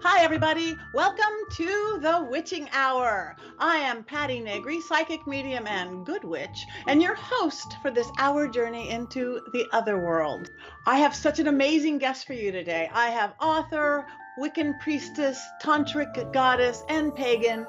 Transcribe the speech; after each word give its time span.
Hi, 0.00 0.22
everybody. 0.22 0.76
Welcome 0.94 1.34
to 1.54 1.98
the 2.00 2.24
Witching 2.30 2.68
Hour. 2.72 3.34
I 3.58 3.78
am 3.78 4.04
Patti 4.04 4.38
Negri, 4.38 4.80
psychic 4.80 5.26
medium 5.26 5.66
and 5.66 6.06
good 6.06 6.22
witch, 6.22 6.66
and 6.86 7.02
your 7.02 7.16
host 7.16 7.76
for 7.82 7.90
this 7.90 8.08
hour 8.16 8.46
journey 8.46 8.90
into 8.90 9.40
the 9.52 9.66
other 9.72 9.98
world. 9.98 10.50
I 10.86 10.98
have 10.98 11.16
such 11.16 11.40
an 11.40 11.48
amazing 11.48 11.98
guest 11.98 12.28
for 12.28 12.34
you 12.34 12.52
today. 12.52 12.88
I 12.94 13.10
have 13.10 13.34
author, 13.40 14.06
Wiccan 14.38 14.78
priestess, 14.78 15.44
tantric 15.60 16.32
goddess, 16.32 16.84
and 16.88 17.12
pagan 17.12 17.66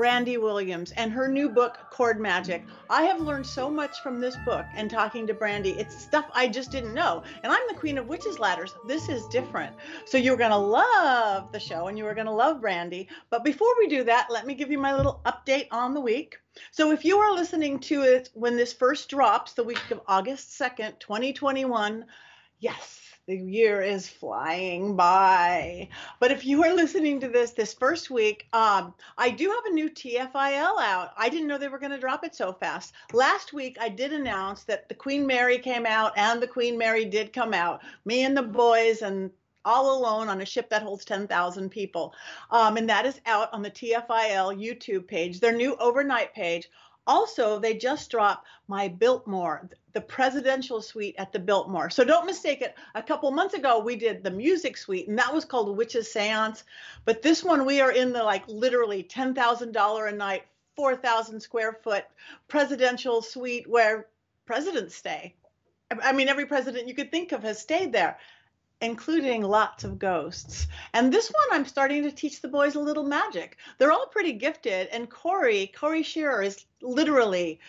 Brandy 0.00 0.38
Williams 0.38 0.92
and 0.92 1.12
her 1.12 1.28
new 1.28 1.50
book, 1.50 1.76
Cord 1.90 2.18
Magic. 2.18 2.64
I 2.88 3.02
have 3.02 3.20
learned 3.20 3.44
so 3.44 3.68
much 3.68 4.00
from 4.00 4.18
this 4.18 4.34
book 4.46 4.64
and 4.74 4.90
talking 4.90 5.26
to 5.26 5.34
Brandy. 5.34 5.72
It's 5.72 5.94
stuff 5.94 6.24
I 6.32 6.48
just 6.48 6.70
didn't 6.70 6.94
know. 6.94 7.22
And 7.42 7.52
I'm 7.52 7.68
the 7.68 7.74
queen 7.74 7.98
of 7.98 8.08
witches 8.08 8.38
ladders. 8.38 8.74
This 8.88 9.10
is 9.10 9.26
different. 9.26 9.76
So 10.06 10.16
you're 10.16 10.38
going 10.38 10.52
to 10.52 10.56
love 10.56 11.52
the 11.52 11.60
show 11.60 11.88
and 11.88 11.98
you 11.98 12.06
are 12.06 12.14
going 12.14 12.28
to 12.28 12.32
love 12.32 12.62
Brandy. 12.62 13.10
But 13.28 13.44
before 13.44 13.74
we 13.78 13.88
do 13.88 14.02
that, 14.04 14.28
let 14.30 14.46
me 14.46 14.54
give 14.54 14.70
you 14.70 14.78
my 14.78 14.96
little 14.96 15.20
update 15.26 15.66
on 15.70 15.92
the 15.92 16.00
week. 16.00 16.38
So 16.70 16.92
if 16.92 17.04
you 17.04 17.18
are 17.18 17.34
listening 17.34 17.78
to 17.80 18.00
it 18.00 18.30
when 18.32 18.56
this 18.56 18.72
first 18.72 19.10
drops, 19.10 19.52
the 19.52 19.64
week 19.64 19.90
of 19.90 20.00
August 20.08 20.58
2nd, 20.58 20.98
2021, 20.98 22.06
yes, 22.58 23.00
the 23.30 23.36
year 23.36 23.80
is 23.80 24.08
flying 24.08 24.96
by. 24.96 25.88
But 26.18 26.32
if 26.32 26.44
you 26.44 26.64
are 26.64 26.74
listening 26.74 27.20
to 27.20 27.28
this 27.28 27.52
this 27.52 27.72
first 27.72 28.10
week, 28.10 28.48
um, 28.52 28.92
I 29.16 29.30
do 29.30 29.48
have 29.50 29.66
a 29.66 29.74
new 29.74 29.88
TFIL 29.88 30.80
out. 30.80 31.12
I 31.16 31.28
didn't 31.28 31.46
know 31.46 31.56
they 31.56 31.68
were 31.68 31.78
going 31.78 31.92
to 31.92 31.98
drop 32.00 32.24
it 32.24 32.34
so 32.34 32.52
fast. 32.52 32.92
Last 33.12 33.52
week, 33.52 33.76
I 33.80 33.88
did 33.88 34.12
announce 34.12 34.64
that 34.64 34.88
the 34.88 34.96
Queen 34.96 35.28
Mary 35.28 35.58
came 35.58 35.86
out 35.86 36.12
and 36.16 36.42
the 36.42 36.48
Queen 36.48 36.76
Mary 36.76 37.04
did 37.04 37.32
come 37.32 37.54
out. 37.54 37.82
Me 38.04 38.24
and 38.24 38.36
the 38.36 38.42
boys 38.42 39.02
and 39.02 39.30
all 39.64 39.96
alone 39.96 40.28
on 40.28 40.40
a 40.40 40.44
ship 40.44 40.68
that 40.70 40.82
holds 40.82 41.04
10,000 41.04 41.70
people. 41.70 42.12
Um, 42.50 42.78
and 42.78 42.88
that 42.88 43.06
is 43.06 43.20
out 43.26 43.52
on 43.52 43.62
the 43.62 43.70
TFIL 43.70 44.58
YouTube 44.58 45.06
page, 45.06 45.38
their 45.38 45.54
new 45.54 45.76
overnight 45.76 46.34
page. 46.34 46.68
Also, 47.06 47.58
they 47.58 47.74
just 47.74 48.10
dropped 48.10 48.46
my 48.68 48.88
Biltmore, 48.88 49.68
the 49.92 50.00
presidential 50.00 50.80
suite 50.80 51.14
at 51.18 51.32
the 51.32 51.38
Biltmore. 51.38 51.90
So 51.90 52.04
don't 52.04 52.26
mistake 52.26 52.60
it. 52.62 52.76
A 52.94 53.02
couple 53.02 53.30
months 53.30 53.54
ago, 53.54 53.80
we 53.80 53.96
did 53.96 54.22
the 54.22 54.30
music 54.30 54.76
suite, 54.76 55.08
and 55.08 55.18
that 55.18 55.34
was 55.34 55.44
called 55.44 55.76
Witches 55.76 56.12
Seance. 56.12 56.64
But 57.04 57.22
this 57.22 57.42
one, 57.42 57.64
we 57.64 57.80
are 57.80 57.92
in 57.92 58.12
the 58.12 58.22
like 58.22 58.46
literally 58.46 59.02
$10,000 59.02 60.08
a 60.08 60.12
night, 60.12 60.44
4,000 60.76 61.40
square 61.40 61.72
foot 61.82 62.04
presidential 62.48 63.22
suite 63.22 63.68
where 63.68 64.06
presidents 64.46 64.94
stay. 64.94 65.34
I 66.02 66.12
mean, 66.12 66.28
every 66.28 66.46
president 66.46 66.86
you 66.86 66.94
could 66.94 67.10
think 67.10 67.32
of 67.32 67.42
has 67.42 67.60
stayed 67.60 67.92
there 67.92 68.18
including 68.80 69.42
lots 69.42 69.84
of 69.84 69.98
ghosts. 69.98 70.66
And 70.94 71.12
this 71.12 71.28
one, 71.30 71.58
I'm 71.58 71.66
starting 71.66 72.02
to 72.04 72.12
teach 72.12 72.40
the 72.40 72.48
boys 72.48 72.74
a 72.74 72.80
little 72.80 73.04
magic. 73.04 73.56
They're 73.78 73.92
all 73.92 74.06
pretty 74.06 74.32
gifted. 74.32 74.88
And 74.88 75.10
Corey, 75.10 75.72
Corey 75.76 76.02
Scherer, 76.02 76.42
is 76.42 76.64
literally 76.80 77.60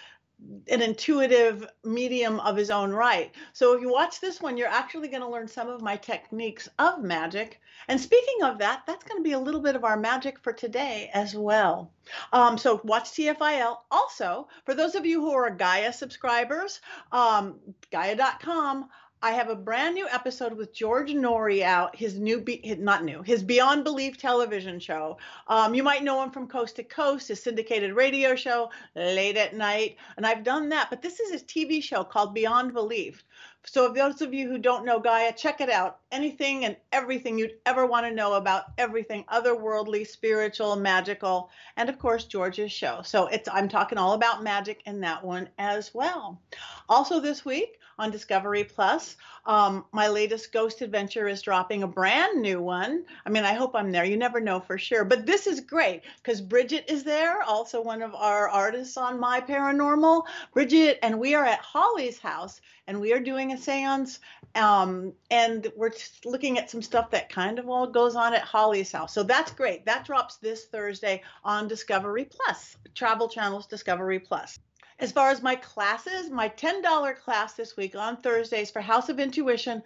an 0.69 0.81
intuitive 0.81 1.67
medium 1.83 2.39
of 2.39 2.57
his 2.57 2.71
own 2.71 2.91
right. 2.91 3.31
So 3.53 3.73
if 3.73 3.81
you 3.81 3.91
watch 3.91 4.19
this 4.19 4.41
one, 4.41 4.57
you're 4.57 4.67
actually 4.67 5.07
going 5.07 5.21
to 5.21 5.29
learn 5.29 5.47
some 5.47 5.69
of 5.69 5.81
my 5.81 5.97
techniques 5.97 6.67
of 6.79 7.03
magic. 7.03 7.59
And 7.87 7.99
speaking 7.99 8.43
of 8.43 8.57
that, 8.59 8.83
that's 8.87 9.03
going 9.03 9.19
to 9.19 9.23
be 9.23 9.33
a 9.33 9.39
little 9.39 9.61
bit 9.61 9.75
of 9.75 9.83
our 9.83 9.97
magic 9.97 10.39
for 10.39 10.53
today 10.53 11.09
as 11.13 11.35
well. 11.35 11.91
Um, 12.33 12.57
so 12.57 12.81
watch 12.83 13.11
TFIL. 13.11 13.77
Also, 13.91 14.47
for 14.65 14.73
those 14.73 14.95
of 14.95 15.05
you 15.05 15.21
who 15.21 15.31
are 15.31 15.49
Gaia 15.49 15.93
subscribers, 15.93 16.81
um, 17.11 17.59
Gaia.com 17.91 18.89
I 19.23 19.33
have 19.33 19.49
a 19.49 19.55
brand 19.55 19.93
new 19.93 20.07
episode 20.09 20.53
with 20.53 20.73
George 20.73 21.11
Noory 21.11 21.61
out. 21.61 21.95
His 21.95 22.17
new, 22.17 22.41
be- 22.41 22.75
not 22.79 23.03
new, 23.03 23.21
his 23.21 23.43
Beyond 23.43 23.83
Belief 23.83 24.17
television 24.17 24.79
show. 24.79 25.19
Um, 25.47 25.75
you 25.75 25.83
might 25.83 26.03
know 26.03 26.23
him 26.23 26.31
from 26.31 26.47
Coast 26.47 26.77
to 26.77 26.83
Coast, 26.83 27.27
his 27.27 27.43
syndicated 27.43 27.93
radio 27.93 28.35
show, 28.35 28.71
late 28.95 29.37
at 29.37 29.55
night, 29.55 29.97
and 30.17 30.25
I've 30.25 30.43
done 30.43 30.69
that. 30.69 30.89
But 30.89 31.03
this 31.03 31.19
is 31.19 31.31
his 31.31 31.43
TV 31.43 31.83
show 31.83 32.03
called 32.03 32.33
Beyond 32.33 32.73
Belief. 32.73 33.23
So, 33.63 33.85
if 33.85 33.93
those 33.93 34.23
of 34.23 34.33
you 34.33 34.49
who 34.49 34.57
don't 34.57 34.85
know 34.85 34.99
Gaia, 34.99 35.31
check 35.33 35.61
it 35.61 35.69
out. 35.69 35.99
Anything 36.11 36.65
and 36.65 36.75
everything 36.91 37.37
you'd 37.37 37.59
ever 37.67 37.85
want 37.85 38.07
to 38.07 38.11
know 38.11 38.33
about 38.33 38.71
everything 38.79 39.23
otherworldly, 39.31 40.07
spiritual, 40.07 40.75
magical, 40.77 41.51
and 41.77 41.89
of 41.89 41.99
course 41.99 42.25
George's 42.25 42.71
show. 42.71 43.03
So 43.03 43.27
it's 43.27 43.47
I'm 43.47 43.69
talking 43.69 43.99
all 43.99 44.13
about 44.13 44.41
magic 44.41 44.81
in 44.87 45.01
that 45.01 45.23
one 45.23 45.47
as 45.59 45.93
well. 45.93 46.41
Also 46.89 47.19
this 47.19 47.45
week, 47.45 47.77
on 48.01 48.09
Discovery 48.09 48.63
Plus. 48.63 49.15
Um, 49.45 49.85
my 49.91 50.07
latest 50.07 50.51
ghost 50.51 50.81
adventure 50.81 51.27
is 51.27 51.41
dropping 51.41 51.83
a 51.83 51.87
brand 51.87 52.41
new 52.41 52.59
one. 52.59 53.05
I 53.25 53.29
mean, 53.29 53.43
I 53.43 53.53
hope 53.53 53.75
I'm 53.75 53.91
there. 53.91 54.03
You 54.03 54.17
never 54.17 54.41
know 54.41 54.59
for 54.59 54.79
sure. 54.79 55.05
But 55.05 55.27
this 55.27 55.45
is 55.45 55.59
great 55.59 56.01
because 56.17 56.41
Bridget 56.41 56.85
is 56.87 57.03
there, 57.03 57.43
also 57.43 57.79
one 57.81 58.01
of 58.01 58.15
our 58.15 58.49
artists 58.49 58.97
on 58.97 59.19
My 59.19 59.39
Paranormal. 59.39 60.23
Bridget, 60.53 60.97
and 61.03 61.19
we 61.19 61.35
are 61.35 61.45
at 61.45 61.59
Holly's 61.59 62.17
house 62.17 62.59
and 62.87 62.99
we 62.99 63.13
are 63.13 63.19
doing 63.19 63.53
a 63.53 63.57
seance. 63.57 64.19
Um, 64.55 65.13
and 65.29 65.71
we're 65.75 65.91
looking 66.25 66.57
at 66.57 66.71
some 66.71 66.81
stuff 66.81 67.11
that 67.11 67.29
kind 67.29 67.59
of 67.59 67.69
all 67.69 67.87
goes 67.87 68.15
on 68.15 68.33
at 68.33 68.41
Holly's 68.41 68.91
house. 68.91 69.13
So 69.13 69.21
that's 69.21 69.51
great. 69.51 69.85
That 69.85 70.05
drops 70.05 70.37
this 70.37 70.65
Thursday 70.65 71.21
on 71.43 71.67
Discovery 71.67 72.25
Plus, 72.25 72.77
Travel 72.95 73.29
Channel's 73.29 73.67
Discovery 73.67 74.19
Plus. 74.19 74.59
As 75.01 75.11
far 75.11 75.31
as 75.31 75.41
my 75.41 75.55
classes, 75.55 76.29
my 76.29 76.47
$10 76.47 77.15
class 77.15 77.53
this 77.53 77.75
week 77.75 77.95
on 77.95 78.17
Thursdays 78.17 78.69
for 78.69 78.81
House 78.81 79.09
of 79.09 79.19
Intuition, 79.19 79.81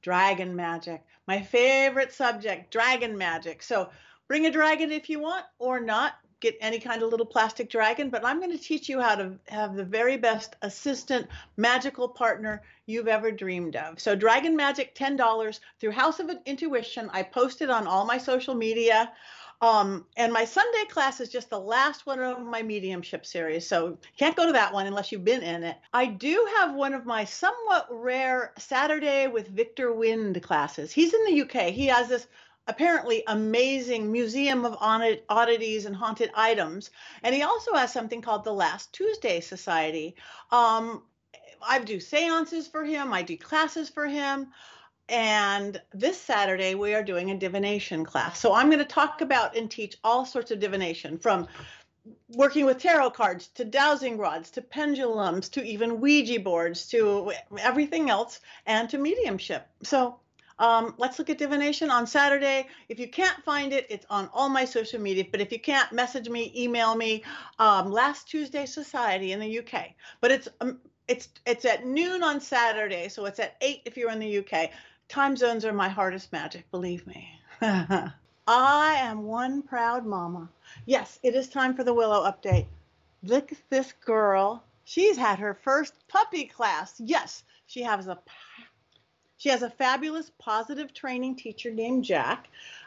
Dragon 0.00 0.54
Magic. 0.54 1.02
My 1.26 1.42
favorite 1.42 2.12
subject, 2.12 2.70
Dragon 2.70 3.18
Magic. 3.18 3.64
So 3.64 3.90
bring 4.28 4.46
a 4.46 4.50
dragon 4.50 4.92
if 4.92 5.10
you 5.10 5.18
want 5.18 5.44
or 5.58 5.80
not. 5.80 6.14
Get 6.38 6.56
any 6.60 6.78
kind 6.78 7.02
of 7.02 7.10
little 7.10 7.26
plastic 7.26 7.68
dragon, 7.68 8.10
but 8.10 8.24
I'm 8.24 8.38
going 8.38 8.56
to 8.56 8.62
teach 8.62 8.88
you 8.88 9.00
how 9.00 9.16
to 9.16 9.32
have 9.48 9.74
the 9.74 9.84
very 9.84 10.16
best 10.16 10.54
assistant 10.62 11.26
magical 11.56 12.08
partner 12.08 12.62
you've 12.86 13.08
ever 13.08 13.32
dreamed 13.32 13.74
of. 13.74 14.00
So, 14.00 14.14
Dragon 14.14 14.54
Magic, 14.54 14.94
$10 14.94 15.60
through 15.80 15.90
House 15.90 16.20
of 16.20 16.30
Intuition. 16.46 17.10
I 17.12 17.24
posted 17.24 17.70
on 17.70 17.88
all 17.88 18.06
my 18.06 18.18
social 18.18 18.54
media. 18.54 19.12
Um, 19.62 20.06
and 20.16 20.32
my 20.32 20.46
Sunday 20.46 20.84
class 20.88 21.20
is 21.20 21.28
just 21.28 21.50
the 21.50 21.60
last 21.60 22.06
one 22.06 22.18
of 22.18 22.40
my 22.40 22.62
mediumship 22.62 23.26
series. 23.26 23.66
So 23.66 23.98
can't 24.16 24.36
go 24.36 24.46
to 24.46 24.52
that 24.52 24.72
one 24.72 24.86
unless 24.86 25.12
you've 25.12 25.24
been 25.24 25.42
in 25.42 25.64
it. 25.64 25.76
I 25.92 26.06
do 26.06 26.48
have 26.58 26.74
one 26.74 26.94
of 26.94 27.04
my 27.04 27.24
somewhat 27.24 27.86
rare 27.90 28.54
Saturday 28.58 29.26
with 29.26 29.48
Viktor 29.48 29.92
Wynd 29.92 30.42
classes. 30.42 30.92
He's 30.92 31.12
in 31.12 31.24
the 31.26 31.42
UK. 31.42 31.72
He 31.72 31.86
has 31.86 32.08
this 32.08 32.26
apparently 32.66 33.22
amazing 33.26 34.10
museum 34.10 34.64
of 34.64 34.76
oddities 34.80 35.86
and 35.86 35.96
haunted 35.96 36.30
items. 36.34 36.90
And 37.22 37.34
he 37.34 37.42
also 37.42 37.74
has 37.74 37.92
something 37.92 38.22
called 38.22 38.44
the 38.44 38.54
Last 38.54 38.92
Tuesday 38.92 39.40
Society. 39.40 40.14
Um, 40.50 41.02
I 41.62 41.80
do 41.80 42.00
seances 42.00 42.66
for 42.66 42.84
him, 42.84 43.12
I 43.12 43.22
do 43.22 43.36
classes 43.36 43.90
for 43.90 44.06
him. 44.06 44.48
And 45.10 45.82
this 45.92 46.20
Saturday, 46.20 46.76
we 46.76 46.94
are 46.94 47.02
doing 47.02 47.32
a 47.32 47.36
divination 47.36 48.04
class. 48.04 48.38
So 48.38 48.54
I'm 48.54 48.68
going 48.68 48.78
to 48.78 48.84
talk 48.84 49.20
about 49.20 49.56
and 49.56 49.68
teach 49.68 49.96
all 50.04 50.24
sorts 50.24 50.52
of 50.52 50.60
divination 50.60 51.18
from 51.18 51.48
working 52.28 52.64
with 52.64 52.78
tarot 52.78 53.10
cards 53.10 53.48
to 53.48 53.64
dowsing 53.64 54.18
rods 54.18 54.50
to 54.52 54.62
pendulums 54.62 55.48
to 55.50 55.64
even 55.64 56.00
Ouija 56.00 56.38
boards 56.38 56.86
to 56.90 57.32
everything 57.58 58.08
else 58.08 58.40
and 58.66 58.88
to 58.90 58.98
mediumship. 58.98 59.66
So 59.82 60.20
um, 60.60 60.94
let's 60.96 61.18
look 61.18 61.28
at 61.28 61.38
divination 61.38 61.90
on 61.90 62.06
Saturday. 62.06 62.68
If 62.88 63.00
you 63.00 63.08
can't 63.08 63.42
find 63.44 63.72
it, 63.72 63.86
it's 63.90 64.06
on 64.10 64.30
all 64.32 64.48
my 64.48 64.64
social 64.64 65.00
media. 65.00 65.24
But 65.28 65.40
if 65.40 65.50
you 65.50 65.58
can't, 65.58 65.90
message 65.92 66.28
me, 66.28 66.52
email 66.56 66.94
me. 66.94 67.24
Um, 67.58 67.90
Last 67.90 68.28
Tuesday 68.28 68.64
Society 68.64 69.32
in 69.32 69.40
the 69.40 69.58
UK. 69.58 69.94
But 70.20 70.30
it's 70.30 70.48
um, 70.60 70.78
it's 71.08 71.28
it's 71.44 71.64
at 71.64 71.84
noon 71.84 72.22
on 72.22 72.40
Saturday, 72.40 73.08
so 73.08 73.24
it's 73.24 73.40
at 73.40 73.56
eight 73.60 73.82
if 73.84 73.96
you're 73.96 74.10
in 74.10 74.20
the 74.20 74.38
UK. 74.38 74.70
Time 75.10 75.36
zones 75.36 75.64
are 75.64 75.72
my 75.72 75.88
hardest 75.88 76.30
magic, 76.32 76.70
believe 76.70 77.04
me. 77.04 77.28
I 77.60 78.12
am 78.46 79.24
one 79.24 79.60
proud 79.60 80.06
mama. 80.06 80.48
Yes, 80.86 81.18
it 81.24 81.34
is 81.34 81.48
time 81.48 81.74
for 81.74 81.82
the 81.82 81.92
Willow 81.92 82.22
update. 82.22 82.66
Look 83.24 83.50
at 83.50 83.58
this 83.70 83.92
girl. 84.04 84.62
She's 84.84 85.16
had 85.16 85.40
her 85.40 85.54
first 85.64 85.94
puppy 86.06 86.44
class. 86.44 86.94
Yes, 87.00 87.42
she 87.66 87.82
has 87.82 88.06
a 88.06 88.20
she 89.36 89.48
has 89.48 89.62
a 89.62 89.70
fabulous 89.70 90.30
positive 90.38 90.94
training 90.94 91.34
teacher 91.34 91.72
named 91.72 92.04
Jack. 92.04 92.46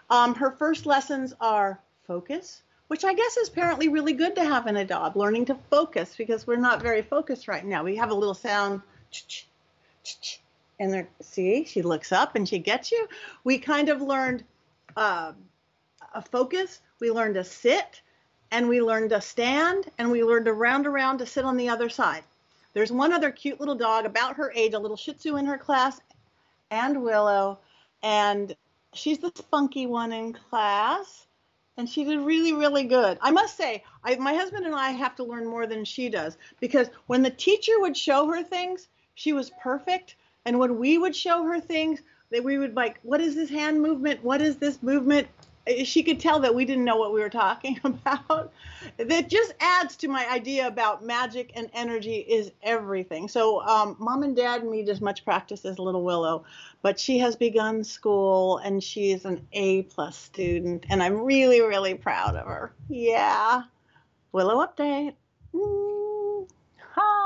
Um, 0.09 0.33
her 0.35 0.51
first 0.51 0.85
lessons 0.85 1.33
are 1.41 1.81
focus, 2.07 2.63
which 2.87 3.03
I 3.03 3.13
guess 3.13 3.35
is 3.35 3.49
apparently 3.49 3.89
really 3.89 4.13
good 4.13 4.35
to 4.35 4.45
have 4.45 4.67
in 4.67 4.77
a 4.77 4.85
dog, 4.85 5.17
learning 5.17 5.47
to 5.47 5.57
focus 5.69 6.15
because 6.17 6.47
we're 6.47 6.55
not 6.55 6.81
very 6.81 7.01
focused 7.01 7.49
right 7.49 7.65
now. 7.65 7.83
We 7.83 7.97
have 7.97 8.11
a 8.11 8.15
little 8.15 8.33
sound 8.33 8.81
and 10.79 10.93
there 10.93 11.07
see 11.21 11.65
she 11.65 11.81
looks 11.81 12.11
up 12.11 12.35
and 12.35 12.47
she 12.47 12.59
gets 12.59 12.91
you. 12.91 13.07
We 13.43 13.57
kind 13.57 13.89
of 13.89 14.01
learned 14.01 14.43
uh, 14.95 15.33
a 16.13 16.21
focus 16.21 16.81
we 16.99 17.11
learned 17.11 17.35
to 17.35 17.43
sit 17.43 18.01
and 18.51 18.69
we 18.69 18.81
learned 18.81 19.09
to 19.09 19.19
stand 19.19 19.91
and 19.97 20.11
we 20.11 20.23
learned 20.23 20.45
to 20.45 20.53
round 20.53 20.87
around 20.87 21.17
to 21.17 21.25
sit 21.25 21.43
on 21.43 21.57
the 21.57 21.69
other 21.69 21.89
side. 21.89 22.23
There's 22.73 22.91
one 22.91 23.11
other 23.11 23.31
cute 23.31 23.59
little 23.59 23.75
dog 23.75 24.05
about 24.05 24.35
her 24.37 24.51
age 24.55 24.73
a 24.73 24.79
little 24.79 24.97
shih 24.97 25.13
tzu 25.13 25.35
in 25.37 25.45
her 25.45 25.57
class 25.57 25.99
and 26.71 27.03
willow 27.03 27.59
and 28.01 28.55
she's 28.93 29.19
the 29.19 29.31
spunky 29.35 29.85
one 29.85 30.13
in 30.13 30.33
class 30.33 31.27
and 31.77 31.89
she 31.89 32.03
did 32.03 32.19
really 32.19 32.53
really 32.53 32.83
good. 32.85 33.17
I 33.21 33.31
must 33.31 33.57
say 33.57 33.83
I, 34.03 34.15
my 34.15 34.33
husband 34.33 34.65
and 34.65 34.75
i 34.75 34.91
have 34.91 35.15
to 35.15 35.23
learn 35.23 35.45
more 35.45 35.67
than 35.67 35.85
she 35.85 36.09
does 36.09 36.37
because 36.59 36.89
when 37.07 37.21
the 37.21 37.29
teacher 37.29 37.79
would 37.79 37.97
show 37.97 38.27
her 38.27 38.43
things 38.43 38.87
she 39.15 39.33
was 39.33 39.51
perfect 39.61 40.15
and 40.45 40.59
when 40.59 40.77
we 40.77 40.97
would 40.97 41.15
show 41.15 41.43
her 41.43 41.59
things 41.59 42.01
that 42.31 42.43
we 42.43 42.57
would 42.57 42.75
like 42.75 42.99
what 43.03 43.21
is 43.21 43.35
this 43.35 43.49
hand 43.49 43.81
movement 43.81 44.23
what 44.23 44.41
is 44.41 44.57
this 44.57 44.81
movement 44.81 45.27
she 45.83 46.03
could 46.03 46.19
tell 46.19 46.39
that 46.41 46.53
we 46.53 46.65
didn't 46.65 46.83
know 46.83 46.97
what 46.97 47.13
we 47.13 47.21
were 47.21 47.29
talking 47.29 47.79
about. 47.83 48.51
that 48.97 49.29
just 49.29 49.53
adds 49.59 49.95
to 49.97 50.07
my 50.07 50.29
idea 50.29 50.67
about 50.67 51.03
magic 51.03 51.51
and 51.55 51.69
energy 51.73 52.17
is 52.17 52.51
everything. 52.61 53.27
So, 53.27 53.61
um, 53.61 53.95
mom 53.99 54.23
and 54.23 54.35
dad 54.35 54.65
need 54.65 54.89
as 54.89 54.99
much 54.99 55.23
practice 55.23 55.63
as 55.65 55.79
little 55.79 56.03
Willow, 56.03 56.43
but 56.81 56.99
she 56.99 57.17
has 57.19 57.35
begun 57.35 57.83
school 57.83 58.57
and 58.57 58.83
she's 58.83 59.25
an 59.25 59.47
A 59.53 59.83
plus 59.83 60.17
student, 60.17 60.85
and 60.89 61.01
I'm 61.01 61.21
really, 61.21 61.61
really 61.61 61.93
proud 61.95 62.35
of 62.35 62.45
her. 62.45 62.73
Yeah. 62.89 63.63
Willow 64.33 64.65
update. 64.65 65.13
Mm, 65.53 66.49
ha. 66.77 67.22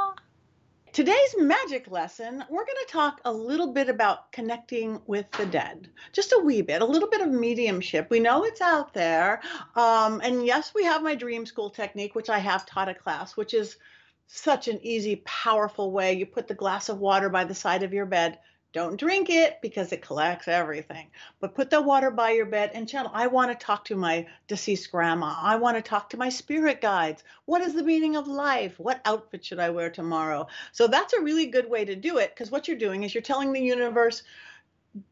Today's 0.97 1.35
magic 1.38 1.91
lesson, 1.91 2.44
we're 2.49 2.65
going 2.65 2.83
to 2.88 2.91
talk 2.91 3.21
a 3.23 3.31
little 3.31 3.71
bit 3.71 3.88
about 3.88 4.31
connecting 4.31 4.99
with 5.05 5.29
the 5.33 5.45
dead. 5.45 5.91
Just 6.11 6.33
a 6.33 6.41
wee 6.44 6.63
bit, 6.63 6.81
a 6.81 6.85
little 6.85 7.07
bit 7.07 7.21
of 7.21 7.29
mediumship. 7.29 8.09
We 8.09 8.19
know 8.19 8.45
it's 8.45 8.61
out 8.61 8.95
there. 8.95 9.44
Um, 9.75 10.21
and 10.23 10.44
yes, 10.44 10.71
we 10.73 10.85
have 10.85 11.03
my 11.03 11.13
dream 11.13 11.45
school 11.45 11.69
technique, 11.69 12.15
which 12.15 12.31
I 12.31 12.39
have 12.39 12.65
taught 12.65 12.89
a 12.89 12.95
class, 12.95 13.38
which 13.38 13.53
is 13.53 13.77
such 14.25 14.67
an 14.67 14.79
easy, 14.81 15.17
powerful 15.17 15.91
way. 15.91 16.13
You 16.13 16.25
put 16.25 16.47
the 16.47 16.55
glass 16.55 16.89
of 16.89 16.97
water 16.97 17.29
by 17.29 17.43
the 17.43 17.53
side 17.53 17.83
of 17.83 17.93
your 17.93 18.07
bed, 18.07 18.39
don't 18.73 18.99
drink 18.99 19.29
it 19.29 19.59
because 19.61 19.91
it 19.91 20.01
collects 20.01 20.47
everything. 20.47 21.07
But 21.39 21.55
put 21.55 21.69
the 21.69 21.81
water 21.81 22.11
by 22.11 22.31
your 22.31 22.45
bed 22.45 22.71
and 22.73 22.87
channel. 22.87 23.11
I 23.13 23.27
want 23.27 23.49
to 23.51 23.65
talk 23.65 23.85
to 23.85 23.95
my 23.95 24.27
deceased 24.47 24.91
grandma. 24.91 25.35
I 25.41 25.55
want 25.55 25.77
to 25.77 25.81
talk 25.81 26.09
to 26.09 26.17
my 26.17 26.29
spirit 26.29 26.81
guides. 26.81 27.23
What 27.45 27.61
is 27.61 27.73
the 27.73 27.83
meaning 27.83 28.15
of 28.15 28.27
life? 28.27 28.77
What 28.77 29.01
outfit 29.05 29.45
should 29.45 29.59
I 29.59 29.69
wear 29.69 29.89
tomorrow? 29.89 30.47
So 30.73 30.87
that's 30.87 31.13
a 31.13 31.21
really 31.21 31.47
good 31.47 31.69
way 31.69 31.85
to 31.85 31.95
do 31.95 32.17
it 32.17 32.31
because 32.35 32.51
what 32.51 32.67
you're 32.67 32.77
doing 32.77 33.03
is 33.03 33.13
you're 33.13 33.21
telling 33.21 33.53
the 33.53 33.61
universe 33.61 34.23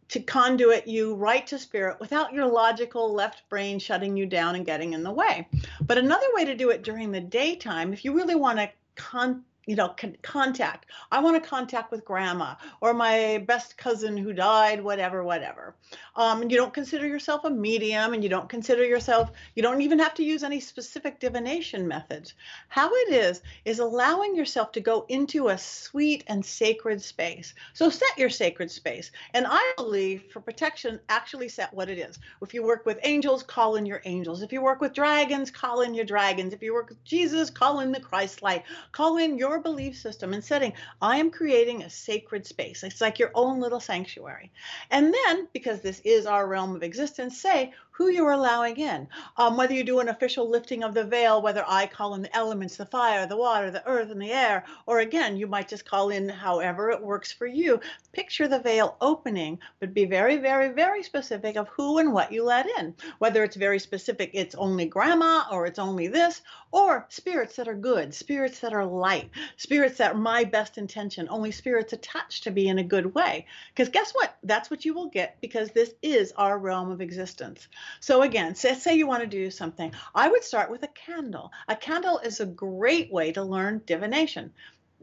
to 0.09 0.19
conduit 0.19 0.87
you 0.87 1.15
right 1.15 1.47
to 1.47 1.57
spirit 1.57 1.99
without 1.99 2.33
your 2.33 2.45
logical 2.45 3.13
left 3.13 3.47
brain 3.49 3.79
shutting 3.79 4.15
you 4.15 4.25
down 4.25 4.55
and 4.55 4.65
getting 4.65 4.93
in 4.93 5.03
the 5.03 5.11
way. 5.11 5.47
But 5.81 5.97
another 5.97 6.27
way 6.33 6.45
to 6.45 6.55
do 6.55 6.69
it 6.69 6.83
during 6.83 7.11
the 7.11 7.21
daytime, 7.21 7.93
if 7.93 8.05
you 8.05 8.13
really 8.15 8.35
want 8.35 8.59
to 8.59 8.69
con- 8.95 9.43
you 9.65 9.75
know, 9.75 9.89
con- 9.89 10.17
contact. 10.21 10.85
I 11.11 11.19
want 11.21 11.41
to 11.41 11.49
contact 11.49 11.91
with 11.91 12.05
grandma 12.05 12.55
or 12.81 12.93
my 12.93 13.43
best 13.47 13.77
cousin 13.77 14.17
who 14.17 14.33
died, 14.33 14.83
whatever, 14.83 15.23
whatever. 15.23 15.75
Um, 16.15 16.41
and 16.41 16.51
you 16.51 16.57
don't 16.57 16.73
consider 16.73 17.07
yourself 17.07 17.43
a 17.45 17.49
medium 17.49 18.13
and 18.13 18.23
you 18.23 18.29
don't 18.29 18.49
consider 18.49 18.85
yourself, 18.85 19.31
you 19.55 19.63
don't 19.63 19.81
even 19.81 19.99
have 19.99 20.13
to 20.15 20.23
use 20.23 20.43
any 20.43 20.59
specific 20.59 21.19
divination 21.19 21.87
methods. 21.87 22.33
How 22.69 22.89
it 22.93 23.13
is, 23.13 23.41
is 23.65 23.79
allowing 23.79 24.35
yourself 24.35 24.71
to 24.73 24.81
go 24.81 25.05
into 25.09 25.49
a 25.49 25.57
sweet 25.57 26.23
and 26.27 26.45
sacred 26.45 27.01
space. 27.01 27.53
So 27.73 27.89
set 27.89 28.17
your 28.17 28.29
sacred 28.29 28.71
space. 28.71 29.11
And 29.33 29.45
I 29.49 29.73
believe 29.77 30.25
for 30.31 30.39
protection, 30.39 30.99
actually 31.09 31.49
set 31.49 31.73
what 31.73 31.89
it 31.89 31.97
is. 31.97 32.19
If 32.41 32.53
you 32.53 32.63
work 32.63 32.85
with 32.85 32.99
angels, 33.03 33.43
call 33.43 33.75
in 33.75 33.85
your 33.85 34.01
angels. 34.05 34.41
If 34.41 34.53
you 34.53 34.61
work 34.61 34.81
with 34.81 34.93
dragons, 34.93 35.51
call 35.51 35.81
in 35.81 35.93
your 35.93 36.05
dragons. 36.05 36.53
If 36.53 36.61
you 36.61 36.73
work 36.73 36.89
with 36.89 37.03
Jesus, 37.03 37.49
call 37.49 37.79
in 37.79 37.91
the 37.91 37.99
Christ 37.99 38.41
light. 38.41 38.63
Call 38.91 39.17
in 39.17 39.37
your 39.37 39.54
your 39.55 39.63
belief 39.63 39.97
system 39.97 40.33
and 40.33 40.43
setting, 40.43 40.73
I 41.01 41.17
am 41.17 41.31
creating 41.31 41.83
a 41.83 41.89
sacred 41.89 42.45
space. 42.45 42.83
It's 42.83 42.99
like 42.99 43.19
your 43.19 43.31
own 43.33 43.61
little 43.61 43.79
sanctuary. 43.79 44.51
And 44.91 45.13
then, 45.13 45.47
because 45.53 45.79
this 45.79 46.01
is 46.03 46.25
our 46.25 46.45
realm 46.45 46.75
of 46.75 46.83
existence, 46.83 47.39
say 47.41 47.71
who 47.97 48.09
you're 48.09 48.31
allowing 48.31 48.75
in. 48.75 49.07
Um, 49.37 49.55
whether 49.55 49.73
you 49.73 49.83
do 49.83 49.99
an 49.99 50.09
official 50.09 50.49
lifting 50.49 50.83
of 50.83 50.93
the 50.93 51.05
veil, 51.05 51.41
whether 51.41 51.63
I 51.65 51.87
call 51.87 52.13
in 52.15 52.21
the 52.21 52.35
elements, 52.35 52.75
the 52.75 52.85
fire, 52.85 53.25
the 53.25 53.37
water, 53.37 53.71
the 53.71 53.87
earth, 53.87 54.11
and 54.11 54.21
the 54.21 54.33
air, 54.33 54.65
or 54.85 54.99
again, 54.99 55.37
you 55.37 55.47
might 55.47 55.69
just 55.69 55.85
call 55.85 56.09
in 56.09 56.27
however 56.27 56.89
it 56.89 57.01
works 57.01 57.31
for 57.31 57.47
you. 57.47 57.79
Picture 58.11 58.49
the 58.49 58.59
veil 58.59 58.97
opening, 58.99 59.59
but 59.79 59.93
be 59.93 60.03
very, 60.03 60.35
very, 60.35 60.69
very 60.69 61.03
specific 61.03 61.55
of 61.55 61.69
who 61.69 61.97
and 61.99 62.11
what 62.11 62.33
you 62.33 62.43
let 62.43 62.67
in. 62.77 62.93
Whether 63.19 63.43
it's 63.43 63.55
very 63.55 63.79
specific, 63.79 64.31
it's 64.33 64.55
only 64.55 64.85
grandma, 64.85 65.45
or 65.49 65.65
it's 65.65 65.79
only 65.79 66.07
this, 66.07 66.41
or 66.71 67.05
spirits 67.07 67.55
that 67.55 67.69
are 67.69 67.75
good, 67.75 68.13
spirits 68.13 68.59
that 68.59 68.73
are 68.73 68.85
light, 68.85 69.29
spirits 69.55 69.97
that 69.99 70.11
are 70.11 70.17
my 70.17 70.43
best 70.43 70.77
intention, 70.77 71.27
only 71.29 71.51
spirits 71.51 71.93
attached 71.93 72.43
to 72.43 72.51
be 72.51 72.67
in 72.67 72.79
a 72.79 72.83
good 72.83 73.15
way. 73.15 73.45
Because 73.73 73.87
guess 73.87 74.11
what? 74.11 74.35
That's 74.43 74.69
what 74.69 74.83
you 74.83 74.93
will 74.93 75.07
get 75.07 75.37
because 75.39 75.71
this 75.71 75.93
is 76.01 76.33
our 76.33 76.57
realm 76.57 76.91
of 76.91 76.99
existence. 76.99 77.69
So 77.99 78.21
again, 78.23 78.55
say, 78.55 78.73
say 78.75 78.95
you 78.95 79.07
want 79.07 79.21
to 79.21 79.27
do 79.27 79.49
something. 79.51 79.93
I 80.13 80.29
would 80.29 80.43
start 80.43 80.69
with 80.69 80.83
a 80.83 80.89
candle. 80.89 81.51
A 81.67 81.75
candle 81.75 82.19
is 82.19 82.39
a 82.39 82.45
great 82.45 83.11
way 83.11 83.31
to 83.31 83.43
learn 83.43 83.81
divination. 83.85 84.53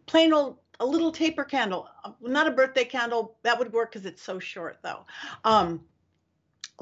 Plain 0.06 0.32
old 0.32 0.58
a 0.80 0.86
little 0.86 1.12
taper 1.12 1.44
candle, 1.44 1.88
not 2.20 2.48
a 2.48 2.50
birthday 2.50 2.84
candle. 2.84 3.36
That 3.42 3.58
would 3.58 3.72
work 3.72 3.92
because 3.92 4.04
it's 4.04 4.22
so 4.22 4.40
short 4.40 4.78
though. 4.82 5.06
Um, 5.44 5.84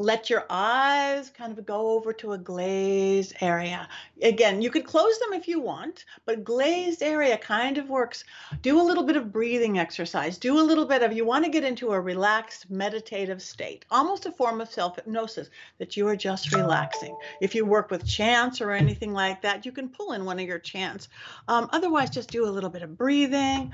let 0.00 0.30
your 0.30 0.46
eyes 0.48 1.30
kind 1.30 1.56
of 1.56 1.66
go 1.66 1.90
over 1.90 2.12
to 2.12 2.32
a 2.32 2.38
glazed 2.38 3.34
area. 3.40 3.86
Again, 4.22 4.62
you 4.62 4.70
could 4.70 4.84
close 4.84 5.18
them 5.18 5.34
if 5.34 5.46
you 5.46 5.60
want, 5.60 6.06
but 6.24 6.42
glazed 6.42 7.02
area 7.02 7.36
kind 7.36 7.76
of 7.76 7.90
works. 7.90 8.24
Do 8.62 8.80
a 8.80 8.82
little 8.82 9.02
bit 9.02 9.16
of 9.16 9.30
breathing 9.30 9.78
exercise. 9.78 10.38
Do 10.38 10.58
a 10.58 10.62
little 10.62 10.86
bit 10.86 11.02
of, 11.02 11.12
you 11.12 11.26
want 11.26 11.44
to 11.44 11.50
get 11.50 11.64
into 11.64 11.92
a 11.92 12.00
relaxed 12.00 12.70
meditative 12.70 13.42
state, 13.42 13.84
almost 13.90 14.26
a 14.26 14.32
form 14.32 14.60
of 14.60 14.70
self 14.70 14.96
hypnosis 14.96 15.50
that 15.78 15.96
you 15.96 16.08
are 16.08 16.16
just 16.16 16.54
relaxing. 16.54 17.16
If 17.42 17.54
you 17.54 17.66
work 17.66 17.90
with 17.90 18.06
chants 18.06 18.60
or 18.60 18.70
anything 18.70 19.12
like 19.12 19.42
that, 19.42 19.66
you 19.66 19.72
can 19.72 19.88
pull 19.88 20.12
in 20.12 20.24
one 20.24 20.38
of 20.38 20.46
your 20.46 20.58
chants. 20.58 21.08
Um, 21.46 21.68
otherwise, 21.72 22.08
just 22.08 22.30
do 22.30 22.46
a 22.46 22.50
little 22.50 22.70
bit 22.70 22.82
of 22.82 22.96
breathing, 22.96 23.72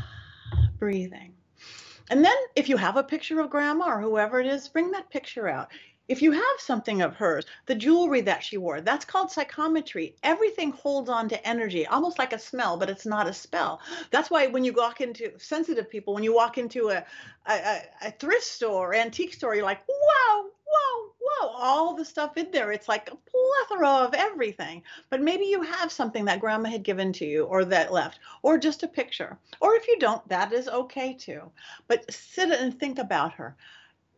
breathing. 0.78 1.35
And 2.10 2.24
then 2.24 2.36
if 2.54 2.68
you 2.68 2.76
have 2.76 2.96
a 2.96 3.02
picture 3.02 3.40
of 3.40 3.50
grandma 3.50 3.86
or 3.86 4.00
whoever 4.00 4.40
it 4.40 4.46
is, 4.46 4.68
bring 4.68 4.92
that 4.92 5.10
picture 5.10 5.48
out. 5.48 5.68
If 6.08 6.22
you 6.22 6.30
have 6.30 6.44
something 6.58 7.02
of 7.02 7.16
hers, 7.16 7.46
the 7.66 7.74
jewelry 7.74 8.20
that 8.20 8.44
she 8.44 8.58
wore, 8.58 8.80
that's 8.80 9.04
called 9.04 9.32
psychometry. 9.32 10.14
Everything 10.22 10.70
holds 10.70 11.10
on 11.10 11.28
to 11.30 11.46
energy, 11.46 11.84
almost 11.84 12.16
like 12.16 12.32
a 12.32 12.38
smell, 12.38 12.76
but 12.76 12.88
it's 12.88 13.06
not 13.06 13.26
a 13.26 13.32
spell. 13.32 13.80
That's 14.12 14.30
why 14.30 14.46
when 14.46 14.64
you 14.64 14.72
walk 14.72 15.00
into 15.00 15.36
sensitive 15.38 15.90
people, 15.90 16.14
when 16.14 16.22
you 16.22 16.32
walk 16.32 16.58
into 16.58 16.90
a, 16.90 17.04
a, 17.46 17.80
a 18.02 18.10
thrift 18.12 18.44
store, 18.44 18.94
antique 18.94 19.34
store, 19.34 19.56
you're 19.56 19.64
like, 19.64 19.82
wow, 19.88 20.44
whoa, 20.68 21.12
whoa, 21.20 21.48
all 21.48 21.94
the 21.94 22.04
stuff 22.04 22.36
in 22.36 22.50
there. 22.50 22.72
It's 22.72 22.88
like 22.88 23.10
a 23.10 23.16
plethora 23.16 24.04
of 24.06 24.14
everything. 24.14 24.82
But 25.10 25.22
maybe 25.22 25.46
you 25.46 25.62
have 25.62 25.92
something 25.92 26.24
that 26.26 26.40
grandma 26.40 26.70
had 26.70 26.82
given 26.82 27.12
to 27.14 27.24
you 27.24 27.44
or 27.44 27.64
that 27.64 27.92
left, 27.92 28.20
or 28.42 28.58
just 28.58 28.82
a 28.82 28.88
picture. 28.88 29.38
Or 29.60 29.74
if 29.74 29.86
you 29.88 29.98
don't, 29.98 30.26
that 30.28 30.52
is 30.52 30.68
okay 30.68 31.14
too. 31.14 31.42
But 31.88 32.12
sit 32.12 32.50
and 32.50 32.78
think 32.78 32.98
about 32.98 33.34
her 33.34 33.56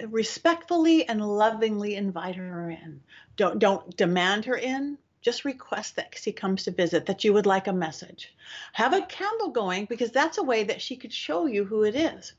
respectfully 0.06 1.08
and 1.08 1.20
lovingly 1.20 1.96
invite 1.96 2.36
her 2.36 2.70
in. 2.70 3.00
Don't 3.36 3.58
don't 3.58 3.96
demand 3.96 4.44
her 4.44 4.56
in. 4.56 4.98
Just 5.20 5.44
request 5.44 5.96
that 5.96 6.16
she 6.16 6.32
comes 6.32 6.64
to 6.64 6.70
visit, 6.70 7.06
that 7.06 7.24
you 7.24 7.32
would 7.32 7.46
like 7.46 7.66
a 7.66 7.72
message. 7.72 8.34
Have 8.72 8.92
a 8.92 9.02
candle 9.02 9.50
going 9.50 9.86
because 9.86 10.12
that's 10.12 10.38
a 10.38 10.42
way 10.42 10.64
that 10.64 10.80
she 10.80 10.96
could 10.96 11.12
show 11.12 11.46
you 11.46 11.64
who 11.64 11.82
it 11.82 11.94
is. 11.94 12.34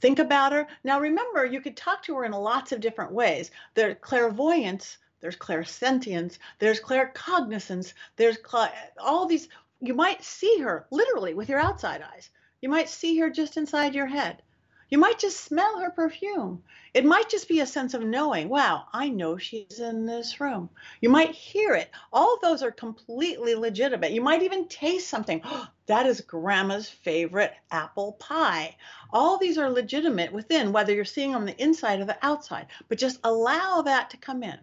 Think 0.00 0.18
about 0.18 0.52
her. 0.52 0.66
Now 0.84 1.00
remember, 1.00 1.44
you 1.44 1.60
could 1.60 1.76
talk 1.76 2.02
to 2.04 2.16
her 2.16 2.24
in 2.24 2.32
lots 2.32 2.72
of 2.72 2.80
different 2.80 3.12
ways. 3.12 3.50
There's 3.74 3.96
clairvoyance, 4.00 4.98
there's 5.20 5.36
clairsentience, 5.36 6.38
there's 6.58 6.80
claircognizance, 6.80 7.94
there's 8.16 8.38
cl- 8.44 8.72
all 8.98 9.26
these. 9.26 9.48
You 9.80 9.94
might 9.94 10.22
see 10.24 10.58
her 10.60 10.86
literally 10.90 11.34
with 11.34 11.48
your 11.48 11.60
outside 11.60 12.02
eyes. 12.02 12.30
You 12.60 12.68
might 12.68 12.88
see 12.88 13.18
her 13.18 13.30
just 13.30 13.56
inside 13.56 13.94
your 13.94 14.06
head. 14.06 14.42
You 14.88 14.98
might 14.98 15.18
just 15.18 15.40
smell 15.40 15.80
her 15.80 15.90
perfume. 15.90 16.62
It 16.96 17.04
might 17.04 17.28
just 17.28 17.46
be 17.46 17.60
a 17.60 17.66
sense 17.66 17.92
of 17.92 18.02
knowing, 18.02 18.48
wow, 18.48 18.86
I 18.90 19.10
know 19.10 19.36
she's 19.36 19.80
in 19.80 20.06
this 20.06 20.40
room. 20.40 20.70
You 21.02 21.10
might 21.10 21.34
hear 21.34 21.74
it. 21.74 21.90
All 22.10 22.32
of 22.32 22.40
those 22.40 22.62
are 22.62 22.70
completely 22.70 23.54
legitimate. 23.54 24.12
You 24.12 24.22
might 24.22 24.42
even 24.42 24.66
taste 24.66 25.10
something. 25.10 25.42
Oh, 25.44 25.68
that 25.88 26.06
is 26.06 26.22
grandma's 26.22 26.88
favorite 26.88 27.52
apple 27.70 28.12
pie. 28.14 28.76
All 29.12 29.38
these 29.38 29.56
are 29.56 29.70
legitimate 29.70 30.32
within, 30.32 30.72
whether 30.72 30.92
you're 30.92 31.04
seeing 31.04 31.34
on 31.34 31.44
the 31.44 31.62
inside 31.62 32.00
or 32.00 32.06
the 32.06 32.18
outside, 32.22 32.66
but 32.88 32.98
just 32.98 33.20
allow 33.22 33.82
that 33.82 34.10
to 34.10 34.16
come 34.16 34.42
in. 34.42 34.58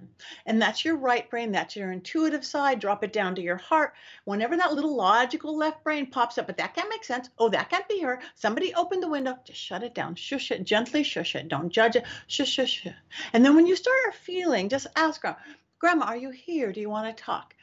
And 0.46 0.62
that's 0.62 0.84
your 0.84 0.98
right 0.98 1.30
brain, 1.30 1.52
that's 1.52 1.78
your 1.78 1.92
intuitive 1.92 2.44
side. 2.44 2.80
Drop 2.80 3.04
it 3.04 3.14
down 3.14 3.36
to 3.36 3.42
your 3.42 3.56
heart. 3.56 3.94
Whenever 4.26 4.58
that 4.58 4.74
little 4.74 4.96
logical 4.96 5.56
left 5.56 5.84
brain 5.84 6.08
pops 6.08 6.38
up, 6.38 6.48
but 6.48 6.58
that 6.58 6.76
can't 6.76 6.90
make 6.90 7.06
sense. 7.06 7.30
Oh, 7.38 7.48
that 7.50 7.70
can't 7.70 7.88
be 7.88 8.02
her. 8.02 8.20
Somebody 8.36 8.74
opened 8.74 9.04
the 9.04 9.10
window. 9.10 9.38
Just 9.46 9.62
shut 9.62 9.84
it 9.84 9.96
down. 9.96 10.16
Shush 10.16 10.52
it. 10.52 10.66
Gently 10.66 11.04
shush 11.04 11.36
it. 11.36 11.48
Don't 11.48 11.70
judge 11.70 11.96
it. 11.96 12.06
Shush, 12.28 12.50
shush, 12.50 12.82
shush. 12.82 12.94
And 13.34 13.46
then 13.46 13.56
when 13.56 13.68
you 13.68 13.76
start 13.76 14.16
feeling, 14.16 14.70
just 14.70 14.88
ask 14.96 15.24
her, 15.24 15.38
Grandma, 15.80 16.06
are 16.06 16.18
you 16.18 16.30
here? 16.30 16.72
Do 16.72 16.80
you 16.80 16.90
want 16.90 17.16
to 17.16 17.24
talk? 17.24 17.56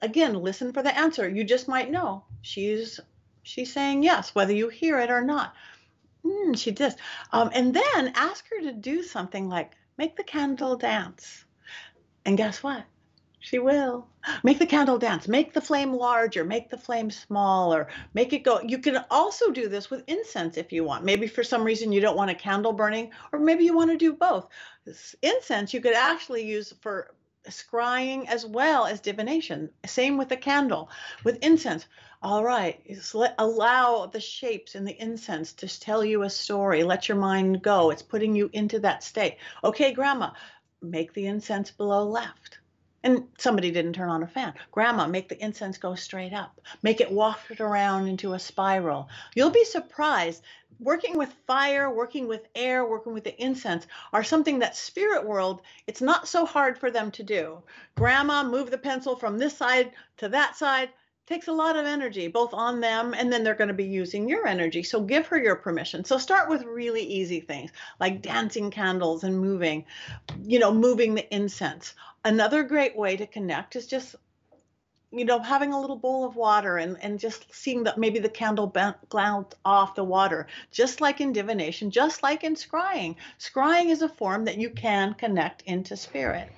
Again, 0.00 0.34
listen 0.34 0.72
for 0.72 0.82
the 0.82 0.96
answer. 0.96 1.28
You 1.28 1.44
just 1.44 1.68
might 1.68 1.90
know 1.90 2.24
she's 2.42 3.00
she's 3.42 3.72
saying 3.72 4.02
yes, 4.02 4.34
whether 4.34 4.52
you 4.52 4.68
hear 4.68 4.98
it 5.00 5.10
or 5.10 5.22
not. 5.22 5.54
Mm, 6.24 6.58
she 6.58 6.70
does. 6.70 6.94
Um, 7.32 7.50
and 7.52 7.74
then 7.74 8.12
ask 8.14 8.44
her 8.50 8.60
to 8.62 8.72
do 8.72 9.02
something 9.02 9.48
like 9.48 9.72
make 9.96 10.16
the 10.16 10.24
candle 10.24 10.76
dance. 10.76 11.44
And 12.24 12.36
guess 12.36 12.62
what? 12.62 12.84
She 13.48 13.58
will. 13.58 14.06
Make 14.42 14.58
the 14.58 14.66
candle 14.66 14.98
dance. 14.98 15.26
Make 15.26 15.54
the 15.54 15.62
flame 15.62 15.94
larger. 15.94 16.44
Make 16.44 16.68
the 16.68 16.76
flame 16.76 17.10
smaller. 17.10 17.88
Make 18.12 18.34
it 18.34 18.40
go. 18.40 18.60
You 18.60 18.76
can 18.76 19.02
also 19.10 19.50
do 19.50 19.68
this 19.68 19.88
with 19.88 20.04
incense 20.06 20.58
if 20.58 20.70
you 20.70 20.84
want. 20.84 21.02
Maybe 21.02 21.26
for 21.26 21.42
some 21.42 21.64
reason 21.64 21.90
you 21.90 22.02
don't 22.02 22.16
want 22.16 22.30
a 22.30 22.34
candle 22.34 22.74
burning, 22.74 23.10
or 23.32 23.38
maybe 23.38 23.64
you 23.64 23.74
want 23.74 23.90
to 23.90 23.96
do 23.96 24.12
both. 24.12 24.50
Incense 25.22 25.72
you 25.72 25.80
could 25.80 25.94
actually 25.94 26.44
use 26.44 26.74
for 26.82 27.14
scrying 27.46 28.26
as 28.26 28.44
well 28.44 28.84
as 28.84 29.00
divination. 29.00 29.70
Same 29.86 30.18
with 30.18 30.28
the 30.28 30.36
candle. 30.36 30.90
With 31.24 31.42
incense, 31.42 31.86
all 32.22 32.44
right, 32.44 32.82
let, 33.14 33.34
allow 33.38 34.04
the 34.04 34.20
shapes 34.20 34.74
in 34.74 34.84
the 34.84 35.00
incense 35.00 35.54
to 35.54 35.80
tell 35.80 36.04
you 36.04 36.22
a 36.22 36.28
story. 36.28 36.84
Let 36.84 37.08
your 37.08 37.16
mind 37.16 37.62
go. 37.62 37.88
It's 37.92 38.02
putting 38.02 38.34
you 38.34 38.50
into 38.52 38.80
that 38.80 39.02
state. 39.02 39.38
Okay, 39.64 39.92
grandma, 39.92 40.32
make 40.82 41.14
the 41.14 41.26
incense 41.26 41.70
below 41.70 42.04
left. 42.04 42.57
And 43.08 43.26
somebody 43.38 43.70
didn't 43.70 43.94
turn 43.94 44.10
on 44.10 44.22
a 44.22 44.26
fan. 44.26 44.52
Grandma, 44.70 45.06
make 45.06 45.30
the 45.30 45.42
incense 45.42 45.78
go 45.78 45.94
straight 45.94 46.34
up. 46.34 46.60
Make 46.82 47.00
it 47.00 47.10
wafted 47.10 47.58
around 47.58 48.06
into 48.06 48.34
a 48.34 48.38
spiral. 48.38 49.08
You'll 49.34 49.48
be 49.48 49.64
surprised. 49.64 50.42
Working 50.78 51.16
with 51.16 51.32
fire, 51.46 51.90
working 51.90 52.28
with 52.28 52.46
air, 52.54 52.84
working 52.84 53.14
with 53.14 53.24
the 53.24 53.42
incense 53.42 53.86
are 54.12 54.22
something 54.22 54.58
that 54.58 54.76
spirit 54.76 55.24
world, 55.24 55.62
it's 55.86 56.02
not 56.02 56.28
so 56.28 56.44
hard 56.44 56.76
for 56.76 56.90
them 56.90 57.10
to 57.12 57.22
do. 57.22 57.62
Grandma, 57.96 58.44
move 58.44 58.70
the 58.70 58.76
pencil 58.76 59.16
from 59.16 59.38
this 59.38 59.56
side 59.56 59.92
to 60.18 60.28
that 60.28 60.54
side 60.54 60.90
takes 61.28 61.48
a 61.48 61.52
lot 61.52 61.76
of 61.76 61.84
energy 61.84 62.26
both 62.26 62.54
on 62.54 62.80
them 62.80 63.14
and 63.14 63.30
then 63.30 63.44
they're 63.44 63.54
going 63.54 63.68
to 63.68 63.74
be 63.74 63.84
using 63.84 64.28
your 64.28 64.46
energy. 64.46 64.82
So 64.82 65.02
give 65.02 65.26
her 65.26 65.36
your 65.36 65.56
permission. 65.56 66.02
So 66.04 66.16
start 66.16 66.48
with 66.48 66.64
really 66.64 67.02
easy 67.02 67.40
things 67.40 67.70
like 68.00 68.22
dancing 68.22 68.70
candles 68.70 69.24
and 69.24 69.38
moving 69.38 69.84
you 70.42 70.58
know 70.58 70.72
moving 70.72 71.14
the 71.14 71.34
incense. 71.34 71.94
Another 72.24 72.62
great 72.62 72.96
way 72.96 73.16
to 73.16 73.26
connect 73.26 73.76
is 73.76 73.86
just 73.86 74.16
you 75.10 75.24
know 75.24 75.38
having 75.38 75.72
a 75.72 75.80
little 75.80 75.96
bowl 75.96 76.24
of 76.24 76.36
water 76.36 76.78
and 76.78 76.96
and 77.02 77.18
just 77.18 77.46
seeing 77.54 77.84
that 77.84 77.98
maybe 77.98 78.18
the 78.18 78.28
candle 78.28 78.66
bounce 78.66 79.54
off 79.64 79.94
the 79.94 80.04
water 80.04 80.46
just 80.70 81.00
like 81.00 81.20
in 81.20 81.32
divination 81.32 81.90
just 81.90 82.22
like 82.22 82.42
in 82.42 82.54
scrying. 82.54 83.16
Scrying 83.38 83.90
is 83.90 84.00
a 84.00 84.08
form 84.08 84.46
that 84.46 84.56
you 84.56 84.70
can 84.70 85.12
connect 85.14 85.62
into 85.62 85.94
spirit 85.94 86.50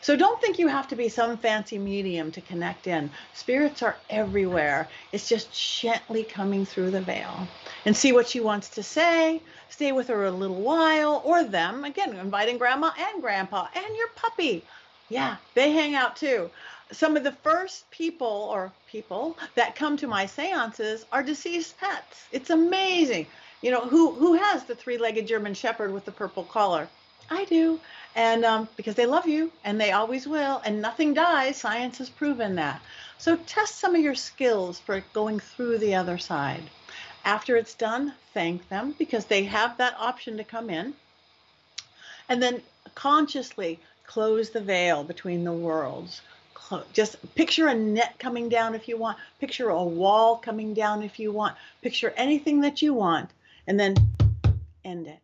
so 0.00 0.16
don't 0.16 0.40
think 0.40 0.58
you 0.58 0.68
have 0.68 0.88
to 0.88 0.96
be 0.96 1.08
some 1.08 1.36
fancy 1.36 1.78
medium 1.78 2.30
to 2.30 2.40
connect 2.40 2.86
in 2.86 3.10
spirits 3.34 3.82
are 3.82 3.96
everywhere 4.10 4.88
it's 5.12 5.28
just 5.28 5.80
gently 5.80 6.24
coming 6.24 6.64
through 6.64 6.90
the 6.90 7.00
veil 7.00 7.48
and 7.86 7.96
see 7.96 8.12
what 8.12 8.28
she 8.28 8.40
wants 8.40 8.68
to 8.68 8.82
say 8.82 9.40
stay 9.68 9.92
with 9.92 10.08
her 10.08 10.24
a 10.24 10.30
little 10.30 10.62
while 10.62 11.22
or 11.24 11.44
them 11.44 11.84
again 11.84 12.14
inviting 12.16 12.58
grandma 12.58 12.90
and 12.98 13.22
grandpa 13.22 13.66
and 13.74 13.96
your 13.96 14.08
puppy 14.16 14.64
yeah, 15.08 15.36
they 15.54 15.72
hang 15.72 15.94
out 15.94 16.16
too. 16.16 16.50
Some 16.92 17.16
of 17.16 17.24
the 17.24 17.32
first 17.32 17.90
people 17.90 18.26
or 18.26 18.72
people 18.86 19.38
that 19.54 19.74
come 19.74 19.96
to 19.98 20.06
my 20.06 20.26
seances 20.26 21.06
are 21.12 21.22
deceased 21.22 21.78
pets. 21.78 22.24
It's 22.30 22.50
amazing. 22.50 23.26
You 23.62 23.70
know, 23.70 23.80
who 23.80 24.12
who 24.12 24.34
has 24.34 24.64
the 24.64 24.74
three-legged 24.74 25.26
German 25.26 25.54
shepherd 25.54 25.92
with 25.92 26.04
the 26.04 26.12
purple 26.12 26.44
collar? 26.44 26.88
I 27.30 27.44
do. 27.46 27.80
And 28.14 28.44
um, 28.44 28.68
because 28.76 28.94
they 28.94 29.06
love 29.06 29.26
you 29.26 29.52
and 29.64 29.80
they 29.80 29.92
always 29.92 30.26
will, 30.26 30.60
and 30.64 30.82
nothing 30.82 31.14
dies, 31.14 31.56
science 31.56 31.98
has 31.98 32.10
proven 32.10 32.56
that. 32.56 32.80
So 33.18 33.36
test 33.36 33.78
some 33.78 33.94
of 33.94 34.00
your 34.00 34.14
skills 34.14 34.80
for 34.80 35.02
going 35.12 35.38
through 35.40 35.78
the 35.78 35.94
other 35.94 36.18
side. 36.18 36.62
After 37.24 37.56
it's 37.56 37.74
done, 37.74 38.14
thank 38.34 38.68
them 38.68 38.94
because 38.98 39.26
they 39.26 39.44
have 39.44 39.76
that 39.76 39.94
option 39.98 40.36
to 40.36 40.44
come 40.44 40.70
in. 40.70 40.94
And 42.28 42.42
then 42.42 42.62
consciously 42.94 43.78
close 44.06 44.50
the 44.50 44.60
veil 44.60 45.04
between 45.04 45.44
the 45.44 45.52
worlds. 45.52 46.22
Just 46.92 47.16
picture 47.34 47.68
a 47.68 47.74
net 47.74 48.18
coming 48.18 48.48
down 48.48 48.74
if 48.74 48.88
you 48.88 48.96
want. 48.98 49.18
Picture 49.40 49.70
a 49.70 49.84
wall 49.84 50.36
coming 50.36 50.74
down 50.74 51.02
if 51.02 51.18
you 51.18 51.32
want. 51.32 51.56
Picture 51.82 52.12
anything 52.16 52.60
that 52.60 52.82
you 52.82 52.92
want, 52.92 53.30
and 53.66 53.78
then 53.80 53.94
end 54.84 55.06
it. 55.06 55.20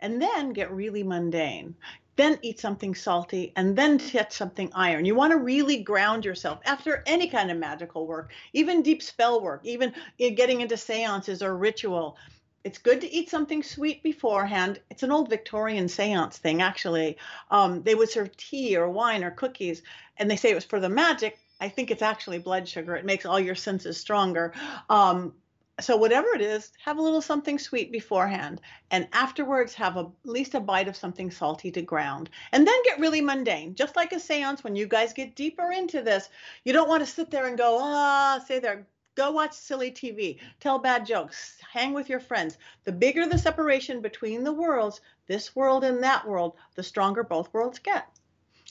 And 0.00 0.20
then 0.20 0.52
get 0.52 0.70
really 0.72 1.02
mundane. 1.02 1.74
Then 2.16 2.38
eat 2.42 2.60
something 2.60 2.94
salty, 2.94 3.52
and 3.56 3.76
then 3.76 3.98
touch 3.98 4.32
something 4.32 4.70
iron. 4.74 5.04
You 5.04 5.16
want 5.16 5.32
to 5.32 5.38
really 5.38 5.82
ground 5.82 6.24
yourself 6.24 6.60
after 6.64 7.02
any 7.06 7.28
kind 7.28 7.50
of 7.50 7.58
magical 7.58 8.06
work, 8.06 8.32
even 8.52 8.82
deep 8.82 9.02
spell 9.02 9.40
work, 9.40 9.62
even 9.64 9.92
getting 10.18 10.60
into 10.60 10.76
seances 10.76 11.42
or 11.42 11.56
ritual 11.56 12.16
it's 12.64 12.78
good 12.78 13.02
to 13.02 13.12
eat 13.12 13.28
something 13.28 13.62
sweet 13.62 14.02
beforehand. 14.02 14.80
It's 14.90 15.02
an 15.02 15.12
old 15.12 15.28
Victorian 15.28 15.86
seance 15.86 16.38
thing, 16.38 16.62
actually. 16.62 17.18
Um, 17.50 17.82
they 17.82 17.94
would 17.94 18.08
serve 18.08 18.34
tea 18.38 18.76
or 18.76 18.88
wine 18.88 19.22
or 19.22 19.30
cookies, 19.30 19.82
and 20.16 20.30
they 20.30 20.36
say 20.36 20.50
it 20.50 20.54
was 20.54 20.64
for 20.64 20.80
the 20.80 20.88
magic. 20.88 21.38
I 21.60 21.68
think 21.68 21.90
it's 21.90 22.02
actually 22.02 22.38
blood 22.38 22.66
sugar. 22.66 22.96
It 22.96 23.04
makes 23.04 23.26
all 23.26 23.38
your 23.38 23.54
senses 23.54 23.98
stronger. 23.98 24.54
Um, 24.88 25.34
so 25.80 25.96
whatever 25.96 26.28
it 26.34 26.40
is, 26.40 26.72
have 26.84 26.98
a 26.98 27.02
little 27.02 27.20
something 27.20 27.58
sweet 27.58 27.90
beforehand, 27.90 28.60
and 28.90 29.08
afterwards 29.12 29.74
have 29.74 29.96
a, 29.96 30.00
at 30.00 30.10
least 30.24 30.54
a 30.54 30.60
bite 30.60 30.88
of 30.88 30.96
something 30.96 31.30
salty 31.30 31.70
to 31.72 31.82
ground, 31.82 32.30
and 32.52 32.66
then 32.66 32.82
get 32.84 33.00
really 33.00 33.20
mundane. 33.20 33.74
Just 33.74 33.96
like 33.96 34.12
a 34.12 34.16
séance, 34.16 34.62
when 34.62 34.76
you 34.76 34.86
guys 34.86 35.12
get 35.12 35.34
deeper 35.34 35.72
into 35.72 36.02
this, 36.02 36.28
you 36.64 36.72
don't 36.72 36.88
want 36.88 37.04
to 37.04 37.12
sit 37.12 37.30
there 37.30 37.46
and 37.46 37.58
go, 37.58 37.78
ah, 37.80 38.42
say 38.46 38.58
there, 38.58 38.86
Go 39.16 39.30
watch 39.30 39.52
silly 39.52 39.92
TV, 39.92 40.40
tell 40.58 40.80
bad 40.80 41.06
jokes, 41.06 41.56
hang 41.72 41.92
with 41.92 42.08
your 42.08 42.18
friends. 42.18 42.58
The 42.82 42.90
bigger 42.90 43.26
the 43.26 43.38
separation 43.38 44.00
between 44.00 44.42
the 44.42 44.52
worlds, 44.52 45.00
this 45.28 45.54
world 45.54 45.84
and 45.84 46.02
that 46.02 46.26
world, 46.26 46.56
the 46.74 46.82
stronger 46.82 47.22
both 47.22 47.52
worlds 47.54 47.78
get. 47.78 48.08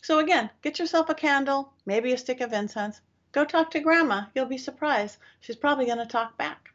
So 0.01 0.19
again, 0.19 0.49
get 0.61 0.79
yourself 0.79 1.07
a 1.07 1.15
candle, 1.15 1.71
maybe 1.85 2.11
a 2.11 2.17
stick 2.17 2.41
of 2.41 2.51
incense. 2.51 2.99
Go 3.31 3.45
talk 3.45 3.71
to 3.71 3.79
grandma. 3.79 4.25
You'll 4.35 4.45
be 4.45 4.57
surprised. 4.57 5.17
She's 5.39 5.55
probably 5.55 5.85
going 5.85 5.99
to 5.99 6.05
talk 6.05 6.37
back. 6.37 6.72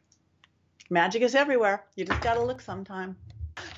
Magic 0.91 1.21
is 1.21 1.35
everywhere. 1.35 1.85
You 1.95 2.05
just 2.05 2.21
got 2.21 2.33
to 2.33 2.41
look 2.41 2.61
sometime. 2.61 3.15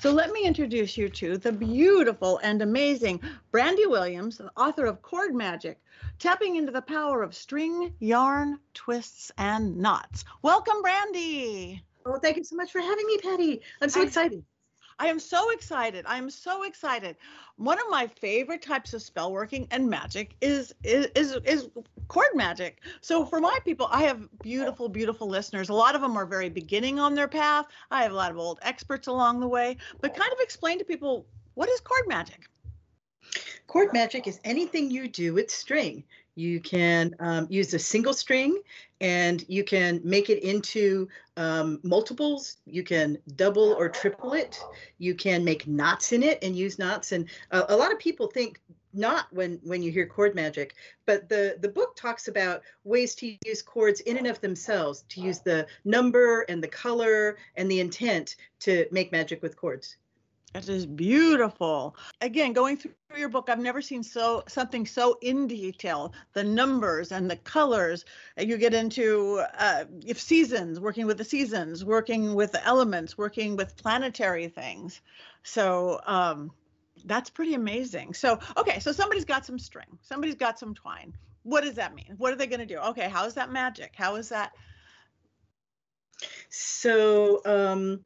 So 0.00 0.10
let 0.10 0.32
me 0.32 0.44
introduce 0.44 0.96
you 0.96 1.10
to 1.10 1.36
the 1.36 1.52
beautiful 1.52 2.38
and 2.42 2.62
amazing 2.62 3.20
Brandy 3.50 3.84
Williams, 3.86 4.40
author 4.56 4.86
of 4.86 5.02
Cord 5.02 5.34
Magic, 5.34 5.78
tapping 6.18 6.56
into 6.56 6.72
the 6.72 6.80
power 6.80 7.22
of 7.22 7.34
string, 7.34 7.92
yarn, 7.98 8.58
twists, 8.72 9.30
and 9.36 9.76
knots. 9.76 10.24
Welcome, 10.40 10.80
Brandy. 10.80 11.84
Oh, 12.06 12.18
thank 12.18 12.38
you 12.38 12.44
so 12.44 12.56
much 12.56 12.72
for 12.72 12.80
having 12.80 13.06
me, 13.06 13.18
Patti. 13.18 13.60
I'm 13.82 13.90
so 13.90 14.00
I, 14.00 14.04
excited. 14.04 14.44
I 15.02 15.06
am 15.06 15.18
so 15.18 15.50
excited. 15.50 16.04
I 16.06 16.16
am 16.16 16.30
so 16.30 16.62
excited. 16.62 17.16
One 17.56 17.76
of 17.76 17.86
my 17.90 18.06
favorite 18.06 18.62
types 18.62 18.94
of 18.94 19.02
spell 19.02 19.32
working 19.32 19.66
and 19.72 19.90
magic 19.90 20.36
is 20.40 20.72
is 20.84 21.08
is, 21.16 21.38
is 21.44 21.68
cord 22.06 22.28
magic. 22.36 22.82
So 23.00 23.24
for 23.26 23.40
my 23.40 23.58
people, 23.64 23.88
I 23.90 24.04
have 24.04 24.28
beautiful, 24.42 24.88
beautiful 24.88 25.26
listeners. 25.26 25.70
A 25.70 25.74
lot 25.74 25.96
of 25.96 26.02
them 26.02 26.16
are 26.16 26.24
very 26.24 26.48
beginning 26.48 27.00
on 27.00 27.16
their 27.16 27.26
path. 27.26 27.66
I 27.90 28.04
have 28.04 28.12
a 28.12 28.14
lot 28.14 28.30
of 28.30 28.38
old 28.38 28.60
experts 28.62 29.08
along 29.08 29.40
the 29.40 29.48
way. 29.48 29.76
But 30.00 30.14
kind 30.14 30.32
of 30.32 30.38
explain 30.38 30.78
to 30.78 30.84
people 30.84 31.26
what 31.54 31.68
is 31.68 31.80
cord 31.80 32.06
magic. 32.06 32.48
Cord 33.66 33.92
magic 33.92 34.28
is 34.28 34.38
anything 34.44 34.88
you 34.88 35.08
do 35.08 35.34
with 35.34 35.50
string. 35.50 36.04
You 36.34 36.60
can 36.60 37.14
um, 37.20 37.46
use 37.50 37.74
a 37.74 37.78
single 37.78 38.14
string 38.14 38.60
and 39.00 39.44
you 39.48 39.64
can 39.64 40.00
make 40.02 40.30
it 40.30 40.42
into 40.42 41.08
um, 41.36 41.80
multiples. 41.82 42.56
You 42.64 42.82
can 42.82 43.18
double 43.36 43.74
or 43.74 43.88
triple 43.88 44.32
it. 44.32 44.58
You 44.98 45.14
can 45.14 45.44
make 45.44 45.66
knots 45.66 46.12
in 46.12 46.22
it 46.22 46.38
and 46.42 46.56
use 46.56 46.78
knots. 46.78 47.12
And 47.12 47.28
uh, 47.50 47.64
a 47.68 47.76
lot 47.76 47.92
of 47.92 47.98
people 47.98 48.28
think 48.28 48.60
not 48.94 49.26
when 49.32 49.58
when 49.62 49.82
you 49.82 49.90
hear 49.90 50.06
cord 50.06 50.34
magic 50.34 50.74
but 51.06 51.28
the 51.28 51.56
the 51.60 51.68
book 51.68 51.96
talks 51.96 52.28
about 52.28 52.62
ways 52.84 53.14
to 53.14 53.36
use 53.46 53.62
cords 53.62 54.00
in 54.00 54.18
and 54.18 54.26
of 54.26 54.40
themselves 54.40 55.04
to 55.08 55.20
use 55.20 55.38
the 55.40 55.66
number 55.84 56.42
and 56.42 56.62
the 56.62 56.68
color 56.68 57.38
and 57.56 57.70
the 57.70 57.80
intent 57.80 58.36
to 58.60 58.86
make 58.90 59.10
magic 59.10 59.42
with 59.42 59.56
cords 59.56 59.96
it 60.54 60.68
is 60.68 60.84
beautiful. 60.84 61.96
Again, 62.20 62.52
going 62.52 62.76
through 62.76 62.92
your 63.16 63.28
book, 63.30 63.48
I've 63.48 63.58
never 63.58 63.80
seen 63.80 64.02
so 64.02 64.44
something 64.48 64.86
so 64.86 65.18
in 65.22 65.46
detail. 65.46 66.12
The 66.34 66.44
numbers 66.44 67.10
and 67.10 67.30
the 67.30 67.36
colors. 67.36 68.04
You 68.36 68.58
get 68.58 68.74
into 68.74 69.42
uh, 69.58 69.84
if 70.06 70.20
seasons, 70.20 70.78
working 70.78 71.06
with 71.06 71.18
the 71.18 71.24
seasons, 71.24 71.84
working 71.84 72.34
with 72.34 72.52
the 72.52 72.64
elements, 72.66 73.16
working 73.16 73.56
with 73.56 73.76
planetary 73.76 74.48
things. 74.48 75.00
So 75.42 76.00
um, 76.06 76.50
that's 77.04 77.30
pretty 77.30 77.54
amazing. 77.54 78.12
So 78.12 78.38
okay, 78.56 78.78
so 78.78 78.92
somebody's 78.92 79.24
got 79.24 79.46
some 79.46 79.58
string, 79.58 79.98
somebody's 80.02 80.34
got 80.36 80.58
some 80.58 80.74
twine. 80.74 81.14
What 81.44 81.62
does 81.64 81.74
that 81.74 81.94
mean? 81.94 82.14
What 82.18 82.32
are 82.32 82.36
they 82.36 82.46
going 82.46 82.60
to 82.60 82.66
do? 82.66 82.78
Okay, 82.78 83.08
how 83.08 83.24
is 83.24 83.34
that 83.34 83.50
magic? 83.50 83.94
How 83.96 84.16
is 84.16 84.28
that? 84.28 84.52
So 86.50 87.40
um, 87.44 88.04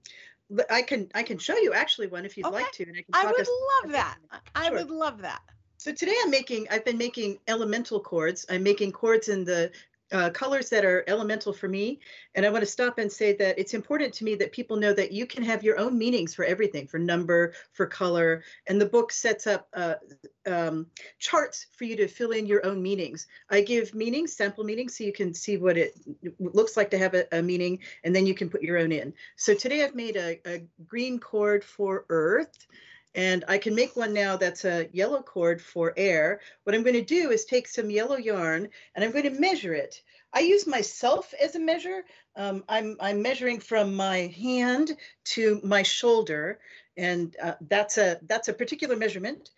I 0.70 0.82
can 0.82 1.08
I 1.14 1.22
can 1.22 1.38
show 1.38 1.56
you 1.56 1.72
actually 1.72 2.06
one 2.06 2.24
if 2.24 2.36
you'd 2.36 2.46
okay. 2.46 2.56
like 2.56 2.72
to, 2.72 2.84
and 2.84 2.96
I 2.96 3.02
can. 3.02 3.28
I 3.28 3.30
would 3.30 3.48
love 3.82 3.92
that. 3.92 4.18
I 4.54 4.70
would 4.70 4.90
love 4.90 5.22
that. 5.22 5.42
So 5.78 5.92
today 5.92 6.14
I'm 6.22 6.30
making 6.30 6.66
I've 6.70 6.84
been 6.84 6.98
making 6.98 7.38
elemental 7.48 8.00
cords. 8.00 8.46
I'm 8.48 8.62
making 8.62 8.92
cords 8.92 9.28
in 9.28 9.44
the 9.44 9.70
uh, 10.12 10.30
colors 10.30 10.68
that 10.70 10.84
are 10.84 11.04
elemental 11.06 11.52
for 11.52 11.68
me. 11.68 11.98
And 12.34 12.46
I 12.46 12.50
want 12.50 12.62
to 12.62 12.70
stop 12.70 12.98
and 12.98 13.10
say 13.10 13.34
that 13.34 13.58
it's 13.58 13.75
important 13.75 14.12
to 14.14 14.25
me 14.25 14.34
that 14.36 14.52
people 14.52 14.76
know 14.76 14.92
that 14.92 15.12
you 15.12 15.26
can 15.26 15.42
have 15.42 15.64
your 15.64 15.78
own 15.78 15.98
meanings 15.98 16.34
for 16.34 16.44
everything, 16.44 16.86
for 16.86 16.98
number, 16.98 17.54
for 17.72 17.86
color. 17.86 18.44
And 18.68 18.80
the 18.80 18.86
book 18.86 19.12
sets 19.12 19.46
up 19.46 19.68
uh, 19.75 19.94
um, 20.46 20.86
charts 21.18 21.66
for 21.72 21.84
you 21.84 21.96
to 21.96 22.08
fill 22.08 22.30
in 22.30 22.46
your 22.46 22.64
own 22.64 22.82
meanings. 22.82 23.26
I 23.50 23.60
give 23.62 23.94
meanings, 23.94 24.32
sample 24.32 24.64
meanings, 24.64 24.96
so 24.96 25.04
you 25.04 25.12
can 25.12 25.34
see 25.34 25.56
what 25.56 25.76
it 25.76 25.94
looks 26.38 26.76
like 26.76 26.90
to 26.90 26.98
have 26.98 27.14
a, 27.14 27.26
a 27.32 27.42
meaning, 27.42 27.80
and 28.04 28.14
then 28.14 28.26
you 28.26 28.34
can 28.34 28.48
put 28.48 28.62
your 28.62 28.78
own 28.78 28.92
in. 28.92 29.12
So 29.36 29.54
today 29.54 29.84
I've 29.84 29.94
made 29.94 30.16
a, 30.16 30.40
a 30.46 30.62
green 30.86 31.18
cord 31.18 31.64
for 31.64 32.06
earth. 32.08 32.66
And 33.16 33.44
I 33.49 33.56
can 33.56 33.75
make 33.75 33.96
one 33.96 34.12
now 34.12 34.37
that's 34.37 34.66
a 34.66 34.88
yellow 34.92 35.23
cord 35.23 35.61
for 35.62 35.94
air. 35.96 36.40
What 36.64 36.75
I'm 36.75 36.82
going 36.82 36.94
to 36.94 37.02
do 37.02 37.30
is 37.30 37.46
take 37.46 37.66
some 37.66 37.90
yellow 37.90 38.16
yarn 38.16 38.68
and 38.94 39.04
I'm 39.04 39.11
going 39.11 39.25
to 39.25 39.40
measure 39.40 39.73
it. 39.73 40.02
I 40.35 40.40
use 40.40 40.66
myself 40.66 41.32
as 41.42 41.54
a 41.54 41.58
measure. 41.58 42.04
Um, 42.37 42.62
I'm, 42.68 42.99
I'm 43.00 43.23
measuring 43.23 43.58
from 43.58 43.94
my 43.94 44.32
hand 44.38 44.94
to 45.25 45.61
my 45.64 45.82
shoulder, 45.82 46.58
and 46.99 47.35
uh, 47.42 47.54
that's 47.62 47.96
a 47.96 48.20
that's 48.26 48.49
a 48.49 48.52
particular 48.52 48.96
measurement, 48.96 49.49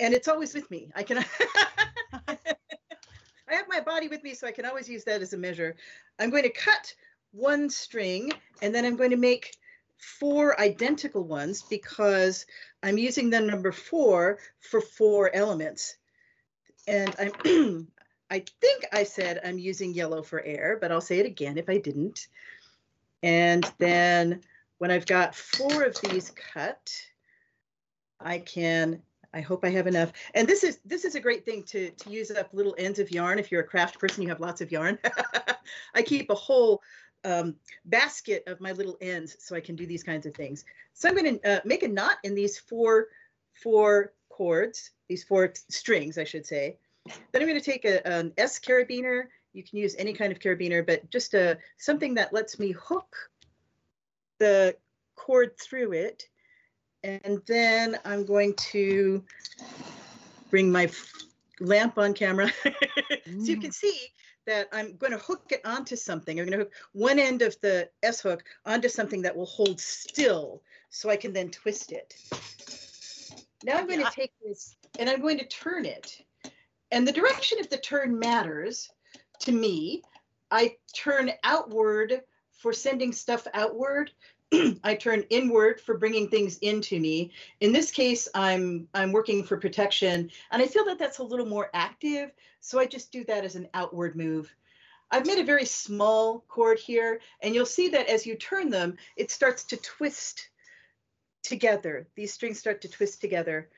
and 0.00 0.14
it's 0.14 0.28
always 0.28 0.54
with 0.54 0.70
me. 0.70 0.90
I 0.94 1.02
can 1.02 1.18
I 2.28 2.38
have 3.50 3.68
my 3.68 3.80
body 3.80 4.08
with 4.08 4.22
me, 4.22 4.32
so 4.32 4.46
I 4.46 4.52
can 4.52 4.64
always 4.64 4.88
use 4.88 5.04
that 5.04 5.20
as 5.20 5.34
a 5.34 5.38
measure. 5.38 5.76
I'm 6.18 6.30
going 6.30 6.44
to 6.44 6.50
cut 6.50 6.94
one 7.32 7.68
string, 7.68 8.32
and 8.62 8.74
then 8.74 8.86
I'm 8.86 8.96
going 8.96 9.10
to 9.10 9.16
make 9.16 9.58
four 9.98 10.58
identical 10.60 11.24
ones 11.24 11.62
because 11.62 12.46
I'm 12.82 12.98
using 12.98 13.30
the 13.30 13.40
number 13.40 13.72
four 13.72 14.38
for 14.60 14.80
four 14.80 15.34
elements. 15.34 15.96
And 16.86 17.14
I'm, 17.18 17.88
I 18.30 18.44
think 18.60 18.86
I 18.92 19.04
said 19.04 19.40
I'm 19.44 19.58
using 19.58 19.92
yellow 19.92 20.22
for 20.22 20.42
air, 20.42 20.78
but 20.80 20.92
I'll 20.92 21.00
say 21.00 21.18
it 21.18 21.26
again 21.26 21.58
if 21.58 21.68
I 21.68 21.78
didn't. 21.78 22.28
And 23.22 23.70
then 23.78 24.42
when 24.78 24.90
I've 24.90 25.06
got 25.06 25.34
four 25.34 25.82
of 25.82 26.00
these 26.00 26.30
cut, 26.30 26.92
I 28.20 28.38
can, 28.38 29.02
I 29.34 29.40
hope 29.40 29.64
I 29.64 29.70
have 29.70 29.86
enough. 29.86 30.12
And 30.34 30.46
this 30.46 30.62
is 30.62 30.78
this 30.84 31.04
is 31.04 31.14
a 31.14 31.20
great 31.20 31.44
thing 31.44 31.62
to, 31.64 31.90
to 31.90 32.10
use 32.10 32.30
up 32.30 32.50
little 32.52 32.74
ends 32.78 32.98
of 32.98 33.10
yarn. 33.10 33.38
If 33.38 33.50
you're 33.50 33.62
a 33.62 33.66
craft 33.66 33.98
person, 33.98 34.22
you 34.22 34.28
have 34.28 34.40
lots 34.40 34.60
of 34.60 34.70
yarn. 34.70 34.98
I 35.94 36.02
keep 36.02 36.30
a 36.30 36.34
whole 36.34 36.82
um, 37.24 37.54
basket 37.84 38.44
of 38.46 38.60
my 38.60 38.72
little 38.72 38.96
ends 39.00 39.36
so 39.40 39.56
I 39.56 39.60
can 39.60 39.76
do 39.76 39.86
these 39.86 40.02
kinds 40.02 40.26
of 40.26 40.34
things. 40.34 40.64
So 40.94 41.08
I'm 41.08 41.14
going 41.14 41.38
to 41.38 41.50
uh, 41.56 41.60
make 41.64 41.82
a 41.82 41.88
knot 41.88 42.16
in 42.24 42.34
these 42.34 42.58
four, 42.58 43.08
four 43.54 44.12
cords, 44.28 44.90
these 45.08 45.24
four 45.24 45.52
strings, 45.68 46.18
I 46.18 46.24
should 46.24 46.46
say. 46.46 46.76
Then 47.32 47.42
I'm 47.42 47.48
going 47.48 47.60
to 47.60 47.64
take 47.64 47.84
a, 47.84 48.06
an 48.06 48.32
S 48.36 48.58
carabiner. 48.58 49.24
You 49.52 49.62
can 49.62 49.78
use 49.78 49.94
any 49.98 50.12
kind 50.12 50.30
of 50.30 50.38
carabiner, 50.38 50.86
but 50.86 51.08
just 51.10 51.34
a, 51.34 51.52
uh, 51.52 51.54
something 51.78 52.14
that 52.14 52.32
lets 52.32 52.58
me 52.58 52.72
hook 52.72 53.16
the 54.38 54.76
cord 55.16 55.58
through 55.58 55.92
it. 55.92 56.28
And 57.02 57.40
then 57.46 57.98
I'm 58.04 58.24
going 58.24 58.54
to 58.54 59.24
bring 60.50 60.70
my 60.70 60.90
lamp 61.60 61.98
on 61.98 62.14
camera 62.14 62.50
so 62.64 62.70
you 63.26 63.60
can 63.60 63.70
mm. 63.70 63.74
see 63.74 64.08
that 64.48 64.66
I'm 64.72 64.96
going 64.96 65.12
to 65.12 65.18
hook 65.18 65.44
it 65.50 65.60
onto 65.66 65.94
something. 65.94 66.40
I'm 66.40 66.46
going 66.46 66.58
to 66.58 66.64
hook 66.64 66.72
one 66.92 67.18
end 67.18 67.42
of 67.42 67.54
the 67.60 67.90
S 68.02 68.20
hook 68.22 68.42
onto 68.64 68.88
something 68.88 69.20
that 69.22 69.36
will 69.36 69.46
hold 69.46 69.78
still 69.78 70.62
so 70.88 71.10
I 71.10 71.16
can 71.16 71.34
then 71.34 71.50
twist 71.50 71.92
it. 71.92 72.16
Now 73.62 73.76
I'm 73.76 73.86
going 73.86 74.02
to 74.02 74.10
take 74.10 74.32
this 74.42 74.74
and 74.98 75.10
I'm 75.10 75.20
going 75.20 75.38
to 75.38 75.46
turn 75.48 75.84
it. 75.84 76.24
And 76.90 77.06
the 77.06 77.12
direction 77.12 77.60
of 77.60 77.68
the 77.68 77.76
turn 77.76 78.18
matters 78.18 78.90
to 79.40 79.52
me. 79.52 80.02
I 80.50 80.76
turn 80.94 81.30
outward 81.44 82.22
for 82.50 82.72
sending 82.72 83.12
stuff 83.12 83.46
outward. 83.52 84.12
I 84.84 84.94
turn 84.94 85.24
inward 85.30 85.80
for 85.80 85.98
bringing 85.98 86.28
things 86.28 86.58
into 86.58 86.98
me. 86.98 87.32
In 87.60 87.72
this 87.72 87.90
case, 87.90 88.28
I'm 88.34 88.88
I'm 88.94 89.12
working 89.12 89.44
for 89.44 89.56
protection, 89.56 90.30
and 90.50 90.62
I 90.62 90.66
feel 90.66 90.84
that 90.86 90.98
that's 90.98 91.18
a 91.18 91.24
little 91.24 91.46
more 91.46 91.70
active. 91.74 92.32
So 92.60 92.78
I 92.78 92.86
just 92.86 93.12
do 93.12 93.24
that 93.24 93.44
as 93.44 93.56
an 93.56 93.68
outward 93.74 94.16
move. 94.16 94.54
I've 95.10 95.26
made 95.26 95.38
a 95.38 95.44
very 95.44 95.64
small 95.64 96.44
cord 96.48 96.78
here, 96.78 97.20
and 97.40 97.54
you'll 97.54 97.66
see 97.66 97.88
that 97.88 98.08
as 98.08 98.26
you 98.26 98.34
turn 98.36 98.70
them, 98.70 98.96
it 99.16 99.30
starts 99.30 99.64
to 99.64 99.76
twist 99.78 100.50
together. 101.42 102.06
These 102.14 102.34
strings 102.34 102.58
start 102.58 102.82
to 102.82 102.88
twist 102.88 103.20
together. 103.20 103.68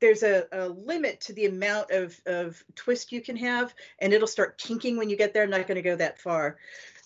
There's 0.00 0.22
a, 0.22 0.46
a 0.52 0.68
limit 0.68 1.20
to 1.22 1.32
the 1.32 1.46
amount 1.46 1.90
of, 1.90 2.20
of 2.26 2.62
twist 2.74 3.12
you 3.12 3.22
can 3.22 3.36
have, 3.36 3.74
and 4.00 4.12
it'll 4.12 4.26
start 4.26 4.58
kinking 4.58 4.98
when 4.98 5.08
you 5.08 5.16
get 5.16 5.32
there. 5.32 5.44
I'm 5.44 5.50
not 5.50 5.66
going 5.66 5.76
to 5.76 5.82
go 5.82 5.96
that 5.96 6.20
far. 6.20 6.58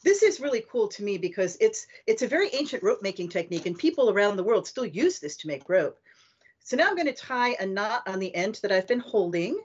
This 0.04 0.22
is 0.22 0.40
really 0.40 0.64
cool 0.70 0.88
to 0.88 1.02
me 1.02 1.18
because 1.18 1.56
it's 1.60 1.86
it's 2.06 2.22
a 2.22 2.28
very 2.28 2.50
ancient 2.52 2.82
rope 2.82 3.02
making 3.02 3.28
technique, 3.28 3.66
and 3.66 3.76
people 3.76 4.10
around 4.10 4.36
the 4.36 4.44
world 4.44 4.66
still 4.66 4.86
use 4.86 5.18
this 5.18 5.36
to 5.38 5.48
make 5.48 5.68
rope. 5.68 5.98
So 6.62 6.76
now 6.76 6.88
I'm 6.88 6.96
going 6.96 7.06
to 7.06 7.12
tie 7.12 7.56
a 7.58 7.66
knot 7.66 8.06
on 8.06 8.18
the 8.18 8.34
end 8.34 8.60
that 8.62 8.70
I've 8.70 8.86
been 8.86 9.00
holding 9.00 9.58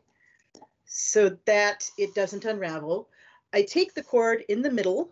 so 0.86 1.38
that 1.46 1.90
it 1.98 2.16
doesn't 2.16 2.46
unravel. 2.46 3.10
I 3.52 3.64
take 3.64 3.94
the 3.94 4.04
cord 4.04 4.44
in 4.48 4.62
the 4.62 4.72
middle 4.72 5.12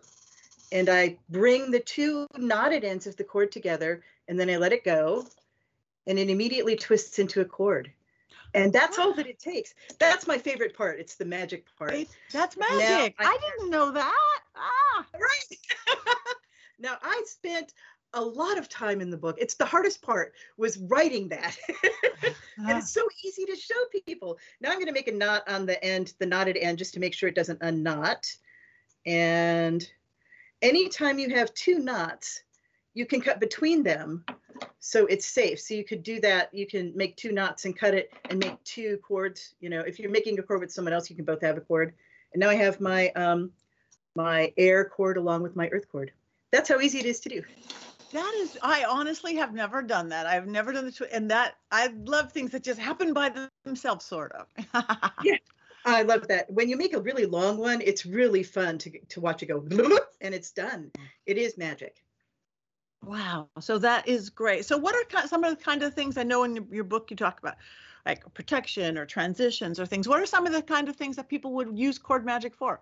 and 0.72 0.88
I 0.88 1.18
bring 1.28 1.70
the 1.70 1.80
two 1.80 2.26
knotted 2.36 2.82
ends 2.82 3.06
of 3.06 3.16
the 3.16 3.24
cord 3.24 3.52
together 3.52 4.02
and 4.26 4.40
then 4.40 4.48
I 4.48 4.56
let 4.56 4.72
it 4.72 4.84
go 4.84 5.26
and 6.06 6.18
it 6.18 6.30
immediately 6.30 6.76
twists 6.76 7.18
into 7.18 7.40
a 7.40 7.44
cord. 7.44 7.92
And 8.54 8.72
that's 8.72 8.98
all 8.98 9.14
that 9.14 9.26
it 9.26 9.38
takes. 9.38 9.74
That's 9.98 10.26
my 10.26 10.38
favorite 10.38 10.76
part. 10.76 11.00
It's 11.00 11.16
the 11.16 11.24
magic 11.24 11.66
part. 11.78 11.94
That's 12.32 12.56
magic. 12.56 13.14
I, 13.18 13.24
I, 13.24 13.38
didn't 13.40 13.70
know 13.70 13.90
that. 13.92 14.40
Ah, 14.56 15.06
right. 15.14 15.58
now 16.78 16.96
I 17.02 17.22
spent 17.26 17.72
a 18.14 18.20
lot 18.20 18.58
of 18.58 18.68
time 18.68 19.00
in 19.00 19.10
the 19.10 19.16
book. 19.16 19.36
It's 19.38 19.54
the 19.54 19.64
hardest 19.64 20.02
part 20.02 20.34
was 20.58 20.76
writing 20.78 21.28
that. 21.28 21.56
and 22.58 22.78
it's 22.78 22.92
so 22.92 23.06
easy 23.24 23.46
to 23.46 23.56
show 23.56 23.74
people. 24.06 24.38
Now 24.60 24.70
I'm 24.70 24.76
going 24.76 24.86
to 24.86 24.92
make 24.92 25.08
a 25.08 25.12
knot 25.12 25.48
on 25.48 25.64
the 25.64 25.82
end, 25.82 26.12
the 26.18 26.26
knotted 26.26 26.58
end, 26.58 26.78
just 26.78 26.94
to 26.94 27.00
make 27.00 27.14
sure 27.14 27.28
it 27.28 27.34
doesn't 27.34 27.62
unknot. 27.62 28.30
And 29.06 29.88
anytime 30.60 31.18
you 31.18 31.30
have 31.30 31.54
two 31.54 31.78
knots, 31.78 32.42
you 32.94 33.06
can 33.06 33.22
cut 33.22 33.40
between 33.40 33.82
them 33.82 34.24
so 34.78 35.06
it's 35.06 35.26
safe. 35.26 35.60
So 35.60 35.74
you 35.74 35.84
could 35.84 36.02
do 36.02 36.20
that. 36.20 36.52
You 36.52 36.66
can 36.66 36.92
make 36.96 37.16
two 37.16 37.32
knots 37.32 37.64
and 37.64 37.76
cut 37.76 37.94
it 37.94 38.12
and 38.28 38.38
make 38.38 38.62
two 38.64 38.98
cords. 38.98 39.54
You 39.60 39.70
know, 39.70 39.80
if 39.80 39.98
you're 39.98 40.10
making 40.10 40.38
a 40.38 40.42
cord 40.42 40.60
with 40.60 40.72
someone 40.72 40.92
else, 40.92 41.10
you 41.10 41.16
can 41.16 41.24
both 41.24 41.42
have 41.42 41.56
a 41.56 41.60
cord. 41.60 41.94
And 42.32 42.40
now 42.40 42.50
I 42.50 42.54
have 42.54 42.80
my 42.80 43.10
um, 43.10 43.52
my 44.14 44.52
air 44.56 44.84
cord 44.84 45.16
along 45.16 45.42
with 45.42 45.56
my 45.56 45.68
earth 45.68 45.88
cord. 45.90 46.12
That's 46.50 46.68
how 46.68 46.80
easy 46.80 46.98
it 46.98 47.06
is 47.06 47.20
to 47.20 47.28
do. 47.28 47.42
That 48.12 48.34
is, 48.36 48.58
I 48.62 48.84
honestly 48.84 49.36
have 49.36 49.54
never 49.54 49.80
done 49.80 50.10
that. 50.10 50.26
I've 50.26 50.46
never 50.46 50.72
done 50.72 50.84
the, 50.84 51.08
and 51.14 51.30
that 51.30 51.54
I 51.70 51.88
love 52.04 52.30
things 52.30 52.50
that 52.50 52.62
just 52.62 52.78
happen 52.78 53.14
by 53.14 53.32
themselves, 53.64 54.04
sort 54.04 54.32
of. 54.32 54.46
yeah, 55.24 55.36
I 55.86 56.02
love 56.02 56.28
that. 56.28 56.50
When 56.50 56.68
you 56.68 56.76
make 56.76 56.92
a 56.92 57.00
really 57.00 57.24
long 57.24 57.56
one, 57.56 57.80
it's 57.80 58.04
really 58.04 58.42
fun 58.42 58.76
to 58.78 58.98
to 58.98 59.20
watch 59.20 59.42
it 59.42 59.46
go, 59.46 59.64
and 60.20 60.34
it's 60.34 60.52
done. 60.52 60.90
It 61.24 61.38
is 61.38 61.56
magic. 61.56 62.02
Wow. 63.04 63.48
So 63.60 63.78
that 63.78 64.06
is 64.06 64.30
great. 64.30 64.64
So 64.64 64.78
what 64.78 64.94
are 64.94 65.26
some 65.26 65.44
of 65.44 65.56
the 65.56 65.62
kind 65.62 65.82
of 65.82 65.94
things 65.94 66.16
I 66.16 66.22
know 66.22 66.44
in 66.44 66.66
your 66.70 66.84
book 66.84 67.10
you 67.10 67.16
talk 67.16 67.40
about, 67.40 67.56
like 68.06 68.32
protection 68.34 68.96
or 68.96 69.06
transitions 69.06 69.80
or 69.80 69.86
things? 69.86 70.06
What 70.06 70.20
are 70.20 70.26
some 70.26 70.46
of 70.46 70.52
the 70.52 70.62
kind 70.62 70.88
of 70.88 70.96
things 70.96 71.16
that 71.16 71.28
people 71.28 71.52
would 71.54 71.76
use 71.76 71.98
cord 71.98 72.24
magic 72.24 72.54
for? 72.54 72.80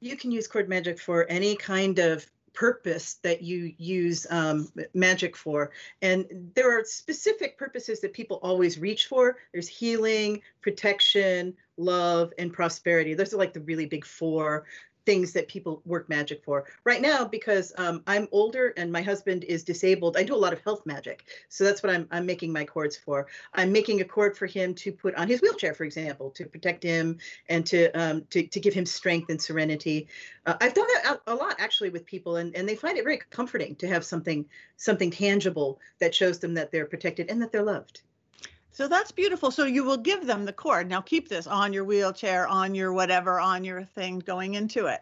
You 0.00 0.16
can 0.16 0.32
use 0.32 0.46
cord 0.48 0.68
magic 0.68 0.98
for 0.98 1.26
any 1.28 1.54
kind 1.56 1.98
of 1.98 2.26
purpose 2.52 3.14
that 3.22 3.42
you 3.42 3.72
use 3.78 4.26
um, 4.30 4.72
magic 4.94 5.36
for. 5.36 5.70
And 6.02 6.50
there 6.54 6.76
are 6.76 6.84
specific 6.84 7.58
purposes 7.58 8.00
that 8.00 8.14
people 8.14 8.40
always 8.42 8.78
reach 8.78 9.06
for. 9.06 9.36
There's 9.52 9.68
healing, 9.68 10.40
protection, 10.62 11.54
love, 11.76 12.32
and 12.38 12.52
prosperity. 12.52 13.14
Those 13.14 13.32
are 13.34 13.36
like 13.36 13.52
the 13.52 13.60
really 13.60 13.86
big 13.86 14.04
four 14.04 14.64
things 15.06 15.32
that 15.32 15.48
people 15.48 15.80
work 15.86 16.08
magic 16.08 16.44
for. 16.44 16.64
Right 16.84 17.00
now, 17.00 17.24
because 17.24 17.72
um, 17.78 18.02
I'm 18.06 18.28
older 18.32 18.74
and 18.76 18.92
my 18.92 19.02
husband 19.02 19.44
is 19.44 19.62
disabled, 19.62 20.16
I 20.16 20.24
do 20.24 20.34
a 20.34 20.36
lot 20.36 20.52
of 20.52 20.60
health 20.60 20.84
magic. 20.84 21.24
So 21.48 21.64
that's 21.64 21.82
what 21.82 21.94
I'm, 21.94 22.06
I'm 22.10 22.26
making 22.26 22.52
my 22.52 22.64
cords 22.64 22.96
for. 22.96 23.28
I'm 23.54 23.72
making 23.72 24.00
a 24.00 24.04
cord 24.04 24.36
for 24.36 24.46
him 24.46 24.74
to 24.74 24.92
put 24.92 25.14
on 25.14 25.28
his 25.28 25.40
wheelchair, 25.40 25.72
for 25.72 25.84
example, 25.84 26.30
to 26.32 26.44
protect 26.44 26.82
him 26.82 27.18
and 27.48 27.64
to 27.66 27.90
um, 27.92 28.24
to, 28.30 28.46
to 28.46 28.60
give 28.60 28.74
him 28.74 28.84
strength 28.84 29.30
and 29.30 29.40
serenity. 29.40 30.08
Uh, 30.44 30.56
I've 30.60 30.74
done 30.74 30.86
that 30.94 31.20
a, 31.26 31.34
lot 31.34 31.56
actually 31.58 31.90
with 31.90 32.04
people, 32.04 32.36
and, 32.36 32.54
and 32.56 32.68
they 32.68 32.74
find 32.74 32.98
it 32.98 33.04
very 33.04 33.20
comforting 33.30 33.76
to 33.76 33.88
have 33.88 34.04
something 34.04 34.44
something 34.76 35.10
tangible 35.10 35.78
that 36.00 36.14
shows 36.14 36.38
them 36.40 36.54
that 36.54 36.72
they're 36.72 36.86
protected 36.86 37.30
and 37.30 37.40
that 37.42 37.52
they're 37.52 37.62
loved. 37.62 38.02
So 38.76 38.86
that's 38.86 39.10
beautiful. 39.10 39.50
So 39.50 39.64
you 39.64 39.84
will 39.84 39.96
give 39.96 40.26
them 40.26 40.44
the 40.44 40.52
cord. 40.52 40.86
Now 40.86 41.00
keep 41.00 41.30
this 41.30 41.46
on 41.46 41.72
your 41.72 41.84
wheelchair, 41.84 42.46
on 42.46 42.74
your 42.74 42.92
whatever, 42.92 43.40
on 43.40 43.64
your 43.64 43.82
thing 43.84 44.18
going 44.18 44.52
into 44.52 44.84
it. 44.84 45.00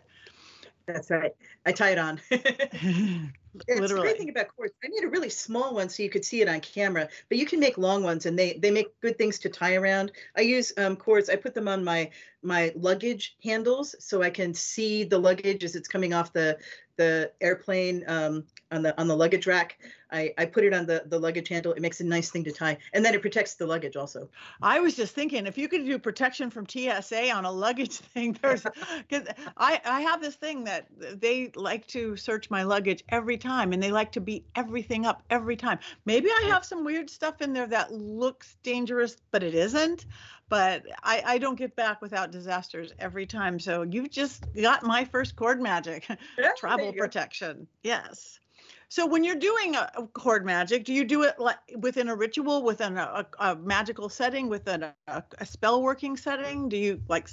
That's 0.87 1.11
right. 1.11 1.33
I 1.67 1.73
tie 1.73 1.91
it 1.91 1.99
on. 1.99 2.21
It's 3.69 3.81
literally. 3.81 3.95
the 3.95 4.01
great 4.01 4.19
thing 4.19 4.31
about 4.31 4.49
cords. 4.57 4.73
I 4.85 4.89
made 4.89 5.05
a 5.05 5.09
really 5.09 5.31
small 5.31 5.75
one 5.75 5.89
so 5.89 6.03
you 6.03 6.11
could 6.11 6.25
see 6.25 6.41
it 6.41 6.49
on 6.49 6.61
camera, 6.61 7.09
but 7.29 7.39
you 7.39 7.47
can 7.47 7.61
make 7.61 7.79
long 7.79 8.03
ones, 8.03 8.27
and 8.27 8.39
they 8.39 8.55
they 8.55 8.71
make 8.71 9.01
good 9.01 9.17
things 9.17 9.39
to 9.41 9.49
tie 9.49 9.77
around. 9.77 10.13
I 10.37 10.43
use 10.43 10.73
um, 10.77 10.97
cords. 10.97 11.29
I 11.29 11.37
put 11.37 11.55
them 11.55 11.69
on 11.69 11.85
my 11.85 12.11
my 12.43 12.73
luggage 12.75 13.37
handles 13.43 13.95
so 13.99 14.23
I 14.23 14.31
can 14.31 14.55
see 14.55 15.05
the 15.05 15.19
luggage 15.19 15.65
as 15.65 15.77
it's 15.77 15.89
coming 15.89 16.13
off 16.13 16.33
the 16.33 16.59
the 16.97 17.33
airplane 17.41 18.05
um, 18.07 18.45
on 18.71 18.83
the 18.83 18.99
on 19.01 19.09
the 19.09 19.17
luggage 19.17 19.47
rack. 19.47 19.79
I, 20.13 20.33
I 20.39 20.47
put 20.47 20.63
it 20.63 20.73
on 20.73 20.87
the, 20.87 21.03
the 21.07 21.19
luggage 21.19 21.49
handle. 21.49 21.73
It 21.73 21.81
makes 21.81 22.01
a 22.01 22.05
nice 22.05 22.31
thing 22.31 22.45
to 22.45 22.53
tie, 22.53 22.79
and 22.93 23.05
then 23.05 23.15
it 23.15 23.21
protects 23.21 23.55
the 23.55 23.67
luggage 23.67 23.97
also. 23.97 24.29
I 24.63 24.79
was 24.79 24.95
just 24.95 25.13
thinking 25.13 25.47
if 25.47 25.59
you 25.59 25.69
could 25.69 25.85
do 25.85 25.99
protection 25.99 26.51
from 26.51 26.67
TSA 26.69 27.31
on 27.33 27.45
a 27.45 27.51
luggage 27.51 27.97
thing, 28.15 28.39
there's 28.41 28.65
because 29.09 29.27
I 29.57 29.81
I 29.85 30.03
have 30.03 30.21
this 30.21 30.37
thing 30.37 30.65
that 30.65 30.87
they 31.21 31.51
like 31.57 31.87
to 31.89 32.17
search 32.17 32.49
my 32.51 32.63
luggage 32.63 33.03
every 33.09 33.39
time, 33.45 33.73
and 33.73 33.83
they 33.83 33.93
like 33.93 34.11
to 34.13 34.21
beat 34.21 34.45
everything 34.57 35.07
up 35.07 35.23
every 35.31 35.57
time. 35.57 35.79
Maybe 36.07 36.29
I 36.31 36.49
have 36.49 36.65
some 36.65 36.85
weird 36.85 37.09
stuff 37.11 37.41
in 37.43 37.53
there 37.53 37.67
that 37.69 37.93
looks 37.93 38.57
dangerous, 38.63 39.17
but 39.31 39.43
it 39.43 39.55
isn't. 39.55 40.07
But 40.49 40.83
I 41.03 41.23
I 41.25 41.39
don't 41.39 41.57
get 41.59 41.77
back 41.77 42.03
without 42.03 42.33
disasters 42.33 42.93
every 42.99 43.27
time. 43.27 43.59
So 43.59 43.83
you've 43.83 44.11
just 44.11 44.45
got 44.61 44.83
my 44.83 45.05
first 45.05 45.37
cord 45.37 45.61
magic, 45.61 46.07
Yeah, 46.39 46.51
travel 46.57 46.87
there 46.87 46.95
you 46.95 47.01
go. 47.01 47.05
protection. 47.05 47.67
Yes. 47.83 48.41
So 48.89 49.07
when 49.07 49.25
you're 49.25 49.35
doing 49.51 49.75
a, 49.75 49.91
a 49.97 50.07
cord 50.07 50.45
magic, 50.45 50.85
do 50.85 50.93
you 50.93 51.05
do 51.05 51.23
it 51.25 51.39
like 51.39 51.59
within 51.79 52.09
a 52.09 52.15
ritual, 52.15 52.63
within 52.63 52.97
a, 52.97 53.27
a, 53.41 53.53
a 53.53 53.57
magical 53.57 54.09
setting, 54.09 54.49
within 54.49 54.83
a, 54.85 54.95
a, 55.09 55.23
a 55.39 55.47
spell 55.47 55.83
working 55.83 56.17
setting? 56.17 56.69
Do 56.69 56.77
you 56.77 57.01
like? 57.09 57.29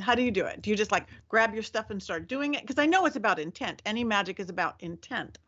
How 0.00 0.14
do 0.14 0.22
you 0.22 0.30
do 0.30 0.44
it? 0.44 0.60
Do 0.60 0.68
you 0.70 0.76
just 0.76 0.92
like 0.92 1.06
grab 1.28 1.54
your 1.54 1.62
stuff 1.62 1.90
and 1.90 2.02
start 2.02 2.28
doing 2.28 2.54
it? 2.54 2.60
Because 2.62 2.78
I 2.78 2.84
know 2.86 3.06
it's 3.06 3.16
about 3.16 3.38
intent. 3.38 3.80
Any 3.86 4.04
magic 4.04 4.38
is 4.40 4.50
about 4.50 4.74
intent. 4.80 5.38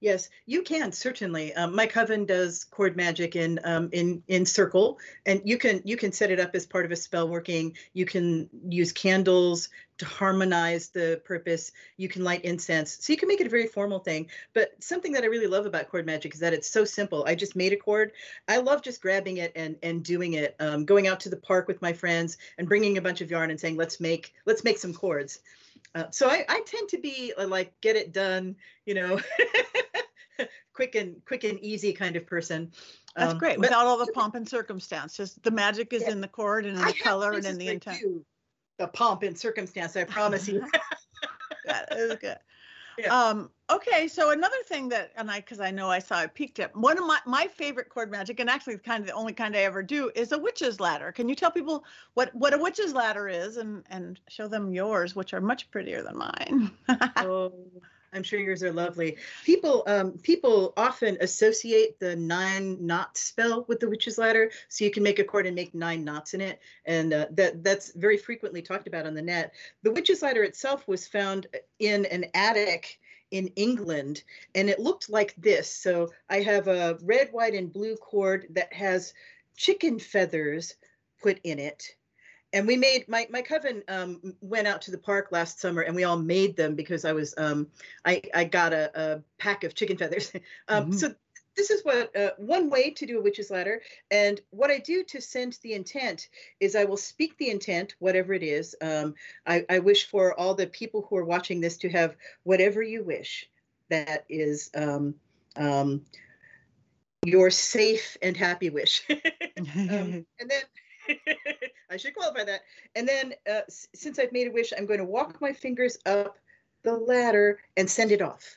Yes, 0.00 0.28
you 0.44 0.62
can 0.62 0.92
certainly. 0.92 1.54
Um, 1.54 1.74
my 1.74 1.86
coven 1.86 2.26
does 2.26 2.64
cord 2.64 2.96
magic 2.96 3.34
in 3.34 3.58
um, 3.64 3.88
in 3.92 4.22
in 4.28 4.44
circle, 4.44 4.98
and 5.24 5.40
you 5.42 5.56
can 5.56 5.80
you 5.86 5.96
can 5.96 6.12
set 6.12 6.30
it 6.30 6.38
up 6.38 6.50
as 6.54 6.66
part 6.66 6.84
of 6.84 6.90
a 6.90 6.96
spell 6.96 7.28
working. 7.28 7.74
You 7.94 8.04
can 8.04 8.50
use 8.68 8.92
candles 8.92 9.70
to 9.96 10.04
harmonize 10.04 10.90
the 10.90 11.22
purpose. 11.24 11.72
You 11.96 12.10
can 12.10 12.24
light 12.24 12.44
incense, 12.44 12.98
so 13.00 13.10
you 13.10 13.16
can 13.16 13.26
make 13.26 13.40
it 13.40 13.46
a 13.46 13.50
very 13.50 13.66
formal 13.66 14.00
thing. 14.00 14.28
But 14.52 14.74
something 14.84 15.12
that 15.12 15.24
I 15.24 15.28
really 15.28 15.46
love 15.46 15.64
about 15.64 15.88
cord 15.88 16.04
magic 16.04 16.34
is 16.34 16.40
that 16.40 16.52
it's 16.52 16.68
so 16.68 16.84
simple. 16.84 17.24
I 17.26 17.34
just 17.34 17.56
made 17.56 17.72
a 17.72 17.76
cord. 17.76 18.12
I 18.48 18.58
love 18.58 18.82
just 18.82 19.00
grabbing 19.00 19.38
it 19.38 19.52
and 19.56 19.76
and 19.82 20.04
doing 20.04 20.34
it. 20.34 20.56
Um, 20.60 20.84
going 20.84 21.06
out 21.06 21.20
to 21.20 21.30
the 21.30 21.38
park 21.38 21.68
with 21.68 21.80
my 21.80 21.94
friends 21.94 22.36
and 22.58 22.68
bringing 22.68 22.98
a 22.98 23.02
bunch 23.02 23.22
of 23.22 23.30
yarn 23.30 23.50
and 23.50 23.58
saying, 23.58 23.76
"Let's 23.76 23.98
make 23.98 24.34
let's 24.44 24.62
make 24.62 24.76
some 24.76 24.92
cords." 24.92 25.40
Uh, 25.96 26.10
so 26.10 26.28
I, 26.28 26.44
I 26.46 26.60
tend 26.66 26.90
to 26.90 26.98
be 26.98 27.32
uh, 27.38 27.46
like 27.46 27.72
get 27.80 27.96
it 27.96 28.12
done, 28.12 28.56
you 28.84 28.92
know, 28.92 29.18
quick 30.74 30.94
and 30.94 31.24
quick 31.24 31.44
and 31.44 31.58
easy 31.60 31.94
kind 31.94 32.16
of 32.16 32.26
person. 32.26 32.70
That's 33.16 33.32
Um, 33.32 33.38
great. 33.38 33.56
but 33.56 33.60
Without 33.60 33.86
all 33.86 33.96
the 33.96 34.06
pomp 34.14 34.34
and 34.34 34.46
circumstance, 34.46 35.16
just 35.16 35.42
the 35.42 35.50
magic 35.50 35.94
is 35.94 36.02
Yeah. 36.02 36.10
in 36.10 36.20
the 36.20 36.28
cord 36.28 36.66
and 36.66 36.78
in 36.78 36.84
the 36.84 36.92
color 36.92 37.32
and 37.32 37.46
in 37.46 37.56
the 37.56 37.66
like 37.68 37.74
intent. 37.76 38.02
you, 38.02 38.26
The 38.78 38.88
pomp 38.88 39.22
and 39.22 39.38
circumstance, 39.38 39.96
I 39.96 40.04
promise 40.18 40.46
you. 40.46 40.62
that 41.64 41.88
is 41.96 42.16
good. 42.16 42.38
Yeah. 42.98 43.28
Um, 43.28 43.50
okay, 43.70 44.08
so 44.08 44.30
another 44.30 44.62
thing 44.66 44.88
that, 44.90 45.12
and 45.16 45.30
I, 45.30 45.40
because 45.40 45.60
I 45.60 45.70
know 45.70 45.90
I 45.90 45.98
saw 45.98 46.24
a 46.24 46.28
peek 46.28 46.54
tip, 46.54 46.74
one 46.76 46.98
of 46.98 47.06
my 47.06 47.18
my 47.26 47.46
favorite 47.46 47.88
cord 47.88 48.10
magic, 48.10 48.40
and 48.40 48.48
actually 48.48 48.78
kind 48.78 49.00
of 49.00 49.06
the 49.06 49.12
only 49.12 49.32
kind 49.32 49.56
I 49.56 49.60
ever 49.60 49.82
do, 49.82 50.10
is 50.14 50.32
a 50.32 50.38
witch's 50.38 50.80
ladder. 50.80 51.12
Can 51.12 51.28
you 51.28 51.34
tell 51.34 51.50
people 51.50 51.84
what 52.14 52.34
what 52.34 52.54
a 52.54 52.58
witch's 52.58 52.92
ladder 52.92 53.28
is, 53.28 53.56
and 53.56 53.84
and 53.90 54.20
show 54.28 54.48
them 54.48 54.72
yours, 54.72 55.16
which 55.16 55.34
are 55.34 55.40
much 55.40 55.70
prettier 55.70 56.02
than 56.02 56.16
mine. 56.18 56.70
oh, 57.16 57.52
I'm 58.12 58.22
sure 58.22 58.40
yours 58.40 58.62
are 58.62 58.72
lovely. 58.72 59.16
People 59.44 59.82
um, 59.86 60.12
people 60.22 60.72
often 60.76 61.18
associate 61.20 61.98
the 62.00 62.16
nine 62.16 62.84
knot 62.84 63.16
spell 63.16 63.64
with 63.68 63.80
the 63.80 63.88
witch's 63.88 64.18
ladder, 64.18 64.50
so 64.68 64.84
you 64.84 64.90
can 64.90 65.02
make 65.02 65.18
a 65.18 65.24
cord 65.24 65.46
and 65.46 65.54
make 65.54 65.74
nine 65.74 66.04
knots 66.04 66.34
in 66.34 66.40
it, 66.40 66.60
and 66.86 67.12
uh, 67.12 67.26
that 67.32 67.62
that's 67.62 67.92
very 67.92 68.16
frequently 68.16 68.62
talked 68.62 68.86
about 68.86 69.06
on 69.06 69.14
the 69.14 69.22
net. 69.22 69.52
The 69.82 69.92
witch's 69.92 70.22
ladder 70.22 70.44
itself 70.44 70.86
was 70.88 71.06
found 71.06 71.46
in 71.78 72.06
an 72.06 72.26
attic 72.34 72.98
in 73.30 73.48
England, 73.56 74.22
and 74.54 74.68
it 74.70 74.78
looked 74.78 75.10
like 75.10 75.34
this. 75.36 75.72
So 75.72 76.12
I 76.30 76.40
have 76.40 76.68
a 76.68 76.98
red, 77.02 77.32
white, 77.32 77.54
and 77.54 77.72
blue 77.72 77.96
cord 77.96 78.46
that 78.50 78.72
has 78.72 79.14
chicken 79.56 79.98
feathers 79.98 80.74
put 81.22 81.40
in 81.44 81.58
it 81.58 81.96
and 82.52 82.66
we 82.66 82.76
made 82.76 83.06
my 83.08 83.26
my 83.30 83.42
coven 83.42 83.82
um, 83.88 84.34
went 84.40 84.66
out 84.66 84.80
to 84.82 84.90
the 84.90 84.98
park 84.98 85.28
last 85.30 85.60
summer 85.60 85.82
and 85.82 85.94
we 85.94 86.04
all 86.04 86.16
made 86.16 86.56
them 86.56 86.74
because 86.74 87.04
I 87.04 87.12
was 87.12 87.34
um, 87.36 87.66
I 88.04 88.22
I 88.34 88.44
got 88.44 88.72
a, 88.72 88.90
a 88.94 89.22
pack 89.38 89.64
of 89.64 89.74
chicken 89.74 89.96
feathers. 89.96 90.32
um, 90.68 90.90
Mhm. 90.90 90.94
So 90.94 91.14
this 91.56 91.70
is 91.70 91.84
what 91.84 92.14
uh, 92.16 92.30
one 92.36 92.70
way 92.70 92.90
to 92.90 93.06
do 93.06 93.18
a 93.18 93.22
witch's 93.22 93.50
ladder, 93.50 93.80
and 94.10 94.40
what 94.50 94.70
I 94.70 94.78
do 94.78 95.02
to 95.04 95.20
send 95.20 95.58
the 95.62 95.74
intent 95.74 96.28
is 96.60 96.76
I 96.76 96.84
will 96.84 96.96
speak 96.96 97.36
the 97.38 97.50
intent, 97.50 97.94
whatever 97.98 98.34
it 98.34 98.42
is. 98.42 98.74
Um, 98.80 99.14
I, 99.46 99.64
I 99.68 99.78
wish 99.78 100.08
for 100.08 100.38
all 100.38 100.54
the 100.54 100.66
people 100.66 101.06
who 101.08 101.16
are 101.16 101.24
watching 101.24 101.60
this 101.60 101.76
to 101.78 101.90
have 101.90 102.16
whatever 102.44 102.82
you 102.82 103.02
wish. 103.02 103.48
That 103.88 104.24
is. 104.28 104.70
Um, 104.74 105.14
um, 105.56 106.04
your 107.24 107.50
safe 107.50 108.16
and 108.22 108.36
happy 108.36 108.70
wish. 108.70 109.02
um, 109.10 109.16
and 110.40 110.50
then 110.50 110.62
I 111.90 111.96
should 111.96 112.14
qualify 112.14 112.44
that. 112.44 112.62
And 112.94 113.08
then, 113.08 113.34
uh, 113.50 113.62
since 113.68 114.18
I've 114.18 114.32
made 114.32 114.48
a 114.48 114.52
wish, 114.52 114.72
I'm 114.76 114.86
going 114.86 115.00
to 115.00 115.04
walk 115.04 115.40
my 115.40 115.52
fingers 115.52 115.98
up 116.06 116.38
the 116.82 116.94
ladder 116.94 117.58
and 117.76 117.90
send 117.90 118.12
it 118.12 118.22
off. 118.22 118.56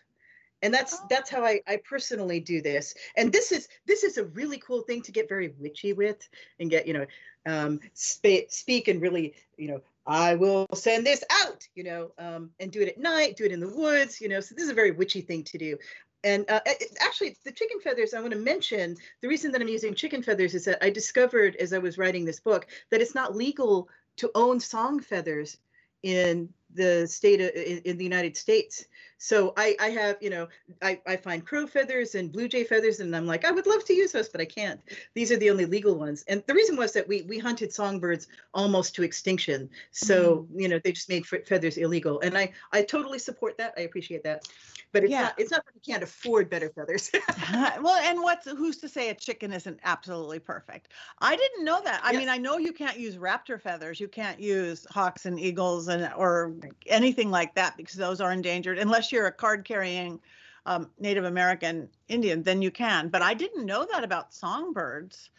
And 0.61 0.73
that's 0.73 0.95
Oh. 0.95 1.05
that's 1.09 1.29
how 1.29 1.43
I, 1.43 1.61
I 1.67 1.77
personally 1.77 2.39
do 2.39 2.61
this. 2.61 2.93
And 3.15 3.31
this 3.31 3.51
is 3.51 3.67
this 3.85 4.03
is 4.03 4.17
a 4.17 4.25
really 4.25 4.57
cool 4.59 4.81
thing 4.81 5.01
to 5.03 5.11
get 5.11 5.29
very 5.29 5.53
witchy 5.59 5.93
with 5.93 6.27
and 6.59 6.69
get 6.69 6.87
you 6.87 6.93
know 6.93 7.05
um, 7.45 7.79
spa- 7.93 8.47
speak 8.49 8.87
and 8.87 9.01
really 9.01 9.33
you 9.57 9.69
know 9.69 9.81
I 10.05 10.35
will 10.35 10.65
send 10.73 11.05
this 11.05 11.23
out 11.43 11.67
you 11.75 11.83
know 11.83 12.11
um, 12.17 12.51
and 12.59 12.71
do 12.71 12.81
it 12.81 12.89
at 12.89 12.97
night, 12.99 13.37
do 13.37 13.45
it 13.45 13.51
in 13.51 13.59
the 13.59 13.69
woods 13.69 14.19
you 14.19 14.27
know. 14.29 14.39
So 14.41 14.55
this 14.55 14.65
is 14.65 14.69
a 14.71 14.75
very 14.75 14.91
witchy 14.91 15.21
thing 15.21 15.43
to 15.45 15.57
do. 15.57 15.77
And 16.23 16.49
uh, 16.49 16.59
it- 16.65 16.97
actually, 16.99 17.37
the 17.45 17.51
chicken 17.51 17.79
feathers, 17.79 18.13
I 18.13 18.19
want 18.19 18.33
to 18.33 18.39
mention 18.39 18.97
the 19.21 19.29
reason 19.29 19.51
that 19.53 19.61
I'm 19.61 19.69
using 19.69 19.95
chicken 19.95 20.21
feathers 20.21 20.53
is 20.53 20.65
that 20.65 20.83
I 20.83 20.89
discovered 20.89 21.55
as 21.55 21.71
I 21.71 21.77
was 21.77 21.97
writing 21.97 22.25
this 22.25 22.41
book 22.41 22.67
that 22.89 23.01
it's 23.01 23.15
not 23.15 23.35
legal 23.37 23.87
to 24.17 24.29
own 24.35 24.59
song 24.59 24.99
feathers 24.99 25.57
in 26.03 26.53
the 26.73 27.07
state 27.07 27.41
of, 27.41 27.49
in, 27.55 27.79
in 27.79 27.97
the 27.97 28.03
United 28.03 28.37
States. 28.37 28.85
So 29.21 29.53
I, 29.57 29.75
I 29.81 29.89
have, 29.89 30.17
you 30.21 30.29
know, 30.29 30.47
I, 30.81 31.01
I 31.05 31.17
find 31.17 31.45
crow 31.45 31.67
feathers 31.67 32.15
and 32.15 32.31
blue 32.31 32.47
jay 32.47 32.63
feathers, 32.63 33.01
and 33.01 33.13
I'm 33.13 33.27
like, 33.27 33.43
I 33.43 33.51
would 33.51 33.67
love 33.67 33.83
to 33.85 33.93
use 33.93 34.13
those, 34.13 34.29
but 34.29 34.39
I 34.39 34.45
can't. 34.45 34.79
These 35.13 35.29
are 35.31 35.37
the 35.37 35.49
only 35.49 35.65
legal 35.65 35.95
ones. 35.95 36.23
And 36.29 36.41
the 36.47 36.53
reason 36.53 36.77
was 36.77 36.93
that 36.93 37.07
we 37.07 37.23
we 37.23 37.37
hunted 37.37 37.73
songbirds 37.73 38.27
almost 38.53 38.95
to 38.95 39.03
extinction. 39.03 39.69
So 39.91 40.47
mm-hmm. 40.49 40.59
you 40.59 40.67
know, 40.69 40.79
they 40.81 40.93
just 40.93 41.09
made 41.09 41.25
fe- 41.25 41.43
feathers 41.43 41.77
illegal, 41.77 42.21
and 42.21 42.37
I 42.37 42.53
I 42.71 42.81
totally 42.81 43.19
support 43.19 43.57
that. 43.57 43.73
I 43.77 43.81
appreciate 43.81 44.23
that. 44.23 44.47
But 44.91 45.03
it's 45.03 45.11
Yeah. 45.11 45.21
not 45.23 45.33
it's 45.37 45.51
not 45.51 45.65
that 45.65 45.73
we 45.75 45.81
can't 45.81 46.03
afford 46.03 46.49
better 46.49 46.69
feathers. 46.69 47.11
well, 47.81 48.01
and 48.01 48.21
what's 48.21 48.49
who's 48.49 48.77
to 48.77 48.89
say 48.89 49.09
a 49.09 49.13
chicken 49.15 49.53
isn't 49.53 49.79
absolutely 49.83 50.39
perfect? 50.39 50.93
I 51.19 51.35
didn't 51.35 51.65
know 51.65 51.81
that. 51.83 52.01
I 52.03 52.11
Yes. 52.11 52.19
mean, 52.19 52.29
I 52.29 52.37
know 52.37 52.57
you 52.57 52.73
can't 52.73 52.97
use 52.97 53.17
raptor 53.17 53.61
feathers, 53.61 53.99
you 53.99 54.07
can't 54.07 54.39
use 54.39 54.87
hawks 54.89 55.25
and 55.25 55.39
eagles 55.39 55.89
and 55.89 56.11
or 56.15 56.55
anything 56.87 57.29
like 57.31 57.55
that 57.55 57.77
because 57.77 57.95
those 57.95 58.21
are 58.21 58.31
endangered 58.31 58.77
unless 58.79 59.11
you're 59.11 59.27
a 59.27 59.31
card 59.31 59.65
carrying 59.65 60.19
um, 60.65 60.89
Native 60.99 61.25
American 61.25 61.89
Indian, 62.07 62.43
then 62.43 62.61
you 62.61 62.71
can. 62.71 63.09
But 63.09 63.21
I 63.21 63.33
didn't 63.33 63.65
know 63.65 63.87
that 63.91 64.03
about 64.03 64.33
songbirds. 64.33 65.29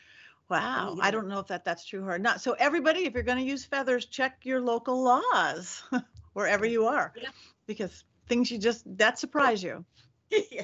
Wow, 0.48 0.96
I 1.00 1.12
don't 1.12 1.28
know 1.28 1.38
if 1.38 1.46
that 1.46 1.64
that's 1.64 1.84
true 1.84 2.04
or 2.08 2.18
not. 2.18 2.40
So 2.40 2.52
everybody, 2.54 3.04
if 3.06 3.14
you're 3.14 3.22
going 3.22 3.38
to 3.38 3.44
use 3.44 3.64
feathers, 3.64 4.06
check 4.06 4.40
your 4.42 4.60
local 4.60 5.00
laws 5.00 5.84
wherever 6.32 6.66
you 6.66 6.86
are, 6.86 7.12
Yeah. 7.16 7.28
because 7.66 8.02
things 8.28 8.50
you 8.50 8.58
just 8.58 8.82
that 8.98 9.18
surprise 9.18 9.62
you 9.62 9.84
yeah. 10.50 10.62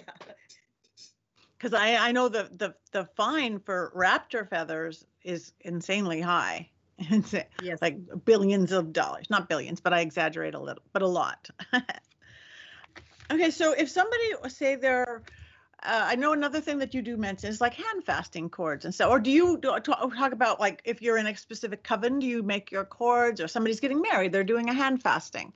because 1.56 1.72
I, 1.74 1.96
I 1.96 2.12
know 2.12 2.28
the, 2.28 2.48
the 2.52 2.74
the 2.92 3.04
fine 3.16 3.60
for 3.60 3.92
raptor 3.94 4.48
feathers 4.48 5.04
is 5.22 5.52
insanely 5.60 6.20
high. 6.20 6.70
It's 7.10 7.34
uh, 7.34 7.42
Yes. 7.58 7.78
like 7.82 7.98
billions 8.24 8.72
of 8.72 8.92
dollars, 8.92 9.28
not 9.28 9.48
billions, 9.48 9.80
but 9.80 9.92
I 9.92 10.00
exaggerate 10.00 10.54
a 10.54 10.60
little, 10.60 10.82
but 10.92 11.02
a 11.02 11.06
lot. 11.06 11.48
okay, 13.30 13.50
so 13.50 13.72
if 13.72 13.90
somebody 13.90 14.22
say 14.48 14.76
they're, 14.76 15.22
uh, 15.82 16.04
I 16.06 16.16
know 16.16 16.32
another 16.32 16.60
thing 16.60 16.78
that 16.78 16.94
you 16.94 17.02
do 17.02 17.16
mention 17.16 17.50
is 17.50 17.60
like 17.60 17.74
hand 17.74 18.04
fasting 18.04 18.48
cords 18.48 18.84
and 18.86 18.94
so, 18.94 19.10
or 19.10 19.20
do 19.20 19.30
you 19.30 19.58
do, 19.58 19.78
talk, 19.80 20.14
talk 20.14 20.32
about 20.32 20.58
like 20.58 20.80
if 20.84 21.02
you're 21.02 21.18
in 21.18 21.26
a 21.26 21.36
specific 21.36 21.82
coven, 21.82 22.18
do 22.18 22.26
you 22.26 22.42
make 22.42 22.72
your 22.72 22.84
cords, 22.84 23.40
or 23.40 23.48
somebody's 23.48 23.80
getting 23.80 24.00
married, 24.00 24.32
they're 24.32 24.44
doing 24.44 24.70
a 24.70 24.74
hand 24.74 25.02
fasting? 25.02 25.52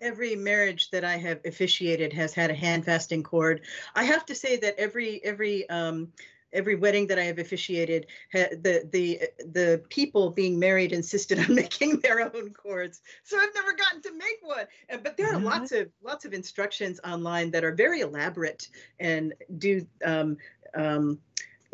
every 0.00 0.36
marriage 0.36 0.90
that 0.90 1.04
I 1.04 1.16
have 1.16 1.40
officiated 1.44 2.12
has 2.12 2.34
had 2.34 2.50
a 2.50 2.54
hand 2.54 2.84
fasting 2.84 3.22
cord. 3.22 3.62
I 3.94 4.04
have 4.04 4.26
to 4.26 4.34
say 4.34 4.56
that 4.58 4.74
every 4.78 5.24
every 5.24 5.68
um, 5.70 6.12
every 6.54 6.74
wedding 6.76 7.06
that 7.08 7.18
I 7.18 7.24
have 7.24 7.38
officiated, 7.38 8.06
the 8.32 8.88
the 8.90 9.20
the 9.52 9.82
people 9.88 10.30
being 10.30 10.58
married 10.58 10.92
insisted 10.92 11.38
on 11.38 11.54
making 11.54 12.00
their 12.00 12.20
own 12.20 12.50
cords. 12.54 13.02
So 13.22 13.38
I've 13.38 13.54
never 13.54 13.72
gotten 13.74 14.00
to 14.02 14.12
make 14.16 14.38
one. 14.42 14.66
But 15.02 15.16
there 15.16 15.28
are 15.28 15.34
mm-hmm. 15.34 15.44
lots 15.44 15.72
of 15.72 15.90
lots 16.02 16.24
of 16.24 16.32
instructions 16.32 17.00
online 17.04 17.50
that 17.50 17.64
are 17.64 17.74
very 17.74 18.00
elaborate 18.00 18.68
and 19.00 19.34
do 19.58 19.86
um, 20.04 20.36
um, 20.74 21.18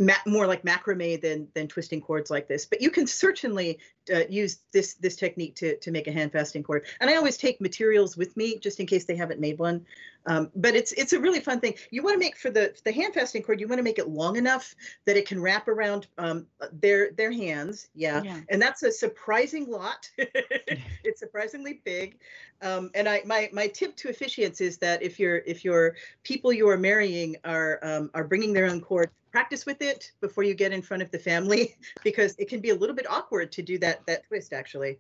ma- 0.01 0.15
more 0.27 0.47
like 0.47 0.65
macrame 0.65 1.21
than 1.21 1.47
than 1.55 1.69
twisting 1.69 2.01
cords 2.01 2.31
like 2.31 2.49
this. 2.49 2.67
But 2.67 2.81
you 2.81 2.91
can 2.91 3.07
certainly 3.07 3.79
uh, 4.13 4.23
use 4.29 4.61
this 4.73 4.95
this 4.95 5.15
technique 5.15 5.55
to 5.57 5.77
to 5.77 5.91
make 5.93 6.09
a 6.09 6.13
hand 6.13 6.33
fasting 6.33 6.65
cord. 6.65 6.87
And 7.01 7.09
I 7.09 7.15
always 7.15 7.37
take 7.37 7.61
materials 7.61 8.17
with 8.17 8.37
me 8.37 8.59
just 8.59 8.81
in 8.81 8.87
case 8.87 9.05
they 9.05 9.15
haven't 9.15 9.39
made 9.39 9.59
one. 9.59 9.87
Um, 10.27 10.51
but 10.55 10.75
it's 10.75 10.93
it's 10.93 11.13
a 11.13 11.21
really 11.21 11.41
fun 11.41 11.61
thing. 11.61 11.75
You 11.91 12.03
want 12.03 12.15
to 12.15 12.19
make 12.19 12.37
for 12.37 12.51
the 12.51 12.75
the 12.85 12.93
hand 12.93 13.15
fasting 13.15 13.43
cord. 13.43 13.61
You 13.61 13.69
want 13.69 13.79
to 13.79 13.85
make 13.85 13.99
it 13.99 14.09
long 14.09 14.37
enough 14.37 14.75
that 15.05 15.17
it 15.17 15.29
can 15.29 15.41
wrap 15.41 15.69
around 15.69 16.09
um, 16.19 16.47
their 16.73 17.13
their 17.13 17.31
hands. 17.31 17.89
Yeah. 17.95 18.23
yeah. 18.23 18.41
and 18.49 18.61
that's 18.61 18.83
a 18.83 18.91
surprising 18.91 19.71
lot. 19.71 20.11
it's 20.19 21.21
surprisingly 21.21 21.81
big. 21.85 22.19
Um, 22.63 22.91
and 22.95 23.09
I 23.09 23.23
my 23.25 23.51
my 23.53 23.67
tip 23.67 23.97
to 23.97 24.09
officiants 24.09 24.61
is 24.61 24.79
that 24.79 25.03
if 25.03 25.19
you're 25.19 25.39
if 25.47 25.65
your 25.65 25.97
people 26.23 26.53
you 26.53 26.69
are 26.69 26.79
marrying 26.79 27.37
are 27.45 27.79
um, 27.83 28.11
are 28.15 28.25
bringing 28.25 28.53
their 28.53 28.67
own 28.67 28.81
cord, 28.81 29.11
practice 29.31 29.67
with 29.67 29.83
it 29.83 30.13
before 30.21 30.45
you 30.45 30.55
get 30.55 30.73
in 30.73 30.83
front 30.83 31.03
of 31.03 31.11
the 31.11 31.19
family 31.19 31.77
because 32.05 32.35
it 32.39 32.49
can 32.49 32.61
be 32.61 32.71
a 32.71 32.75
little 32.75 32.97
bit 32.97 33.09
awkward 33.11 33.53
to 33.53 33.63
do 33.63 33.79
that 33.79 34.05
that 34.07 34.27
twist 34.27 34.53
actually. 34.53 34.99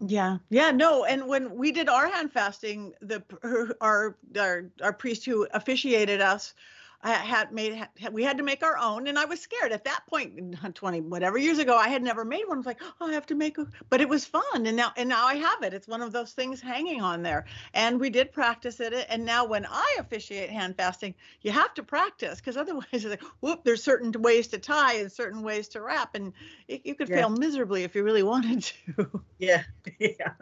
Yeah 0.00 0.38
yeah 0.50 0.72
no 0.72 1.04
and 1.04 1.28
when 1.28 1.54
we 1.54 1.70
did 1.70 1.88
our 1.88 2.08
hand 2.08 2.32
fasting 2.32 2.92
the 3.00 3.22
our 3.80 4.16
our, 4.36 4.70
our 4.82 4.92
priest 4.92 5.24
who 5.24 5.46
officiated 5.52 6.20
us 6.20 6.54
had 7.12 7.52
made 7.52 7.86
we 8.12 8.22
had 8.22 8.38
to 8.38 8.42
make 8.42 8.62
our 8.62 8.78
own 8.78 9.06
and 9.06 9.18
i 9.18 9.24
was 9.24 9.40
scared. 9.40 9.72
At 9.72 9.84
that 9.84 10.02
point 10.08 10.56
20 10.74 11.00
whatever 11.02 11.38
years 11.38 11.58
ago 11.58 11.76
i 11.76 11.88
had 11.88 12.02
never 12.02 12.24
made 12.24 12.44
one. 12.46 12.56
I 12.56 12.60
was 12.60 12.66
like 12.66 12.80
oh, 13.00 13.08
i 13.08 13.12
have 13.12 13.26
to 13.26 13.34
make 13.34 13.58
a 13.58 13.66
but 13.90 14.00
it 14.00 14.08
was 14.08 14.24
fun 14.24 14.66
and 14.66 14.76
now 14.76 14.92
and 14.96 15.08
now 15.08 15.26
i 15.26 15.34
have 15.34 15.62
it. 15.62 15.74
It's 15.74 15.88
one 15.88 16.02
of 16.02 16.12
those 16.12 16.32
things 16.32 16.60
hanging 16.60 17.00
on 17.00 17.22
there. 17.22 17.44
And 17.74 18.00
we 18.00 18.10
did 18.10 18.32
practice 18.32 18.80
it 18.80 18.94
and 19.08 19.24
now 19.24 19.44
when 19.44 19.66
i 19.66 19.96
officiate 19.98 20.50
hand 20.50 20.76
fasting 20.76 21.14
you 21.42 21.50
have 21.50 21.74
to 21.74 21.82
practice 21.82 22.36
because 22.36 22.56
otherwise 22.56 22.86
it's 22.92 23.04
like 23.04 23.22
whoop 23.40 23.64
there's 23.64 23.82
certain 23.82 24.12
ways 24.22 24.48
to 24.48 24.58
tie 24.58 24.94
and 24.94 25.12
certain 25.12 25.42
ways 25.42 25.68
to 25.68 25.80
wrap 25.80 26.14
and 26.14 26.32
it, 26.68 26.84
you 26.84 26.94
could 26.94 27.08
yeah. 27.08 27.16
fail 27.16 27.30
miserably 27.30 27.84
if 27.84 27.94
you 27.94 28.02
really 28.02 28.22
wanted 28.22 28.62
to. 28.62 29.22
Yeah 29.38 29.62
yeah 29.98 30.32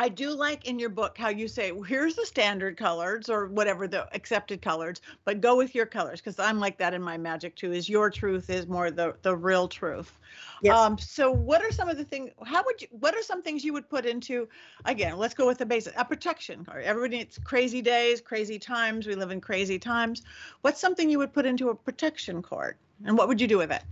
I 0.00 0.08
do 0.08 0.30
like 0.30 0.66
in 0.66 0.78
your 0.78 0.90
book 0.90 1.18
how 1.18 1.28
you 1.28 1.48
say, 1.48 1.72
well, 1.72 1.82
here's 1.82 2.14
the 2.14 2.24
standard 2.24 2.76
colors 2.76 3.28
or 3.28 3.48
whatever 3.48 3.88
the 3.88 4.06
accepted 4.14 4.62
colors, 4.62 5.00
but 5.24 5.40
go 5.40 5.56
with 5.56 5.74
your 5.74 5.86
colors 5.86 6.20
because 6.20 6.38
I'm 6.38 6.60
like 6.60 6.78
that 6.78 6.94
in 6.94 7.02
my 7.02 7.18
magic 7.18 7.56
too. 7.56 7.72
Is 7.72 7.88
your 7.88 8.08
truth 8.08 8.48
is 8.48 8.68
more 8.68 8.90
the 8.90 9.16
the 9.22 9.34
real 9.36 9.66
truth. 9.66 10.16
Yes. 10.62 10.76
Um, 10.76 10.98
so 10.98 11.32
what 11.32 11.62
are 11.62 11.72
some 11.72 11.88
of 11.88 11.96
the 11.96 12.04
things? 12.04 12.30
How 12.44 12.62
would 12.64 12.80
you? 12.80 12.88
What 12.90 13.14
are 13.14 13.22
some 13.22 13.42
things 13.42 13.64
you 13.64 13.72
would 13.72 13.88
put 13.88 14.06
into? 14.06 14.48
Again, 14.84 15.18
let's 15.18 15.34
go 15.34 15.46
with 15.46 15.58
the 15.58 15.66
basic. 15.66 15.94
A 15.96 16.04
protection 16.04 16.64
card. 16.64 16.84
Everybody, 16.84 17.18
it's 17.18 17.38
crazy 17.38 17.82
days, 17.82 18.20
crazy 18.20 18.58
times. 18.58 19.06
We 19.06 19.16
live 19.16 19.32
in 19.32 19.40
crazy 19.40 19.78
times. 19.78 20.22
What's 20.60 20.80
something 20.80 21.10
you 21.10 21.18
would 21.18 21.32
put 21.32 21.44
into 21.44 21.70
a 21.70 21.74
protection 21.74 22.40
card, 22.42 22.76
and 23.04 23.18
what 23.18 23.26
would 23.26 23.40
you 23.40 23.48
do 23.48 23.58
with 23.58 23.72
it? 23.72 23.82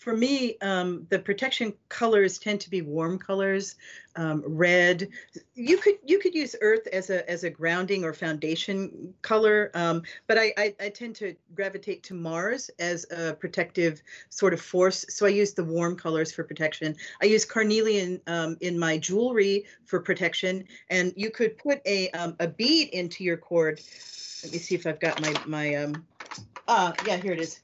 For 0.00 0.16
me, 0.16 0.56
um, 0.62 1.06
the 1.10 1.18
protection 1.18 1.74
colors 1.90 2.38
tend 2.38 2.58
to 2.62 2.70
be 2.70 2.80
warm 2.80 3.18
colors, 3.18 3.76
um, 4.16 4.42
red. 4.46 5.06
You 5.54 5.76
could 5.76 5.96
you 6.02 6.18
could 6.18 6.34
use 6.34 6.56
earth 6.62 6.86
as 6.90 7.10
a 7.10 7.28
as 7.30 7.44
a 7.44 7.50
grounding 7.50 8.02
or 8.02 8.14
foundation 8.14 9.12
color, 9.20 9.70
um, 9.74 10.02
but 10.26 10.38
I, 10.38 10.54
I, 10.56 10.74
I 10.80 10.88
tend 10.88 11.16
to 11.16 11.36
gravitate 11.54 12.02
to 12.04 12.14
Mars 12.14 12.70
as 12.78 13.04
a 13.10 13.34
protective 13.34 14.00
sort 14.30 14.54
of 14.54 14.60
force. 14.62 15.04
So 15.10 15.26
I 15.26 15.28
use 15.28 15.52
the 15.52 15.64
warm 15.64 15.96
colors 15.96 16.32
for 16.32 16.44
protection. 16.44 16.96
I 17.20 17.26
use 17.26 17.44
carnelian 17.44 18.22
um, 18.26 18.56
in 18.62 18.78
my 18.78 18.96
jewelry 18.96 19.66
for 19.84 20.00
protection, 20.00 20.64
and 20.88 21.12
you 21.14 21.30
could 21.30 21.58
put 21.58 21.82
a 21.84 22.08
um, 22.12 22.36
a 22.40 22.48
bead 22.48 22.88
into 22.88 23.22
your 23.22 23.36
cord. 23.36 23.82
Let 24.42 24.52
me 24.52 24.58
see 24.58 24.74
if 24.74 24.86
I've 24.86 25.00
got 25.00 25.20
my 25.20 25.34
my 25.46 25.74
um. 25.76 26.06
Ah, 26.68 26.94
yeah, 27.06 27.16
here 27.16 27.32
it 27.32 27.40
is. 27.40 27.60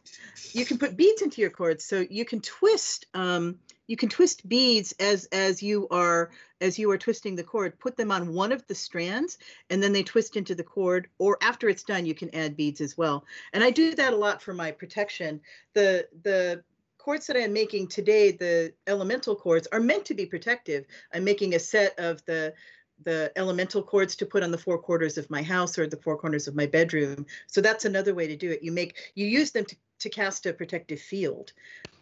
You 0.53 0.65
can 0.65 0.79
put 0.79 0.97
beads 0.97 1.23
into 1.23 1.41
your 1.41 1.51
cords 1.51 1.85
so 1.85 2.05
you 2.11 2.25
can 2.25 2.41
twist 2.41 3.07
um, 3.15 3.59
you 3.87 3.97
can 3.97 4.09
twist 4.09 4.49
beads 4.49 4.95
as 4.99 5.27
as 5.27 5.62
you 5.62 5.87
are 5.91 6.31
as 6.61 6.79
you 6.79 6.91
are 6.91 6.99
twisting 6.99 7.37
the 7.37 7.45
cord. 7.45 7.79
Put 7.79 7.97
them 7.97 8.11
on 8.11 8.35
one 8.35 8.53
of 8.53 8.67
the 8.67 8.75
strands 8.75 9.39
and 9.71 9.83
then 9.83 9.93
they 9.93 10.03
twist 10.03 10.37
into 10.37 10.55
the 10.55 10.65
cord 10.65 11.09
or 11.19 11.39
after 11.41 11.69
it's 11.69 11.85
done 11.85 12.07
you 12.07 12.15
can 12.15 12.35
add 12.35 12.57
beads 12.57 12.81
as 12.81 12.97
well. 12.97 13.25
And 13.53 13.62
i 13.62 13.71
do 13.71 13.95
that 13.95 14.12
a 14.12 14.17
lot 14.17 14.43
for 14.43 14.55
my 14.55 14.71
protection. 14.73 15.41
The 15.75 16.09
the 16.23 16.62
cords 16.99 17.29
that 17.29 17.37
i'm 17.37 17.53
making 17.53 17.87
today 17.87 18.33
the 18.33 18.73
elemental 18.89 19.37
cords 19.37 19.69
are 19.71 19.81
meant 19.81 20.05
to 20.07 20.15
be 20.15 20.27
protective. 20.27 20.85
I'm 21.12 21.25
making 21.25 21.55
a 21.55 21.59
set 21.59 21.99
of 21.99 22.25
the 22.25 22.55
the 23.04 23.30
elemental 23.37 23.82
cords 23.82 24.16
to 24.16 24.26
put 24.26 24.42
on 24.42 24.50
the 24.50 24.59
four 24.59 24.78
quarters 24.78 25.18
of 25.18 25.28
my 25.30 25.42
house 25.42 25.78
or 25.78 25.87
the 25.87 25.96
four 25.98 26.16
corners 26.16 26.48
of 26.48 26.54
my 26.54 26.66
bedroom. 26.66 27.26
So 27.46 27.61
that's 27.61 27.85
another 27.85 28.14
way 28.14 28.26
to 28.26 28.37
do 28.37 28.50
it. 28.50 28.62
You 28.62 28.72
make 28.72 28.96
you 29.14 29.26
use 29.26 29.50
them 29.50 29.64
to 29.66 29.76
to 29.98 30.11
cast 30.11 30.46
a 30.46 30.52
protective 30.52 31.00
field. 31.00 31.52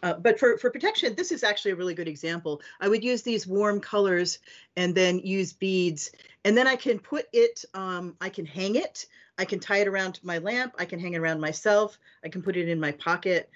Uh, 0.03 0.13
but 0.13 0.39
for, 0.39 0.57
for 0.57 0.69
protection, 0.69 1.15
this 1.15 1.31
is 1.31 1.43
actually 1.43 1.71
a 1.71 1.75
really 1.75 1.93
good 1.93 2.07
example. 2.07 2.61
I 2.81 2.89
would 2.89 3.03
use 3.03 3.21
these 3.21 3.47
warm 3.47 3.79
colors 3.79 4.39
and 4.75 4.93
then 4.93 5.19
use 5.19 5.53
beads. 5.53 6.11
And 6.43 6.57
then 6.57 6.67
I 6.67 6.75
can 6.75 6.99
put 6.99 7.27
it, 7.33 7.63
um, 7.73 8.15
I 8.21 8.29
can 8.29 8.45
hang 8.45 8.75
it. 8.75 9.05
I 9.37 9.45
can 9.45 9.59
tie 9.59 9.77
it 9.77 9.87
around 9.87 10.19
my 10.23 10.37
lamp. 10.37 10.75
I 10.77 10.85
can 10.85 10.99
hang 10.99 11.13
it 11.13 11.19
around 11.19 11.39
myself. 11.39 11.97
I 12.23 12.29
can 12.29 12.41
put 12.41 12.57
it 12.57 12.69
in 12.69 12.79
my 12.79 12.91
pocket. 12.91 13.49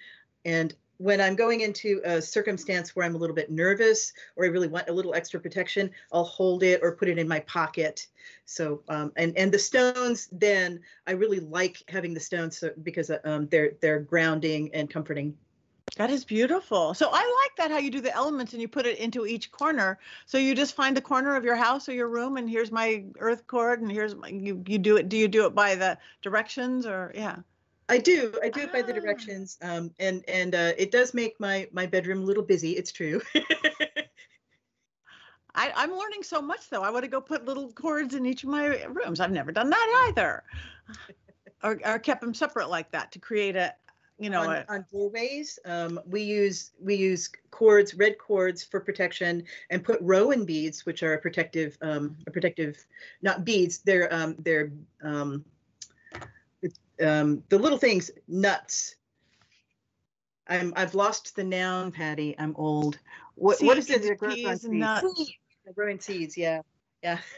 And 0.46 0.74
when 1.00 1.22
I'm 1.22 1.36
going 1.36 1.62
into 1.62 2.02
a 2.04 2.22
circumstance 2.22 2.94
where 2.94 3.06
I'm 3.06 3.16
a 3.16 3.18
little 3.18 3.36
bit 3.36 3.50
nervous 3.50 4.12
or 4.36 4.44
I 4.44 4.50
really 4.50 4.68
want 4.68 4.90
a 4.90 4.92
little 4.92 5.16
extra 5.16 5.40
protection, 5.40 5.90
I'll 6.12 6.26
hold 6.26 6.62
it 6.62 6.82
or 6.84 6.92
put 6.92 7.08
it 7.08 7.18
in 7.18 7.26
my 7.26 7.40
pocket. 7.42 8.06
So, 8.44 8.84
um, 8.90 9.14
and 9.16 9.36
and 9.38 9.50
the 9.52 9.60
stones, 9.60 10.28
then 10.32 10.82
I 11.08 11.12
really 11.12 11.40
like 11.40 11.82
having 11.88 12.14
the 12.14 12.20
stones 12.20 12.64
because 12.84 13.10
uh, 13.10 13.20
um, 13.24 13.48
they're 13.48 13.72
they're 13.82 14.02
grounding 14.02 14.72
and 14.74 14.90
comforting. 14.90 15.38
That 15.96 16.10
is 16.10 16.26
beautiful. 16.26 16.94
So 16.94 17.10
I 17.12 17.20
like 17.20 17.56
that 17.58 17.72
how 17.72 17.78
you 17.78 17.90
do 17.90 18.02
the 18.02 18.14
elements 18.14 18.52
and 18.52 18.62
you 18.62 18.68
put 18.68 18.86
it 18.86 19.00
into 19.00 19.26
each 19.26 19.52
corner. 19.52 20.00
So 20.26 20.38
you 20.38 20.54
just 20.54 20.76
find 20.76 20.96
the 20.96 21.02
corner 21.02 21.36
of 21.36 21.46
your 21.46 21.56
house 21.56 21.88
or 21.88 21.94
your 21.94 22.10
room, 22.10 22.36
and 22.36 22.50
here's 22.50 22.72
my 22.74 23.06
earth 23.20 23.48
cord, 23.48 23.82
and 23.82 23.90
here's 23.90 24.16
my, 24.16 24.28
you 24.28 24.62
you 24.68 24.78
do 24.78 24.98
it. 24.98 25.08
Do 25.08 25.16
you 25.16 25.30
do 25.30 25.46
it 25.46 25.56
by 25.56 25.76
the 25.76 25.98
directions 26.22 26.86
or 26.86 27.14
yeah? 27.16 27.38
I 27.90 27.98
do. 27.98 28.34
I 28.44 28.50
do 28.50 28.62
it 28.62 28.72
by 28.72 28.84
the 28.84 28.96
ah. 28.96 29.00
directions, 29.00 29.58
um, 29.62 29.92
and 30.00 30.24
and 30.28 30.54
uh, 30.54 30.74
it 30.78 30.92
does 30.92 31.14
make 31.14 31.40
my 31.40 31.68
my 31.72 31.88
bedroom 31.88 32.22
a 32.22 32.26
little 32.26 32.44
busy. 32.44 32.72
It's 32.72 32.92
true. 32.92 33.22
I, 35.56 35.74
I'm 35.76 35.92
learning 35.92 36.24
so 36.24 36.42
much 36.42 36.70
though. 36.70 36.84
I 36.84 36.92
want 36.92 37.04
to 37.04 37.10
go 37.10 37.20
put 37.20 37.46
little 37.46 37.72
cords 37.72 38.14
in 38.14 38.26
each 38.26 38.44
of 38.44 38.50
my 38.50 38.84
rooms. 38.86 39.20
I've 39.20 39.32
never 39.32 39.52
done 39.52 39.72
that 39.72 40.06
either, 40.08 40.44
or, 41.64 41.80
or 41.84 42.00
kept 42.00 42.22
them 42.22 42.34
separate 42.34 42.70
like 42.70 42.92
that 42.92 43.12
to 43.14 43.20
create 43.20 43.56
a, 43.56 43.74
you 44.20 44.30
know, 44.30 44.42
on, 44.42 44.56
a, 44.56 44.66
on 44.70 44.86
doorways. 44.92 45.58
Um, 45.66 46.00
we 46.06 46.22
use 46.22 46.72
we 46.80 46.96
use 46.96 47.30
cords, 47.50 47.96
red 47.96 48.20
cords 48.20 48.64
for 48.64 48.80
protection, 48.80 49.44
and 49.72 49.84
put 49.84 50.00
rowan 50.02 50.46
beads, 50.46 50.86
which 50.86 51.02
are 51.02 51.16
a 51.16 51.18
protective, 51.18 51.78
um, 51.82 52.16
a 52.28 52.32
protective, 52.32 52.86
not 53.24 53.44
beads. 53.44 53.80
They're 53.80 54.14
um, 54.14 54.36
they're 54.40 54.72
um, 55.04 55.44
um, 57.02 57.44
the 57.50 57.58
little 57.58 57.78
things, 57.78 58.12
nuts. 58.28 58.96
I'm 60.48 60.74
I've 60.76 60.96
lost 60.96 61.36
the 61.36 61.44
noun, 61.44 61.92
Patti. 61.92 62.36
I'm 62.38 62.56
old. 62.56 63.00
What 63.36 63.58
seeds, 63.58 63.68
what 63.68 63.78
is 63.78 63.90
it 63.90 64.02
that 64.04 64.18
grows 64.18 64.46
on 64.46 64.58
seeds? 64.58 64.74
Nuts. 64.74 65.32
Growing 65.76 66.00
seeds, 66.00 66.36
yeah, 66.36 66.62
yeah. 67.04 67.20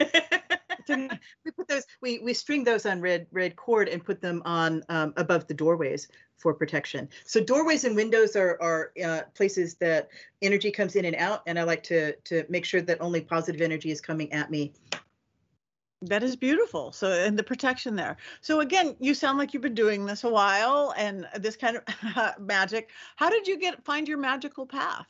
we 0.88 1.50
put 1.54 1.68
those 1.68 1.84
we 2.00 2.18
we 2.20 2.34
string 2.34 2.64
those 2.64 2.86
on 2.86 3.00
red 3.00 3.26
red 3.30 3.56
cord 3.56 3.88
and 3.88 4.04
put 4.04 4.20
them 4.20 4.42
on 4.44 4.82
um, 4.88 5.12
above 5.16 5.46
the 5.46 5.54
doorways 5.54 6.08
for 6.38 6.54
protection. 6.54 7.08
So 7.24 7.42
doorways 7.42 7.84
and 7.84 7.94
windows 7.94 8.34
are 8.36 8.60
are 8.60 8.92
uh, 9.04 9.22
places 9.34 9.74
that 9.76 10.08
energy 10.40 10.70
comes 10.70 10.96
in 10.96 11.04
and 11.04 11.16
out, 11.16 11.42
and 11.46 11.58
I 11.58 11.62
like 11.62 11.82
to 11.84 12.14
to 12.16 12.44
make 12.48 12.64
sure 12.64 12.82
that 12.82 13.00
only 13.00 13.20
positive 13.20 13.60
energy 13.60 13.90
is 13.90 14.00
coming 14.00 14.32
at 14.32 14.50
me 14.50 14.72
that 16.02 16.22
is 16.22 16.36
beautiful. 16.36 16.92
So, 16.92 17.12
and 17.12 17.38
the 17.38 17.42
protection 17.42 17.96
there. 17.96 18.16
So, 18.40 18.60
again, 18.60 18.96
you 19.00 19.14
sound 19.14 19.38
like 19.38 19.52
you've 19.54 19.62
been 19.62 19.74
doing 19.74 20.04
this 20.04 20.24
a 20.24 20.28
while 20.28 20.94
and 20.96 21.26
this 21.38 21.56
kind 21.56 21.76
of 21.78 22.38
magic. 22.40 22.90
How 23.16 23.30
did 23.30 23.46
you 23.46 23.58
get 23.58 23.84
find 23.84 24.08
your 24.08 24.18
magical 24.18 24.66
path? 24.66 25.06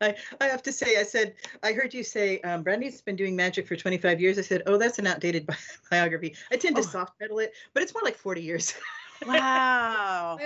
I, 0.00 0.14
I 0.40 0.46
have 0.46 0.62
to 0.64 0.72
say, 0.72 0.98
I 0.98 1.02
said, 1.02 1.34
I 1.62 1.72
heard 1.72 1.92
you 1.92 2.02
say, 2.02 2.40
um, 2.40 2.62
Brandy's 2.62 3.00
been 3.00 3.16
doing 3.16 3.36
magic 3.36 3.66
for 3.66 3.76
25 3.76 4.20
years. 4.20 4.38
I 4.38 4.42
said, 4.42 4.62
oh, 4.66 4.78
that's 4.78 4.98
an 4.98 5.06
outdated 5.06 5.46
bi- 5.46 5.56
biography. 5.90 6.34
I 6.50 6.56
tend 6.56 6.76
to 6.76 6.82
oh. 6.82 6.86
soft 6.86 7.18
pedal 7.18 7.38
it, 7.38 7.52
but 7.74 7.82
it's 7.82 7.94
more 7.94 8.02
like 8.02 8.16
40 8.16 8.42
years. 8.42 8.74
Wow. 9.26 10.36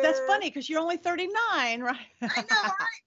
That's 0.00 0.20
funny 0.28 0.48
because 0.48 0.70
you're 0.70 0.80
only 0.80 0.96
39, 0.96 1.80
right? 1.80 1.96
I 2.22 2.26
know, 2.36 2.62
right? 2.62 3.02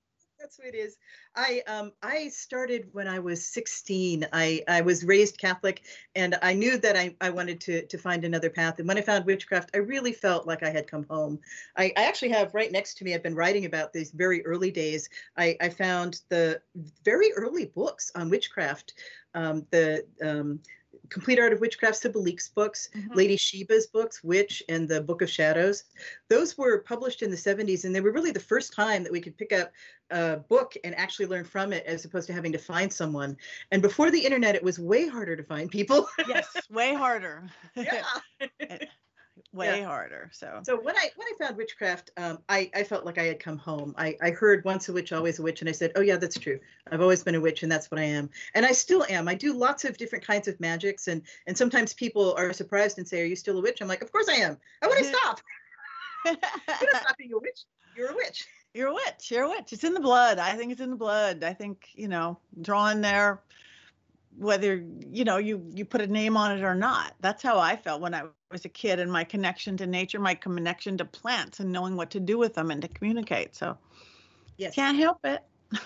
That's 0.46 0.60
what 0.60 0.68
it 0.68 0.76
is. 0.76 0.98
I 1.36 1.64
um 1.66 1.92
I 2.04 2.28
started 2.28 2.90
when 2.92 3.08
I 3.08 3.18
was 3.18 3.44
16. 3.48 4.28
I 4.32 4.62
I 4.68 4.82
was 4.82 5.04
raised 5.04 5.40
Catholic, 5.40 5.82
and 6.14 6.38
I 6.44 6.54
knew 6.54 6.78
that 6.78 6.96
I 6.96 7.16
I 7.20 7.32
wanted 7.32 7.60
to 7.62 7.84
to 7.88 7.98
find 7.98 8.24
another 8.24 8.52
path. 8.52 8.78
And 8.78 8.88
when 8.88 9.00
I 9.00 9.02
found 9.02 9.26
witchcraft, 9.26 9.72
I 9.74 9.80
really 9.80 10.12
felt 10.12 10.46
like 10.46 10.62
I 10.62 10.70
had 10.70 10.86
come 10.86 11.08
home. 11.10 11.40
I, 11.76 11.92
I 11.98 12.06
actually 12.06 12.30
have 12.30 12.54
right 12.54 12.72
next 12.72 13.00
to 13.00 13.04
me. 13.04 13.16
I've 13.16 13.24
been 13.24 13.34
writing 13.34 13.66
about 13.66 13.92
these 13.92 14.12
very 14.12 14.46
early 14.46 14.70
days. 14.70 15.10
I 15.36 15.58
I 15.60 15.70
found 15.70 16.22
the 16.30 16.62
very 17.04 17.32
early 17.34 17.66
books 17.66 18.12
on 18.14 18.30
witchcraft. 18.30 18.94
Um, 19.34 19.66
the 19.72 20.06
um, 20.24 20.60
Complete 21.10 21.40
Art 21.40 21.54
of 21.54 21.62
Witchcraft, 21.62 21.98
Sybil 21.98 22.22
Leek's 22.22 22.50
books, 22.50 22.90
mm-hmm. 22.96 23.14
Lady 23.14 23.38
Sheba's 23.38 23.88
books, 23.88 24.24
Witch 24.24 24.64
and 24.70 24.88
the 24.88 25.02
Book 25.02 25.22
of 25.22 25.30
Shadows. 25.30 25.84
Those 26.30 26.58
were 26.58 26.80
published 26.80 27.22
in 27.22 27.30
the 27.30 27.38
70s, 27.38 27.86
and 27.86 27.96
they 27.96 28.02
were 28.02 28.12
really 28.12 28.32
the 28.32 28.40
first 28.40 28.74
time 28.74 29.04
that 29.04 29.12
we 29.12 29.22
could 29.22 29.38
pick 29.38 29.54
up 29.54 29.72
a 30.12 30.38
book 30.38 30.76
and 30.84 30.96
actually 30.96 31.26
learn 31.26 31.44
from 31.44 31.74
it 31.74 31.86
as 31.86 32.06
opposed 32.06 32.28
to 32.28 32.34
having 32.34 32.52
to 32.52 32.58
find 32.58 32.92
someone. 32.92 33.38
And 33.72 33.82
before 33.82 34.12
the 34.12 34.20
internet, 34.20 34.56
it 34.56 34.64
was 34.64 34.80
way 34.80 35.08
harder 35.08 35.36
to 35.36 35.44
find 35.44 35.70
people. 35.70 36.08
yes, 36.28 36.48
way 36.70 36.94
harder. 36.94 37.50
yeah. 37.76 38.04
way 39.54 39.80
yeah. 39.80 39.86
harder. 39.86 40.30
So 40.34 40.62
so 40.64 40.80
when 40.80 40.96
I 40.96 41.10
when 41.16 41.28
I 41.28 41.44
found 41.44 41.58
witchcraft, 41.58 42.12
um, 42.18 42.40
I 42.50 42.70
I 42.76 42.84
felt 42.84 43.06
like 43.06 43.18
I 43.18 43.24
had 43.24 43.40
come 43.40 43.58
home. 43.58 43.94
I 43.98 44.18
I 44.22 44.32
heard 44.32 44.64
once 44.66 44.90
a 44.90 44.94
witch, 44.94 45.12
always 45.12 45.40
a 45.40 45.42
witch, 45.42 45.62
and 45.62 45.70
I 45.70 45.72
said, 45.72 45.92
oh 45.96 46.02
yeah, 46.02 46.18
that's 46.18 46.38
true. 46.38 46.60
I've 46.92 47.02
always 47.02 47.24
been 47.24 47.36
a 47.36 47.42
witch, 47.42 47.64
and 47.64 47.72
that's 47.72 47.92
what 47.92 48.00
I 48.00 48.04
am, 48.04 48.30
and 48.54 48.66
I 48.66 48.72
still 48.72 49.06
am. 49.10 49.28
I 49.28 49.36
do 49.36 49.54
lots 49.54 49.86
of 49.86 49.98
different 49.98 50.26
kinds 50.26 50.48
of 50.48 50.60
magics, 50.60 51.08
and 51.08 51.22
and 51.48 51.58
sometimes 51.58 51.94
people 51.94 52.34
are 52.38 52.54
surprised 52.54 52.98
and 52.98 53.08
say, 53.08 53.22
are 53.22 53.26
you 53.26 53.36
still 53.36 53.58
a 53.58 53.62
witch? 53.62 53.82
I'm 53.82 53.88
like, 53.88 54.02
of 54.02 54.12
course 54.12 54.30
I 54.30 54.36
am. 54.36 54.58
I 54.82 54.88
want 54.88 55.00
to 55.00 55.06
stop. 55.06 55.42
You're 56.26 56.36
not 56.94 57.02
stop 57.04 57.18
being 57.18 57.34
a 57.34 57.38
witch. 57.38 57.62
You're 57.96 58.12
a 58.12 58.16
witch. 58.16 58.48
You're 58.74 58.90
a 58.90 58.94
witch. 58.94 59.32
You're 59.32 59.44
a 59.44 59.50
witch. 59.50 59.72
It's 59.72 59.84
in 59.84 59.94
the 59.94 60.00
blood. 60.00 60.38
I 60.38 60.56
think 60.56 60.72
it's 60.72 60.82
in 60.82 60.90
the 60.90 60.96
blood. 60.98 61.44
I 61.44 61.54
think 61.54 61.88
you 61.96 62.08
know, 62.08 62.40
drawing 62.62 63.02
there 63.02 63.42
whether 64.38 64.84
you 65.10 65.24
know 65.24 65.38
you 65.38 65.66
you 65.74 65.86
put 65.86 66.02
a 66.02 66.08
name 66.08 66.36
on 66.36 66.58
it 66.58 66.64
or 66.64 66.76
not 66.76 67.14
that's 67.22 67.42
how 67.42 67.58
i 67.58 67.76
felt 67.76 68.02
when 68.02 68.14
i 68.14 68.24
was 68.56 68.64
a 68.64 68.70
kid 68.70 69.02
and 69.02 69.12
my 69.12 69.26
connection 69.26 69.76
to 69.76 69.86
nature 69.86 70.18
my 70.18 70.34
connection 70.34 70.98
to 70.98 71.04
plants 71.04 71.60
and 71.60 71.74
knowing 71.74 71.98
what 71.98 72.10
to 72.12 72.22
do 72.22 72.38
with 72.38 72.54
them 72.54 72.72
and 72.72 72.82
to 72.82 72.88
communicate. 72.88 73.54
So 73.54 73.78
yes. 74.56 74.74
can't 74.74 74.98
help 74.98 75.20
it. 75.26 75.44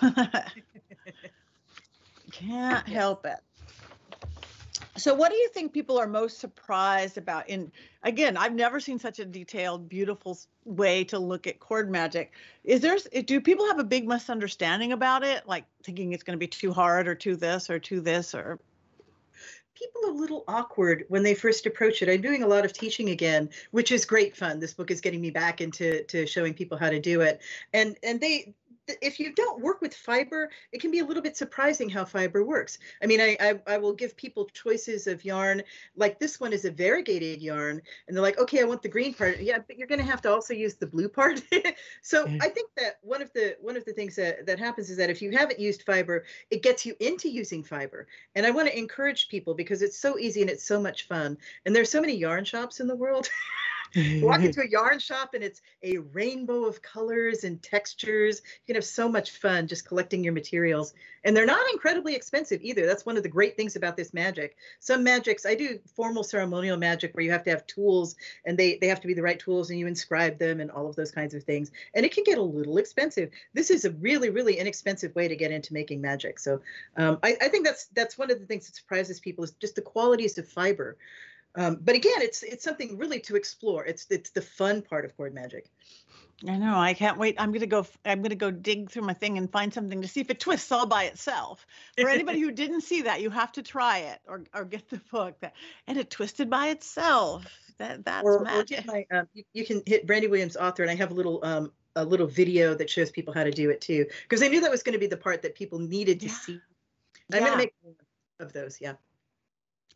Can't 2.30 2.86
yes. 2.86 2.96
help 2.96 3.26
it. 3.26 3.38
So 4.96 5.14
what 5.14 5.32
do 5.32 5.36
you 5.36 5.48
think 5.48 5.72
people 5.72 5.98
are 5.98 6.06
most 6.06 6.38
surprised 6.38 7.18
about 7.18 7.48
in 7.48 7.72
again 8.04 8.36
i've 8.36 8.54
never 8.54 8.78
seen 8.78 8.98
such 8.98 9.18
a 9.18 9.24
detailed 9.24 9.88
beautiful 9.88 10.38
way 10.64 11.04
to 11.04 11.18
look 11.18 11.46
at 11.46 11.58
cord 11.58 11.90
magic. 11.90 12.32
Is 12.64 12.80
there 12.80 12.96
do 13.24 13.40
people 13.40 13.66
have 13.66 13.78
a 13.78 13.84
big 13.84 14.06
misunderstanding 14.06 14.92
about 14.92 15.24
it? 15.24 15.46
Like 15.46 15.64
thinking 15.82 16.12
it's 16.12 16.22
going 16.22 16.36
to 16.36 16.38
be 16.38 16.46
too 16.46 16.72
hard 16.72 17.08
or 17.08 17.14
too 17.14 17.36
this 17.36 17.68
or 17.68 17.78
too 17.78 18.00
this 18.00 18.34
or 18.34 18.60
people 19.80 20.10
a 20.10 20.12
little 20.12 20.44
awkward 20.48 21.04
when 21.08 21.22
they 21.22 21.34
first 21.34 21.66
approach 21.66 22.02
it. 22.02 22.08
I'm 22.08 22.20
doing 22.20 22.42
a 22.42 22.48
lot 22.48 22.64
of 22.64 22.72
teaching 22.72 23.10
again, 23.10 23.48
which 23.70 23.92
is 23.92 24.04
great 24.04 24.36
fun. 24.36 24.60
This 24.60 24.74
book 24.74 24.90
is 24.90 25.00
getting 25.00 25.20
me 25.20 25.30
back 25.30 25.60
into 25.60 26.04
to 26.04 26.26
showing 26.26 26.54
people 26.54 26.78
how 26.78 26.90
to 26.90 27.00
do 27.00 27.20
it. 27.22 27.40
And 27.72 27.96
and 28.02 28.20
they 28.20 28.54
if 29.00 29.20
you 29.20 29.32
don't 29.32 29.60
work 29.60 29.80
with 29.80 29.94
fiber, 29.94 30.50
it 30.72 30.80
can 30.80 30.90
be 30.90 31.00
a 31.00 31.04
little 31.04 31.22
bit 31.22 31.36
surprising 31.36 31.88
how 31.88 32.04
fiber 32.04 32.44
works. 32.44 32.78
I 33.02 33.06
mean, 33.06 33.20
I, 33.20 33.36
I, 33.40 33.60
I 33.66 33.78
will 33.78 33.92
give 33.92 34.16
people 34.16 34.46
choices 34.46 35.06
of 35.06 35.24
yarn, 35.24 35.62
like 35.96 36.18
this 36.18 36.40
one 36.40 36.52
is 36.52 36.64
a 36.64 36.70
variegated 36.70 37.42
yarn, 37.42 37.80
and 38.06 38.16
they're 38.16 38.22
like, 38.22 38.38
okay, 38.38 38.60
I 38.60 38.64
want 38.64 38.82
the 38.82 38.88
green 38.88 39.14
part. 39.14 39.40
Yeah, 39.40 39.58
but 39.66 39.78
you're 39.78 39.86
going 39.86 40.00
to 40.00 40.06
have 40.06 40.22
to 40.22 40.32
also 40.32 40.54
use 40.54 40.74
the 40.74 40.86
blue 40.86 41.08
part. 41.08 41.42
so 42.02 42.26
I 42.40 42.48
think 42.48 42.70
that 42.76 42.98
one 43.02 43.22
of 43.22 43.32
the 43.32 43.56
one 43.60 43.76
of 43.76 43.84
the 43.84 43.92
things 43.92 44.16
that 44.16 44.46
that 44.46 44.58
happens 44.58 44.90
is 44.90 44.96
that 44.96 45.10
if 45.10 45.22
you 45.22 45.30
haven't 45.30 45.60
used 45.60 45.82
fiber, 45.82 46.24
it 46.50 46.62
gets 46.62 46.84
you 46.84 46.94
into 47.00 47.28
using 47.28 47.62
fiber. 47.62 48.06
And 48.34 48.46
I 48.46 48.50
want 48.50 48.68
to 48.68 48.78
encourage 48.78 49.28
people 49.28 49.54
because 49.54 49.82
it's 49.82 49.98
so 49.98 50.18
easy 50.18 50.40
and 50.40 50.50
it's 50.50 50.64
so 50.64 50.80
much 50.80 51.06
fun. 51.06 51.36
And 51.64 51.74
there's 51.74 51.90
so 51.90 52.00
many 52.00 52.16
yarn 52.16 52.44
shops 52.44 52.80
in 52.80 52.86
the 52.86 52.96
world. 52.96 53.28
walk 54.22 54.40
into 54.42 54.62
a 54.62 54.68
yarn 54.68 54.98
shop 54.98 55.34
and 55.34 55.42
it's 55.42 55.60
a 55.82 55.98
rainbow 55.98 56.64
of 56.64 56.82
colors 56.82 57.44
and 57.44 57.62
textures. 57.62 58.42
You 58.44 58.66
can 58.66 58.74
have 58.76 58.84
so 58.84 59.08
much 59.08 59.32
fun 59.32 59.66
just 59.66 59.86
collecting 59.86 60.24
your 60.24 60.32
materials. 60.32 60.94
And 61.24 61.36
they're 61.36 61.46
not 61.46 61.70
incredibly 61.72 62.14
expensive 62.14 62.60
either. 62.62 62.86
That's 62.86 63.04
one 63.04 63.16
of 63.16 63.22
the 63.22 63.28
great 63.28 63.56
things 63.56 63.76
about 63.76 63.96
this 63.96 64.14
magic. 64.14 64.56
Some 64.78 65.04
magics, 65.04 65.44
I 65.44 65.54
do 65.54 65.78
formal 65.94 66.24
ceremonial 66.24 66.78
magic 66.78 67.14
where 67.14 67.24
you 67.24 67.30
have 67.30 67.44
to 67.44 67.50
have 67.50 67.66
tools 67.66 68.16
and 68.46 68.58
they, 68.58 68.78
they 68.78 68.86
have 68.86 69.00
to 69.00 69.06
be 69.06 69.14
the 69.14 69.22
right 69.22 69.38
tools 69.38 69.70
and 69.70 69.78
you 69.78 69.86
inscribe 69.86 70.38
them 70.38 70.60
and 70.60 70.70
all 70.70 70.88
of 70.88 70.96
those 70.96 71.10
kinds 71.10 71.34
of 71.34 71.44
things. 71.44 71.72
And 71.94 72.06
it 72.06 72.14
can 72.14 72.24
get 72.24 72.38
a 72.38 72.42
little 72.42 72.78
expensive. 72.78 73.30
This 73.52 73.70
is 73.70 73.84
a 73.84 73.90
really, 73.90 74.30
really 74.30 74.58
inexpensive 74.58 75.14
way 75.14 75.28
to 75.28 75.36
get 75.36 75.50
into 75.50 75.74
making 75.74 76.00
magic. 76.00 76.38
So 76.38 76.60
um, 76.96 77.18
I, 77.22 77.36
I 77.40 77.48
think 77.48 77.66
that's 77.66 77.86
that's 77.86 78.18
one 78.18 78.30
of 78.30 78.40
the 78.40 78.46
things 78.46 78.66
that 78.66 78.76
surprises 78.76 79.20
people 79.20 79.44
is 79.44 79.52
just 79.52 79.74
the 79.74 79.82
qualities 79.82 80.38
of 80.38 80.48
fiber. 80.48 80.96
Um, 81.56 81.78
but 81.80 81.96
again, 81.96 82.20
it's 82.22 82.42
it's 82.42 82.62
something 82.62 82.96
really 82.96 83.20
to 83.20 83.36
explore. 83.36 83.84
It's 83.84 84.06
it's 84.10 84.30
the 84.30 84.42
fun 84.42 84.82
part 84.82 85.04
of 85.04 85.16
cord 85.16 85.34
magic. 85.34 85.70
I 86.48 86.56
know. 86.56 86.78
I 86.78 86.94
can't 86.94 87.18
wait. 87.18 87.36
I'm 87.38 87.52
gonna 87.52 87.66
go. 87.66 87.86
I'm 88.04 88.22
gonna 88.22 88.34
go 88.34 88.50
dig 88.50 88.90
through 88.90 89.02
my 89.02 89.12
thing 89.12 89.36
and 89.36 89.50
find 89.50 89.74
something 89.74 90.00
to 90.00 90.08
see 90.08 90.20
if 90.20 90.30
it 90.30 90.40
twists 90.40 90.72
all 90.72 90.86
by 90.86 91.04
itself. 91.04 91.66
For 91.98 92.08
anybody 92.08 92.40
who 92.40 92.50
didn't 92.50 92.82
see 92.82 93.02
that, 93.02 93.20
you 93.20 93.30
have 93.30 93.52
to 93.52 93.62
try 93.62 93.98
it 93.98 94.20
or 94.26 94.44
or 94.54 94.64
get 94.64 94.88
the 94.88 95.00
book. 95.10 95.38
That 95.40 95.54
and 95.86 95.98
it 95.98 96.08
twisted 96.08 96.48
by 96.48 96.68
itself. 96.68 97.46
That 97.78 98.04
that's 98.04 98.24
or, 98.24 98.40
magic. 98.40 98.86
Or 98.86 98.92
my, 98.92 99.06
um, 99.10 99.28
you, 99.34 99.42
you, 99.52 99.66
can 99.66 99.82
hit 99.86 100.06
Brandy 100.06 100.28
Williams 100.28 100.56
author, 100.56 100.82
and 100.82 100.90
I 100.90 100.94
have 100.94 101.10
a 101.10 101.14
little 101.14 101.44
um 101.44 101.72
a 101.96 102.04
little 102.04 102.26
video 102.26 102.74
that 102.74 102.88
shows 102.88 103.10
people 103.10 103.34
how 103.34 103.42
to 103.42 103.50
do 103.50 103.70
it 103.70 103.80
too, 103.80 104.06
because 104.22 104.42
I 104.42 104.48
knew 104.48 104.60
that 104.60 104.70
was 104.70 104.84
going 104.84 104.92
to 104.92 104.98
be 104.98 105.08
the 105.08 105.16
part 105.16 105.42
that 105.42 105.56
people 105.56 105.78
needed 105.80 106.20
to 106.20 106.26
yeah. 106.26 106.32
see. 106.32 106.60
I'm 107.32 107.40
yeah. 107.40 107.46
gonna 107.46 107.56
make 107.56 107.74
of 108.38 108.52
those. 108.52 108.80
Yeah. 108.80 108.94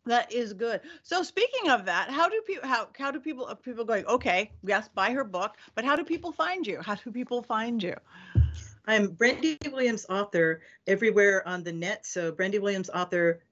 That 0.05 0.31
is 0.31 0.53
good. 0.53 0.81
So 1.03 1.23
speaking 1.23 1.69
of 1.71 1.85
that, 1.85 2.09
how 2.09 2.29
do 2.29 2.41
people 2.45 2.67
how 2.67 2.89
how 2.97 3.11
do 3.11 3.19
people 3.19 3.45
are 3.45 3.55
people 3.55 3.85
going, 3.85 4.05
okay, 4.05 4.51
yes, 4.63 4.87
buy 4.93 5.11
her 5.11 5.23
book, 5.23 5.57
but 5.73 5.83
how 5.83 5.95
do 5.95 6.03
people 6.03 6.31
find 6.31 6.65
you? 6.67 6.81
How 6.81 6.95
do 6.95 7.11
people 7.11 7.41
find 7.41 7.81
you? 7.81 7.95
I'm 8.87 9.07
Brandy 9.11 9.57
Williams 9.71 10.05
author 10.09 10.61
everywhere 10.85 11.47
on 11.47 11.63
the 11.63 11.71
net. 11.71 12.05
So 12.05 12.31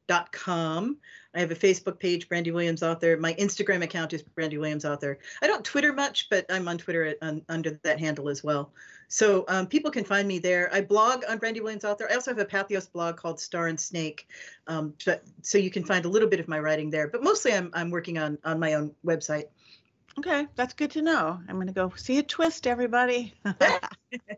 brandywilliamsauthor.com. 0.07 0.97
I 1.35 1.39
have 1.39 1.51
a 1.51 1.55
Facebook 1.55 1.99
page, 1.99 2.29
Brandy 2.29 2.51
Williams 2.51 2.83
Author. 2.83 3.17
My 3.17 3.33
Instagram 3.35 3.83
account 3.83 4.13
is 4.13 4.21
Brandy 4.21 4.57
Williams 4.57 4.85
Author. 4.85 5.17
I 5.41 5.47
don't 5.47 5.65
Twitter 5.65 5.91
much, 5.91 6.29
but 6.29 6.45
I'm 6.49 6.67
on 6.67 6.77
Twitter 6.77 7.05
at, 7.05 7.17
on, 7.21 7.41
under 7.49 7.79
that 7.83 7.99
handle 7.99 8.29
as 8.29 8.43
well. 8.43 8.71
So 9.07 9.45
um, 9.47 9.67
people 9.67 9.91
can 9.91 10.03
find 10.03 10.27
me 10.27 10.39
there. 10.39 10.69
I 10.73 10.81
blog 10.81 11.23
on 11.27 11.39
Brandy 11.39 11.59
Williams 11.59 11.85
Author. 11.85 12.07
I 12.09 12.15
also 12.15 12.31
have 12.31 12.39
a 12.39 12.45
Patheos 12.45 12.91
blog 12.91 13.17
called 13.17 13.39
Star 13.39 13.67
and 13.67 13.79
Snake, 13.79 14.27
um, 14.67 14.93
but, 15.05 15.23
so 15.41 15.57
you 15.57 15.71
can 15.71 15.83
find 15.83 16.05
a 16.05 16.09
little 16.09 16.29
bit 16.29 16.39
of 16.39 16.47
my 16.47 16.59
writing 16.59 16.89
there. 16.89 17.07
But 17.07 17.23
mostly, 17.23 17.53
I'm 17.53 17.69
I'm 17.73 17.91
working 17.91 18.17
on 18.17 18.37
on 18.43 18.59
my 18.59 18.73
own 18.73 18.91
website. 19.05 19.45
Okay, 20.19 20.47
that's 20.55 20.73
good 20.73 20.91
to 20.91 21.01
know. 21.01 21.39
I'm 21.47 21.55
going 21.55 21.67
to 21.67 21.73
go 21.73 21.91
see 21.95 22.19
a 22.19 22.23
twist, 22.23 22.67
everybody. 22.67 23.33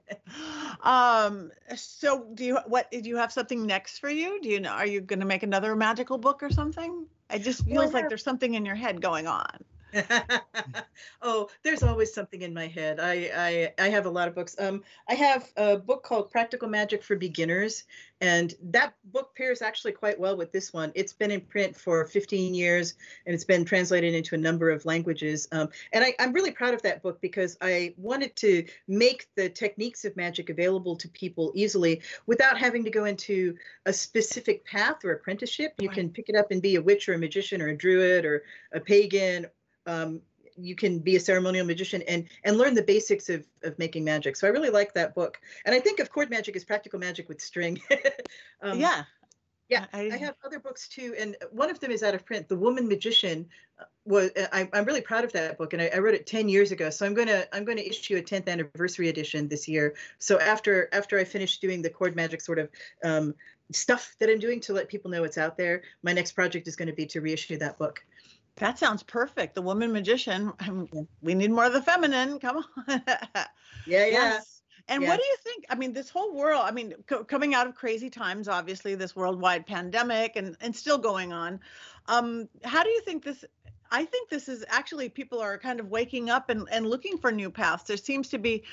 um, 0.81 1.51
so 1.75 2.25
do 2.33 2.45
you 2.45 2.59
what 2.65 2.89
do 2.91 3.01
you 3.01 3.17
have 3.17 3.31
something 3.31 3.65
next 3.65 3.99
for 3.99 4.09
you? 4.09 4.41
Do 4.41 4.49
you 4.49 4.59
know 4.59 4.71
are 4.71 4.87
you 4.87 5.01
going 5.01 5.19
to 5.19 5.25
make 5.25 5.43
another 5.43 5.75
magical 5.75 6.17
book 6.17 6.41
or 6.43 6.49
something? 6.49 7.05
It 7.29 7.39
just 7.39 7.65
feels 7.65 7.93
like 7.93 8.07
there's 8.07 8.23
something 8.23 8.53
in 8.53 8.65
your 8.65 8.75
head 8.75 9.01
going 9.01 9.27
on. 9.27 9.63
oh, 11.21 11.49
there's 11.63 11.83
always 11.83 12.13
something 12.13 12.41
in 12.41 12.53
my 12.53 12.67
head. 12.67 12.99
I, 12.99 13.31
I 13.35 13.85
I 13.85 13.89
have 13.89 14.05
a 14.05 14.09
lot 14.09 14.27
of 14.27 14.35
books. 14.35 14.55
Um, 14.59 14.83
I 15.09 15.13
have 15.13 15.51
a 15.57 15.77
book 15.77 16.03
called 16.03 16.31
Practical 16.31 16.67
Magic 16.67 17.03
for 17.03 17.15
Beginners, 17.15 17.83
and 18.21 18.53
that 18.63 18.93
book 19.05 19.35
pairs 19.35 19.61
actually 19.61 19.91
quite 19.93 20.19
well 20.19 20.37
with 20.37 20.51
this 20.51 20.73
one. 20.73 20.91
It's 20.95 21.13
been 21.13 21.31
in 21.31 21.41
print 21.41 21.75
for 21.75 22.05
15 22.05 22.53
years, 22.53 22.95
and 23.25 23.33
it's 23.33 23.43
been 23.43 23.65
translated 23.65 24.13
into 24.13 24.35
a 24.35 24.37
number 24.37 24.69
of 24.69 24.85
languages. 24.85 25.47
Um, 25.51 25.69
and 25.93 26.03
I, 26.03 26.13
I'm 26.19 26.33
really 26.33 26.51
proud 26.51 26.73
of 26.73 26.81
that 26.83 27.01
book 27.01 27.19
because 27.21 27.57
I 27.61 27.93
wanted 27.97 28.35
to 28.37 28.65
make 28.87 29.27
the 29.35 29.49
techniques 29.49 30.05
of 30.05 30.15
magic 30.15 30.49
available 30.49 30.95
to 30.97 31.09
people 31.09 31.51
easily 31.55 32.01
without 32.25 32.57
having 32.57 32.83
to 32.83 32.89
go 32.89 33.05
into 33.05 33.55
a 33.85 33.93
specific 33.93 34.65
path 34.65 35.03
or 35.03 35.11
apprenticeship. 35.11 35.73
You 35.79 35.89
can 35.89 36.09
pick 36.09 36.29
it 36.29 36.35
up 36.35 36.51
and 36.51 36.61
be 36.61 36.75
a 36.75 36.81
witch 36.81 37.09
or 37.09 37.13
a 37.13 37.17
magician 37.17 37.61
or 37.61 37.67
a 37.67 37.77
druid 37.77 38.25
or 38.25 38.43
a 38.73 38.79
pagan 38.79 39.47
um, 39.85 40.21
you 40.57 40.75
can 40.75 40.99
be 40.99 41.15
a 41.15 41.19
ceremonial 41.19 41.65
magician 41.65 42.01
and 42.03 42.27
and 42.43 42.57
learn 42.57 42.73
the 42.73 42.83
basics 42.83 43.29
of 43.29 43.45
of 43.63 43.77
making 43.77 44.03
magic. 44.03 44.35
So 44.35 44.47
I 44.47 44.51
really 44.51 44.69
like 44.69 44.93
that 44.93 45.13
book. 45.15 45.39
And 45.65 45.75
I 45.75 45.79
think 45.79 45.99
of 45.99 46.09
cord 46.09 46.29
magic 46.29 46.55
as 46.55 46.63
practical 46.63 46.99
magic 46.99 47.27
with 47.27 47.41
string. 47.41 47.81
um, 48.61 48.79
yeah. 48.79 49.03
Yeah, 49.67 49.85
I, 49.93 50.11
I, 50.13 50.17
have 50.17 50.35
other 50.45 50.59
books 50.59 50.87
too, 50.87 51.15
and 51.17 51.35
one 51.49 51.71
of 51.71 51.79
them 51.79 51.89
is 51.89 52.03
out 52.03 52.13
of 52.13 52.23
print. 52.23 52.47
The 52.47 52.55
Woman 52.55 52.87
Magician 52.87 53.47
uh, 53.79 53.85
was. 54.05 54.29
I, 54.53 54.69
am 54.71 54.85
really 54.85 55.01
proud 55.01 55.23
of 55.23 55.33
that 55.33 55.57
book, 55.57 55.73
and 55.73 55.81
I, 55.81 55.87
I, 55.87 55.97
wrote 55.97 56.13
it 56.13 56.27
10 56.27 56.49
years 56.49 56.71
ago. 56.71 56.91
So 56.91 57.03
I'm 57.03 57.15
gonna 57.15 57.45
I'm 57.51 57.65
gonna 57.65 57.81
issue 57.81 58.15
a 58.15 58.21
10th 58.21 58.47
anniversary 58.47 59.09
edition 59.09 59.47
this 59.47 59.67
year. 59.67 59.95
So 60.19 60.39
after 60.39 60.87
after 60.93 61.17
I 61.17 61.23
finish 61.23 61.57
doing 61.57 61.81
the 61.81 61.89
cord 61.89 62.15
magic 62.15 62.41
sort 62.41 62.59
of 62.59 62.69
um, 63.03 63.33
stuff 63.71 64.15
that 64.19 64.29
I'm 64.29 64.37
doing 64.37 64.59
to 64.61 64.73
let 64.73 64.87
people 64.87 65.09
know 65.09 65.23
it's 65.23 65.39
out 65.39 65.57
there, 65.57 65.81
my 66.03 66.13
next 66.13 66.33
project 66.33 66.67
is 66.67 66.75
going 66.75 66.89
to 66.89 66.93
be 66.93 67.07
to 67.07 67.21
reissue 67.21 67.57
that 67.57 67.79
book. 67.79 68.05
That 68.57 68.79
sounds 68.79 69.03
perfect. 69.03 69.55
The 69.55 69.61
woman 69.61 69.91
magician. 69.91 70.53
We 71.21 71.33
need 71.33 71.51
more 71.51 71.65
of 71.65 71.73
the 71.73 71.81
feminine. 71.81 72.39
Come 72.39 72.57
on. 72.57 72.63
yeah, 72.87 73.45
yeah. 73.85 74.05
Yes. 74.07 74.61
And 74.87 75.01
Yeah. 75.01 75.09
what 75.09 75.19
do 75.19 75.25
you 75.25 75.35
think? 75.43 75.65
I 75.69 75.75
mean, 75.75 75.93
this 75.93 76.09
whole 76.09 76.33
world, 76.33 76.61
I 76.63 76.71
mean, 76.71 76.93
co- 77.07 77.23
coming 77.23 77.55
out 77.55 77.67
of 77.67 77.75
crazy 77.75 78.09
times, 78.09 78.47
obviously, 78.47 78.95
this 78.95 79.15
worldwide 79.15 79.65
pandemic 79.65 80.35
and, 80.35 80.55
and 80.61 80.75
still 80.75 80.97
going 80.97 81.33
on. 81.33 81.59
Um, 82.07 82.47
how 82.63 82.83
do 82.83 82.89
you 82.89 83.01
think 83.01 83.23
this? 83.25 83.43
I 83.91 84.05
think 84.05 84.29
this 84.29 84.47
is 84.47 84.65
actually 84.67 85.09
people 85.09 85.39
are 85.39 85.57
kind 85.57 85.79
of 85.79 85.89
waking 85.89 86.29
up 86.29 86.49
and, 86.49 86.67
and 86.71 86.87
looking 86.87 87.17
for 87.17 87.31
new 87.31 87.49
paths. 87.49 87.83
There 87.83 87.97
seems 87.97 88.29
to 88.29 88.37
be, 88.37 88.63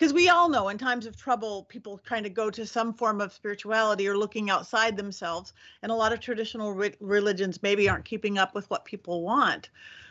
because 0.00 0.14
we 0.14 0.30
all 0.30 0.48
know 0.48 0.70
in 0.70 0.78
times 0.78 1.04
of 1.04 1.14
trouble, 1.14 1.64
people 1.64 2.00
kind 2.06 2.24
of 2.24 2.32
go 2.32 2.48
to 2.48 2.64
some 2.64 2.94
form 2.94 3.20
of 3.20 3.34
spirituality 3.34 4.08
or 4.08 4.16
looking 4.16 4.48
outside 4.48 4.96
themselves. 4.96 5.52
And 5.82 5.92
a 5.92 5.94
lot 5.94 6.14
of 6.14 6.20
traditional 6.20 6.72
re- 6.72 6.94
religions 7.00 7.62
maybe 7.62 7.86
aren't 7.86 8.06
keeping 8.06 8.38
up 8.38 8.54
with 8.54 8.70
what 8.70 8.86
people 8.86 9.20
want. 9.20 9.68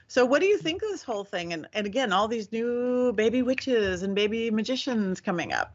So, 0.08 0.26
what 0.26 0.42
do 0.42 0.46
you 0.46 0.60
think 0.60 0.84
of 0.84 0.90
this 0.90 1.02
whole 1.02 1.24
thing? 1.24 1.54
And, 1.54 1.68
and 1.74 1.88
again, 1.88 2.14
all 2.14 2.28
these 2.28 2.52
new 2.52 3.14
baby 3.14 3.42
witches 3.42 4.04
and 4.04 4.14
baby 4.14 4.52
magicians 4.52 5.22
coming 5.22 5.54
up. 5.54 5.74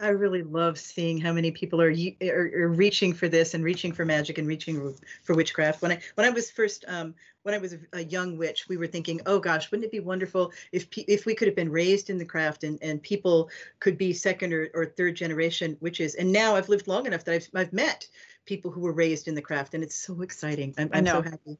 I 0.00 0.08
really 0.08 0.42
love 0.42 0.78
seeing 0.78 1.20
how 1.20 1.32
many 1.32 1.50
people 1.50 1.80
are, 1.80 1.94
are, 2.22 2.50
are 2.62 2.68
reaching 2.68 3.12
for 3.12 3.28
this 3.28 3.54
and 3.54 3.62
reaching 3.62 3.92
for 3.92 4.04
magic 4.04 4.38
and 4.38 4.46
reaching 4.46 4.94
for 5.22 5.34
witchcraft. 5.34 5.82
When 5.82 5.92
I 5.92 6.00
when 6.14 6.26
I 6.26 6.30
was 6.30 6.50
first 6.50 6.84
um, 6.88 7.14
when 7.42 7.54
I 7.54 7.58
was 7.58 7.76
a, 7.92 8.04
young 8.04 8.36
witch, 8.36 8.68
we 8.68 8.76
were 8.76 8.86
thinking, 8.86 9.20
oh 9.26 9.38
gosh, 9.38 9.70
wouldn't 9.70 9.84
it 9.84 9.92
be 9.92 10.00
wonderful 10.00 10.52
if 10.72 10.90
pe- 10.90 11.04
if 11.06 11.26
we 11.26 11.34
could 11.34 11.46
have 11.46 11.54
been 11.54 11.70
raised 11.70 12.10
in 12.10 12.18
the 12.18 12.24
craft 12.24 12.64
and, 12.64 12.78
and 12.82 13.02
people 13.02 13.50
could 13.80 13.96
be 13.96 14.12
second 14.12 14.52
or, 14.52 14.68
or 14.74 14.86
third 14.86 15.14
generation 15.14 15.76
witches. 15.80 16.16
And 16.16 16.32
now 16.32 16.56
I've 16.56 16.68
lived 16.68 16.88
long 16.88 17.06
enough 17.06 17.24
that 17.24 17.34
I've 17.34 17.48
I've 17.54 17.72
met 17.72 18.08
people 18.46 18.70
who 18.70 18.80
were 18.80 18.92
raised 18.92 19.28
in 19.28 19.34
the 19.34 19.42
craft, 19.42 19.74
and 19.74 19.84
it's 19.84 19.96
so 19.96 20.22
exciting. 20.22 20.74
I'm, 20.76 20.90
I'm 20.92 21.06
so 21.06 21.22
happy. 21.22 21.58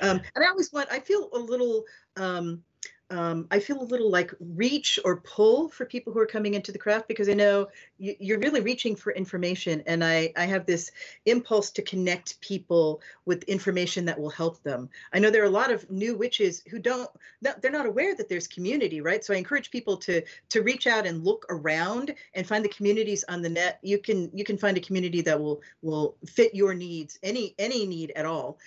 Um, 0.00 0.20
and 0.34 0.44
I 0.44 0.48
always 0.48 0.72
want. 0.72 0.88
I 0.90 1.00
feel 1.00 1.28
a 1.32 1.38
little. 1.38 1.84
Um, 2.16 2.62
um, 3.12 3.46
I 3.50 3.60
feel 3.60 3.80
a 3.80 3.84
little 3.84 4.10
like 4.10 4.32
reach 4.40 4.98
or 5.04 5.20
pull 5.20 5.68
for 5.68 5.84
people 5.84 6.14
who 6.14 6.18
are 6.18 6.26
coming 6.26 6.54
into 6.54 6.72
the 6.72 6.78
craft 6.78 7.08
because 7.08 7.28
I 7.28 7.34
know 7.34 7.68
you, 7.98 8.16
you're 8.18 8.38
really 8.38 8.62
reaching 8.62 8.96
for 8.96 9.12
information, 9.12 9.82
and 9.86 10.02
I 10.02 10.32
I 10.34 10.46
have 10.46 10.64
this 10.64 10.90
impulse 11.26 11.70
to 11.72 11.82
connect 11.82 12.40
people 12.40 13.02
with 13.26 13.42
information 13.44 14.06
that 14.06 14.18
will 14.18 14.30
help 14.30 14.62
them. 14.62 14.88
I 15.12 15.18
know 15.18 15.28
there 15.28 15.42
are 15.42 15.46
a 15.46 15.50
lot 15.50 15.70
of 15.70 15.88
new 15.90 16.16
witches 16.16 16.62
who 16.70 16.78
don't 16.78 17.10
they're 17.42 17.70
not 17.70 17.84
aware 17.84 18.14
that 18.16 18.30
there's 18.30 18.48
community, 18.48 19.02
right? 19.02 19.22
So 19.22 19.34
I 19.34 19.36
encourage 19.36 19.70
people 19.70 19.98
to 19.98 20.22
to 20.48 20.62
reach 20.62 20.86
out 20.86 21.06
and 21.06 21.22
look 21.22 21.44
around 21.50 22.14
and 22.34 22.46
find 22.46 22.64
the 22.64 22.70
communities 22.70 23.24
on 23.28 23.42
the 23.42 23.50
net. 23.50 23.78
You 23.82 23.98
can 23.98 24.30
you 24.32 24.44
can 24.44 24.56
find 24.56 24.78
a 24.78 24.80
community 24.80 25.20
that 25.20 25.38
will 25.38 25.60
will 25.82 26.16
fit 26.26 26.54
your 26.54 26.72
needs, 26.72 27.18
any 27.22 27.54
any 27.58 27.86
need 27.86 28.12
at 28.16 28.24
all 28.24 28.58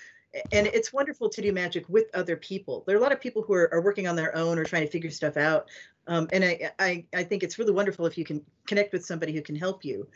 and 0.52 0.68
it's 0.68 0.92
wonderful 0.92 1.30
to 1.30 1.42
do 1.42 1.52
magic 1.52 1.88
with 1.90 2.06
other 2.14 2.36
people. 2.36 2.84
There 2.86 2.96
are 2.96 3.00
a 3.00 3.02
lot 3.02 3.12
of 3.12 3.22
people 3.22 3.42
who 3.42 3.54
are, 3.54 3.74
are 3.74 3.82
working 3.82 4.08
on 4.08 4.16
their 4.16 4.36
own 4.36 4.58
or 4.58 4.64
trying 4.64 4.84
to 4.84 4.92
figure 4.92 5.12
stuff 5.12 5.38
out. 5.38 5.68
Um, 6.08 6.28
and 6.32 6.44
I, 6.44 6.72
I, 6.80 7.06
I 7.16 7.24
think 7.24 7.44
it's 7.44 7.58
really 7.58 7.72
wonderful 7.72 8.06
if 8.06 8.18
you 8.18 8.26
can 8.26 8.44
connect 8.68 8.94
with 8.94 9.06
somebody 9.06 9.34
who 9.34 9.42
can 9.42 9.56
help 9.56 9.84
you. 9.84 10.08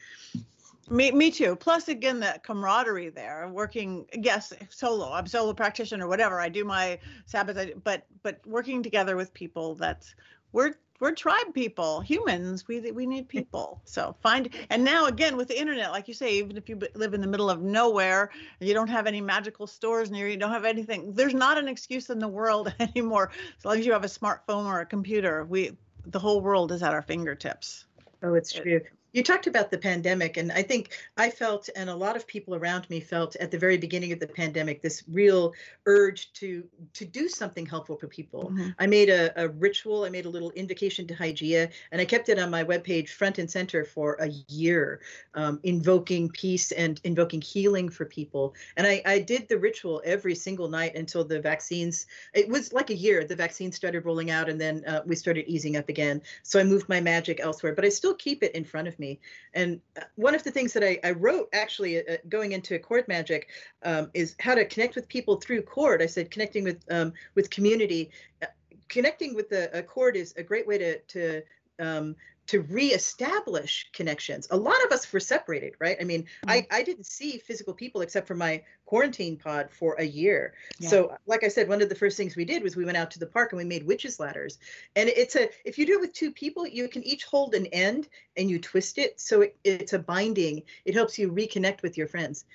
Me, 0.89 1.11
me 1.11 1.30
too. 1.30 1.55
Plus, 1.55 1.88
again, 1.88 2.20
that 2.20 2.43
camaraderie 2.43 3.09
there, 3.09 3.47
working, 3.47 4.05
yes, 4.13 4.53
solo. 4.70 5.11
I'm 5.11 5.28
solo 5.28 5.53
practitioner, 5.53 6.07
whatever. 6.07 6.39
I 6.39 6.49
do 6.49 6.63
my 6.63 6.99
Sabbath, 7.26 7.74
but 7.84 8.05
but 8.24 8.39
working 8.45 8.82
together 8.82 9.15
with 9.15 9.32
people. 9.34 9.76
That's 9.76 10.15
we're 10.51 10.74
we're 11.00 11.14
tribe 11.14 11.54
people, 11.54 12.02
humans. 12.02 12.68
We 12.68 12.91
we 12.91 13.06
need 13.06 13.28
people. 13.28 13.82
So 13.86 14.16
find 14.22 14.50
and 14.70 14.84
now 14.84 15.08
again 15.08 15.38
with 15.38 15.47
the 15.47 15.60
internet, 15.60 15.91
like 15.91 16.08
you 16.08 16.14
say, 16.14 16.34
even 16.34 16.58
if 16.58 16.70
you 16.70 16.80
live 16.95 17.14
in 17.14 17.22
the 17.22 17.28
middle 17.28 17.50
of 17.50 17.62
nowhere, 17.62 18.32
you 18.60 18.74
don't 18.74 18.89
have 18.89 19.08
any 19.08 19.22
magical 19.22 19.68
stores 19.68 20.12
near 20.12 20.28
you, 20.28 20.38
don't 20.38 20.52
have 20.52 20.66
anything. 20.66 21.14
There's 21.14 21.34
not 21.34 21.58
an 21.58 21.68
excuse 21.68 22.10
in 22.10 22.20
the 22.20 22.28
world 22.28 22.74
anymore. 22.80 23.32
As 23.58 23.66
long 23.66 23.80
as 23.80 23.86
you 23.86 23.93
have 23.93 24.04
a 24.04 24.08
smartphone 24.08 24.66
or 24.66 24.82
a 24.82 24.86
computer, 24.86 25.45
we 25.45 25.72
the 26.06 26.20
whole 26.20 26.41
world 26.41 26.72
is 26.72 26.84
at 26.84 26.93
our 26.93 27.02
fingertips. 27.02 27.86
Oh, 28.22 28.34
it's 28.34 28.52
true. 28.52 28.82
You 29.12 29.24
talked 29.24 29.47
about 29.47 29.72
the 29.72 29.78
pandemic, 29.78 30.38
and 30.38 30.51
I 30.51 30.62
think 30.62 30.91
I 31.18 31.30
felt, 31.32 31.68
and 31.76 31.89
a 31.89 31.95
lot 31.95 32.16
of 32.16 32.28
people 32.28 32.53
around 32.53 32.89
me 32.89 32.99
felt 32.99 33.36
at 33.38 33.49
the 33.49 33.57
very 33.57 33.78
beginning 33.78 34.12
of 34.12 34.20
the 34.20 34.28
pandemic, 34.28 34.82
this 34.82 35.03
real 35.12 35.53
urge 35.86 36.32
to 36.34 36.64
to 36.93 37.05
do 37.05 37.28
something 37.28 37.66
helpful 37.66 37.97
for 37.97 38.07
people. 38.07 38.51
Mhm. 38.53 38.76
I 38.78 38.86
made 38.86 39.10
a, 39.10 39.32
a 39.41 39.49
ritual. 39.49 40.03
I 40.03 40.10
made 40.10 40.26
a 40.26 40.30
little 40.30 40.51
invocation 40.51 41.07
to 41.07 41.16
Hygeia, 41.16 41.72
and 41.91 41.99
I 41.99 42.05
kept 42.05 42.30
it 42.30 42.38
on 42.38 42.51
my 42.51 42.64
webpage 42.64 43.10
front 43.10 43.39
and 43.39 43.49
center 43.49 43.84
for 43.84 44.14
a 44.20 44.28
year, 44.47 45.01
um, 45.34 45.60
invoking 45.64 46.30
peace 46.30 46.72
and 46.72 47.01
invoking 47.03 47.41
healing 47.41 47.89
for 47.89 48.05
people. 48.05 48.53
And 48.78 48.86
I, 48.86 49.01
I 49.05 49.20
did 49.20 49.47
the 49.47 49.57
ritual 49.57 50.01
every 50.05 50.36
single 50.36 50.68
night 50.70 50.95
until 50.95 51.24
the 51.24 51.39
vaccines. 51.41 52.05
It 52.34 52.47
was 52.47 52.74
like 52.74 52.91
a 52.91 52.95
year. 52.95 53.24
The 53.24 53.36
vaccines 53.36 53.76
started 53.76 54.05
rolling 54.05 54.30
out, 54.30 54.49
and 54.49 54.62
then 54.62 54.84
uh, 54.86 55.01
we 55.05 55.16
started 55.16 55.47
easing 55.47 55.78
up 55.78 55.89
again. 55.89 56.22
So 56.43 56.60
I 56.60 56.64
moved 56.64 56.88
my 56.89 57.01
magic 57.01 57.39
elsewhere, 57.39 57.74
but 57.74 57.86
I 57.86 57.89
still 57.89 58.14
keep 58.14 58.43
it 58.43 58.53
in 58.53 58.64
front 58.64 58.88
of 58.88 58.99
me. 59.00 59.20
And 59.54 59.82
uh, 59.97 60.06
one 60.16 60.36
of 60.36 60.43
the 60.43 60.52
things 60.52 60.74
that 60.74 60.84
I, 60.84 61.00
I 61.04 61.12
wrote 61.12 61.50
actually 61.54 62.06
uh, 62.08 62.18
going 62.28 62.52
into 62.52 62.80
cord 62.80 63.08
magic 63.08 63.50
um, 63.84 64.10
is 64.14 64.36
how 64.39 64.56
to 64.56 64.66
connect 64.66 64.95
with 64.95 65.08
people 65.08 65.38
through 65.38 65.62
cord. 65.64 66.02
I 66.02 66.08
said 66.08 66.32
connecting 66.32 66.64
with 66.64 66.84
um, 66.91 67.14
with 67.36 67.50
community, 67.50 68.12
Uh, 68.41 68.47
connecting 68.89 69.36
with 69.36 69.50
the 69.50 69.70
a 69.78 69.84
is 70.16 70.34
a 70.38 70.43
great 70.43 70.68
way 70.68 70.78
to 70.78 71.00
to 71.00 71.41
um, 71.80 72.16
to 72.50 72.62
reestablish 72.62 73.88
connections. 73.93 74.47
A 74.50 74.58
lot 74.58 74.84
of 74.84 74.91
us 74.91 75.12
were 75.14 75.20
separated, 75.20 75.76
right? 75.78 75.97
I 76.02 76.04
mean, 76.04 76.26
I, 76.47 76.62
mm-hmm. 76.62 76.76
I 76.76 76.82
didn't 76.82 77.06
see 77.06 77.38
physical 77.38 77.76
people 77.76 78.02
except 78.02 78.26
for 78.26 78.34
my 78.34 78.64
quarantine 78.88 79.38
pod 79.38 79.70
for 79.70 79.93
a 80.00 80.04
year. 80.04 80.56
Yeah. 80.80 80.89
So, 80.89 81.18
like 81.28 81.43
I 81.43 81.47
said, 81.47 81.70
one 81.70 81.84
of 81.84 81.89
the 81.89 81.95
first 81.95 82.18
things 82.18 82.36
we 82.36 82.45
did 82.45 82.64
was 82.64 82.76
we 82.76 82.86
went 82.86 82.97
out 82.97 83.12
to 83.12 83.20
the 83.20 83.28
park 83.28 83.52
and 83.52 83.60
we 83.60 83.66
made 83.66 83.86
witches 83.86 84.20
ladders. 84.20 84.58
And 84.95 85.10
it's 85.10 85.36
a 85.36 85.50
if 85.64 85.78
you 85.78 85.86
do 85.86 86.00
it 86.00 86.02
with 86.02 86.14
two 86.14 86.32
people, 86.32 86.66
you 86.66 86.88
can 86.88 87.04
each 87.04 87.24
hold 87.24 87.54
an 87.54 87.68
end 87.68 88.08
and 88.36 88.50
you 88.50 88.58
twist 88.58 88.97
it, 88.97 89.20
so 89.20 89.41
it, 89.41 89.56
it's 89.64 89.93
a 89.93 90.00
binding. 90.00 90.64
It 90.86 90.95
helps 90.95 91.20
you 91.20 91.32
reconnect 91.32 91.84
with 91.84 92.00
your 92.00 92.08
friends. 92.08 92.45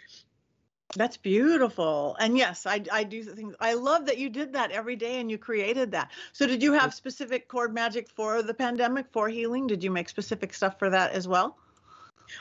That's 0.97 1.17
beautiful. 1.17 2.17
And 2.21 2.39
yes, 2.39 2.67
I 2.67 2.83
I 2.93 3.05
do 3.05 3.23
things. 3.25 3.55
I 3.59 3.75
love 3.75 4.07
that 4.07 4.19
you 4.19 4.31
did 4.31 4.53
that 4.53 4.71
every 4.71 4.97
day 4.97 5.21
and 5.21 5.31
you 5.31 5.39
created 5.39 5.91
that. 5.93 6.11
So 6.33 6.47
did 6.47 6.63
you 6.63 6.73
have 6.73 6.95
specific 6.95 7.49
cord 7.49 7.75
magic 7.75 8.09
for 8.09 8.43
the 8.43 8.55
pandemic 8.55 9.07
for 9.13 9.29
healing? 9.29 9.67
Did 9.67 9.83
you 9.83 9.91
make 9.91 10.09
specific 10.09 10.55
stuff 10.55 10.79
for 10.79 10.91
that 10.91 11.13
as 11.13 11.27
well? 11.27 11.57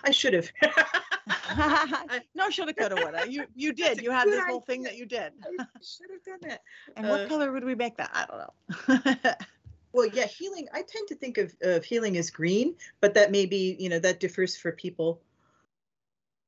I 0.03 0.11
should 0.11 0.33
have. 0.33 0.49
no, 2.35 2.49
shoulda, 2.49 2.73
coulda, 2.73 2.95
woulda. 2.95 3.29
You 3.29 3.45
you 3.55 3.73
did. 3.83 4.01
You 4.01 4.11
had 4.11 4.27
this 4.27 4.43
whole 4.45 4.61
thing 4.61 4.83
that 4.83 4.97
you 4.97 5.05
did. 5.05 5.33
I 5.43 5.63
should 5.81 6.11
have 6.11 6.23
done 6.23 6.49
that. 6.49 6.61
And 6.95 7.09
what 7.09 7.21
Uh, 7.21 7.27
color 7.27 7.51
would 7.51 7.63
we 7.63 7.75
make 7.75 7.97
that? 7.97 8.11
I 8.13 8.25
don't 8.25 9.23
know. 9.25 9.33
Well, 9.93 10.07
yeah, 10.07 10.25
healing. 10.25 10.67
I 10.73 10.81
tend 10.81 11.07
to 11.09 11.15
think 11.15 11.37
of, 11.37 11.55
of 11.61 11.85
healing 11.85 12.17
as 12.17 12.31
green, 12.31 12.75
but 12.99 13.13
that 13.13 13.31
may 13.31 13.45
be, 13.45 13.75
you 13.79 13.89
know, 13.89 13.99
that 13.99 14.19
differs 14.19 14.57
for 14.57 14.71
people. 14.71 15.21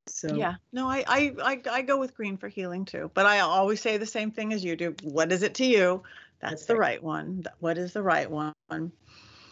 So 0.08 0.36
yeah. 0.36 0.56
No, 0.72 0.88
I, 0.88 1.04
I 1.08 1.36
I 1.44 1.62
I 1.72 1.82
go 1.82 1.98
with 2.00 2.16
green 2.16 2.38
for 2.38 2.48
healing 2.48 2.86
too. 2.86 3.10
But 3.14 3.26
I 3.26 3.40
always 3.40 3.82
say 3.82 3.98
the 3.98 4.06
same 4.06 4.32
thing 4.32 4.54
as 4.54 4.64
you 4.64 4.76
do. 4.76 4.96
What 5.04 5.32
is 5.32 5.42
it 5.42 5.56
to 5.56 5.66
you? 5.66 6.04
That's 6.40 6.54
That's 6.54 6.66
the 6.66 6.76
right. 6.76 6.80
right 6.80 7.04
one. 7.04 7.44
What 7.60 7.78
is 7.78 7.94
the 7.94 8.04
right 8.04 8.30
one? 8.30 8.54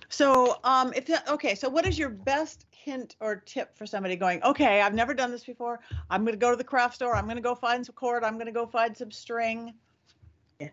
So, 0.10 0.60
um, 0.64 0.94
if 0.96 1.08
that, 1.08 1.28
okay, 1.28 1.56
so 1.56 1.68
what 1.70 1.88
is 1.88 1.98
your 1.98 2.10
best 2.10 2.68
hint 2.70 3.16
or 3.20 3.38
tip 3.38 3.76
for 3.76 3.88
somebody 3.88 4.16
going? 4.16 4.44
Okay, 4.44 4.80
I've 4.80 4.94
never 4.94 5.16
done 5.16 5.32
this 5.32 5.44
before. 5.44 5.80
I'm 6.08 6.24
going 6.24 6.34
to 6.34 6.40
go 6.40 6.52
to 6.52 6.56
the 6.56 6.64
craft 6.64 6.94
store. 6.94 7.16
I'm 7.16 7.24
going 7.24 7.38
to 7.38 7.42
go 7.42 7.56
find 7.56 7.84
some 7.84 7.96
cord. 7.96 8.24
I'm 8.24 8.36
going 8.36 8.46
to 8.46 8.52
go 8.52 8.68
find 8.68 8.96
some 8.96 9.10
string. 9.10 9.74
Yeah. 10.60 10.70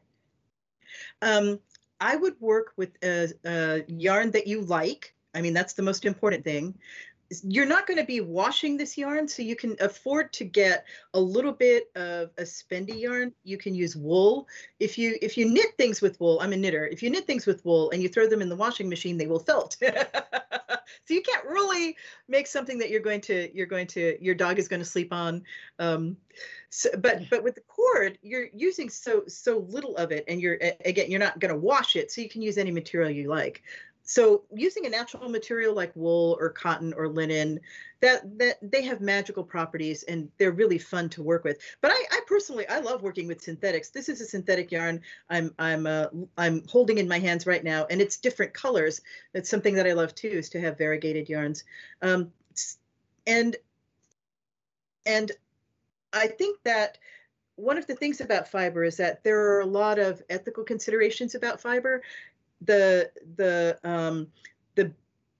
Um, 1.22 1.59
I 2.03 2.16
would 2.16 2.35
work 2.39 2.74
with 2.76 2.91
a, 3.03 3.33
a 3.47 3.85
yarn 3.89 4.33
that 4.33 4.47
you 4.47 4.61
like. 4.61 5.14
I 5.35 5.41
mean, 5.41 5.55
that's 5.55 5.72
the 5.72 5.83
most 5.83 6.05
important 6.05 6.45
thing. 6.45 6.74
You're 7.45 7.66
not 7.66 7.87
going 7.87 7.99
to 7.99 8.05
be 8.05 8.20
washing 8.20 8.76
this 8.76 8.99
yarn, 8.99 9.28
so 9.28 9.43
you 9.43 9.55
can 9.55 9.76
afford 9.81 10.33
to 10.35 10.45
get 10.45 10.85
a 11.14 11.20
little 11.20 11.53
bit 11.53 11.91
of 11.95 12.31
a 12.39 12.43
spendy 12.43 13.01
yarn. 13.01 13.33
You 13.45 13.57
can 13.57 13.74
use 13.74 13.97
wool. 13.97 14.49
If 14.81 14.99
you 14.99 15.16
if 15.22 15.39
you 15.39 15.49
knit 15.49 15.76
things 15.78 16.01
with 16.01 16.18
wool, 16.20 16.41
I'm 16.41 16.53
a 16.53 16.57
knitter. 16.57 16.87
If 16.87 17.03
you 17.03 17.11
knit 17.11 17.26
things 17.26 17.47
with 17.47 17.64
wool 17.64 17.91
and 17.91 18.03
you 18.03 18.09
throw 18.09 18.26
them 18.26 18.43
in 18.43 18.49
the 18.49 18.57
washing 18.57 18.89
machine, 18.89 19.16
they 19.16 19.28
will 19.28 19.39
felt. 19.39 19.76
so 21.05 21.14
you 21.14 21.22
can't 21.22 21.45
really 21.45 21.97
make 22.28 22.47
something 22.47 22.78
that 22.78 22.91
you're 22.91 23.01
going 23.01 23.20
to 23.22 23.55
you're 23.55 23.66
going 23.66 23.87
to 23.89 24.16
your 24.22 24.35
dog 24.35 24.59
is 24.59 24.68
going 24.68 24.81
to 24.81 24.87
sleep 24.87 25.12
on. 25.12 25.43
Um, 25.78 26.16
so, 26.68 26.91
but 26.99 27.28
but 27.31 27.43
with 27.43 27.55
the 27.55 27.62
cord, 27.62 28.18
you're 28.22 28.47
using 28.53 28.89
so 28.89 29.24
so 29.26 29.66
little 29.68 29.97
of 29.97 30.12
it, 30.12 30.24
and 30.28 30.41
you're 30.41 30.59
again 30.85 31.11
you're 31.11 31.20
not 31.20 31.39
going 31.39 31.53
to 31.53 31.59
wash 31.59 31.97
it, 31.97 32.11
so 32.11 32.20
you 32.20 32.28
can 32.28 32.43
use 32.43 32.59
any 32.59 32.70
material 32.70 33.11
you 33.11 33.28
like. 33.28 33.62
So 34.11 34.42
using 34.52 34.86
a 34.86 34.90
natural 34.90 35.28
material 35.28 35.72
like 35.72 35.92
wool 35.94 36.36
or 36.40 36.50
cotton 36.50 36.92
or 36.94 37.08
linen, 37.08 37.61
that 38.00 38.22
that 38.40 38.58
they 38.61 38.82
have 38.82 39.00
magical 39.00 39.44
properties 39.44 40.02
and 40.02 40.28
they're 40.36 40.50
really 40.50 40.78
fun 40.78 41.08
to 41.11 41.22
work 41.22 41.44
with. 41.44 41.58
But 41.80 41.92
I, 41.92 42.04
I 42.11 42.20
personally 42.26 42.66
I 42.68 42.80
love 42.80 43.02
working 43.02 43.28
with 43.28 43.40
synthetics. 43.40 43.90
This 43.90 44.08
is 44.08 44.20
a 44.20 44.24
synthetic 44.24 44.72
yarn 44.72 45.00
I'm 45.28 45.54
I'm 45.61 45.86
uh, 45.86 46.06
I'm 46.36 46.66
holding 46.66 46.98
in 46.98 47.06
my 47.06 47.20
hands 47.20 47.46
right 47.46 47.62
now, 47.62 47.86
and 47.88 48.00
it's 48.00 48.16
different 48.16 48.52
colors. 48.52 49.00
That's 49.32 49.48
something 49.48 49.76
that 49.76 49.86
I 49.86 49.92
love 49.92 50.12
too, 50.16 50.26
is 50.26 50.48
to 50.50 50.61
have 50.61 50.76
variegated 50.76 51.28
yarns. 51.28 51.62
Um, 52.02 52.32
and 53.28 53.54
and 55.06 55.30
I 56.12 56.26
think 56.26 56.58
that 56.64 56.98
one 57.61 57.76
of 57.76 57.86
the 57.86 57.94
things 57.94 58.20
about 58.20 58.48
fiber 58.48 58.84
is 58.84 58.96
that 58.96 59.22
there 59.22 59.38
are 59.38 59.61
a 59.61 59.66
lot 59.66 59.98
of 59.98 60.22
ethical 60.30 60.64
considerations 60.64 61.34
about 61.34 61.61
fiber. 61.61 62.02
The 62.62 63.11
the 63.36 63.78
um, 63.84 64.28
the 64.74 64.92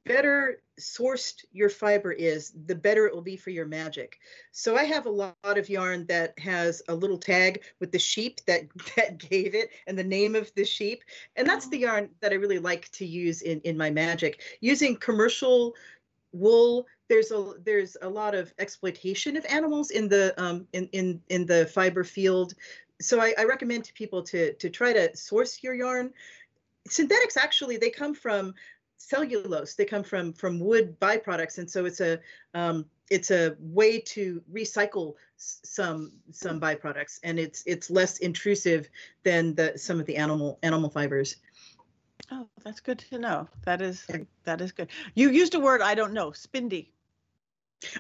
better 0.04 0.62
sourced 0.78 1.44
your 1.52 1.68
fiber 1.68 2.10
is, 2.10 2.52
the 2.66 2.74
better 2.74 3.06
it 3.06 3.14
will 3.14 3.20
be 3.20 3.36
for 3.36 3.50
your 3.50 3.66
magic. 3.66 4.18
So 4.50 4.76
I 4.76 4.84
have 4.84 5.04
a 5.04 5.10
lot 5.10 5.36
of 5.44 5.68
yarn 5.68 6.06
that 6.06 6.38
has 6.38 6.82
a 6.88 6.94
little 6.94 7.18
tag 7.18 7.62
with 7.80 7.92
the 7.92 7.98
sheep 7.98 8.40
that 8.46 8.62
that 8.96 9.18
gave 9.18 9.54
it 9.54 9.70
and 9.86 9.98
the 9.98 10.04
name 10.04 10.34
of 10.34 10.52
the 10.54 10.64
sheep, 10.64 11.04
and 11.36 11.46
that's 11.46 11.68
the 11.68 11.78
yarn 11.78 12.10
that 12.20 12.32
I 12.32 12.36
really 12.36 12.58
like 12.58 12.90
to 12.92 13.06
use 13.06 13.42
in 13.42 13.60
in 13.60 13.76
my 13.76 13.90
magic. 13.90 14.40
Using 14.60 14.96
commercial 14.96 15.74
wool 16.32 16.86
there's 17.08 17.32
a 17.32 17.54
there's 17.64 17.96
a 18.02 18.08
lot 18.08 18.34
of 18.36 18.54
exploitation 18.58 19.36
of 19.36 19.44
animals 19.46 19.90
in 19.90 20.08
the 20.08 20.32
um, 20.40 20.66
in 20.72 20.88
in 20.92 21.20
in 21.28 21.44
the 21.44 21.66
fiber 21.66 22.04
field 22.04 22.54
so 23.00 23.20
I, 23.20 23.34
I, 23.38 23.44
recommend 23.44 23.84
to 23.86 23.92
people 23.94 24.22
to 24.24 24.52
to 24.54 24.70
try 24.70 24.92
to 24.92 25.14
source 25.16 25.62
your 25.62 25.74
yarn 25.74 26.12
synthetics 26.88 27.36
actually 27.36 27.76
they 27.76 27.90
come 27.90 28.14
from 28.14 28.54
cellulose. 29.00 29.74
They 29.74 29.84
come 29.84 30.02
from 30.02 30.32
from 30.32 30.60
wood 30.60 30.98
byproducts. 31.00 31.58
And 31.58 31.68
so 31.68 31.84
it's 31.84 32.00
a 32.00 32.20
um, 32.54 32.86
it's 33.10 33.30
a 33.30 33.56
way 33.58 33.98
to 34.00 34.42
recycle 34.52 35.14
some 35.36 36.12
some 36.30 36.60
byproducts. 36.60 37.18
And 37.22 37.38
it's 37.38 37.62
it's 37.66 37.90
less 37.90 38.18
intrusive 38.18 38.88
than 39.24 39.54
the 39.54 39.76
some 39.76 39.98
of 39.98 40.06
the 40.06 40.16
animal 40.16 40.58
animal 40.62 40.90
fibers. 40.90 41.36
Oh 42.30 42.48
that's 42.62 42.80
good 42.80 42.98
to 43.10 43.18
know. 43.18 43.48
That 43.64 43.82
is 43.82 44.06
that 44.44 44.60
is 44.60 44.72
good. 44.72 44.90
You 45.14 45.30
used 45.30 45.54
a 45.54 45.60
word 45.60 45.80
i 45.80 45.94
don't 45.94 46.12
know 46.12 46.30
spindy 46.30 46.88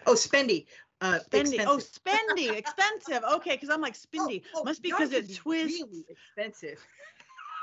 oh 0.06 0.14
spendy. 0.14 0.66
Uh, 1.02 1.18
spendy. 1.30 1.64
Oh, 1.66 1.78
spendy, 1.78 2.54
expensive. 2.54 3.24
Okay, 3.36 3.52
because 3.52 3.70
I'm 3.70 3.80
like 3.80 3.94
spindy. 3.94 4.42
Oh, 4.54 4.60
oh, 4.60 4.64
Must 4.64 4.82
be 4.82 4.90
because 4.90 5.14
it 5.14 5.34
twists. 5.34 5.80
Really 5.80 6.04
expensive 6.10 6.78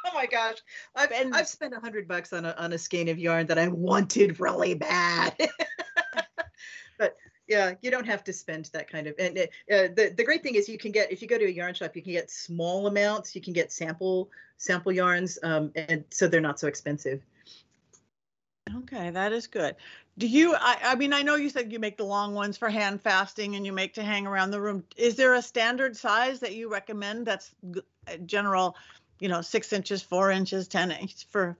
oh 0.07 0.13
my 0.13 0.25
gosh, 0.25 0.57
I've 0.95 1.11
and, 1.11 1.35
I've 1.35 1.47
spent 1.47 1.73
a 1.73 1.79
hundred 1.79 2.07
bucks 2.07 2.33
on 2.33 2.45
a 2.45 2.55
on 2.57 2.73
a 2.73 2.77
skein 2.77 3.09
of 3.09 3.19
yarn 3.19 3.47
that 3.47 3.57
I 3.57 3.67
wanted 3.67 4.39
really 4.39 4.73
bad. 4.73 5.35
but 6.97 7.15
yeah, 7.47 7.75
you 7.81 7.91
don't 7.91 8.05
have 8.05 8.23
to 8.25 8.33
spend 8.33 8.69
that 8.73 8.89
kind 8.89 9.07
of. 9.07 9.15
And 9.19 9.37
uh, 9.37 9.93
the 9.95 10.13
the 10.15 10.23
great 10.23 10.43
thing 10.43 10.55
is 10.55 10.67
you 10.67 10.77
can 10.77 10.91
get 10.91 11.11
if 11.11 11.21
you 11.21 11.27
go 11.27 11.37
to 11.37 11.45
a 11.45 11.49
yarn 11.49 11.73
shop, 11.73 11.95
you 11.95 12.01
can 12.01 12.13
get 12.13 12.29
small 12.29 12.87
amounts. 12.87 13.35
You 13.35 13.41
can 13.41 13.53
get 13.53 13.71
sample 13.71 14.29
sample 14.57 14.91
yarns, 14.91 15.39
um, 15.43 15.71
and 15.75 16.03
so 16.09 16.27
they're 16.27 16.41
not 16.41 16.59
so 16.59 16.67
expensive. 16.67 17.21
Okay, 18.75 19.11
that 19.11 19.31
is 19.31 19.47
good. 19.47 19.75
Do 20.17 20.27
you? 20.27 20.55
I, 20.55 20.77
I 20.83 20.95
mean, 20.95 21.13
I 21.13 21.21
know 21.21 21.35
you 21.35 21.49
said 21.49 21.71
you 21.71 21.79
make 21.79 21.97
the 21.97 22.03
long 22.03 22.33
ones 22.33 22.57
for 22.57 22.69
hand 22.69 23.01
fasting, 23.01 23.55
and 23.55 23.65
you 23.65 23.71
make 23.71 23.93
to 23.93 24.03
hang 24.03 24.27
around 24.27 24.51
the 24.51 24.59
room. 24.59 24.83
Is 24.97 25.15
there 25.15 25.35
a 25.35 25.41
standard 25.41 25.95
size 25.95 26.39
that 26.41 26.53
you 26.53 26.69
recommend? 26.69 27.25
That's 27.25 27.51
general 28.25 28.75
you 29.19 29.29
know, 29.29 29.41
six 29.41 29.73
inches, 29.73 30.01
four 30.01 30.31
inches, 30.31 30.67
10 30.67 30.91
inches 30.91 31.23
for. 31.23 31.57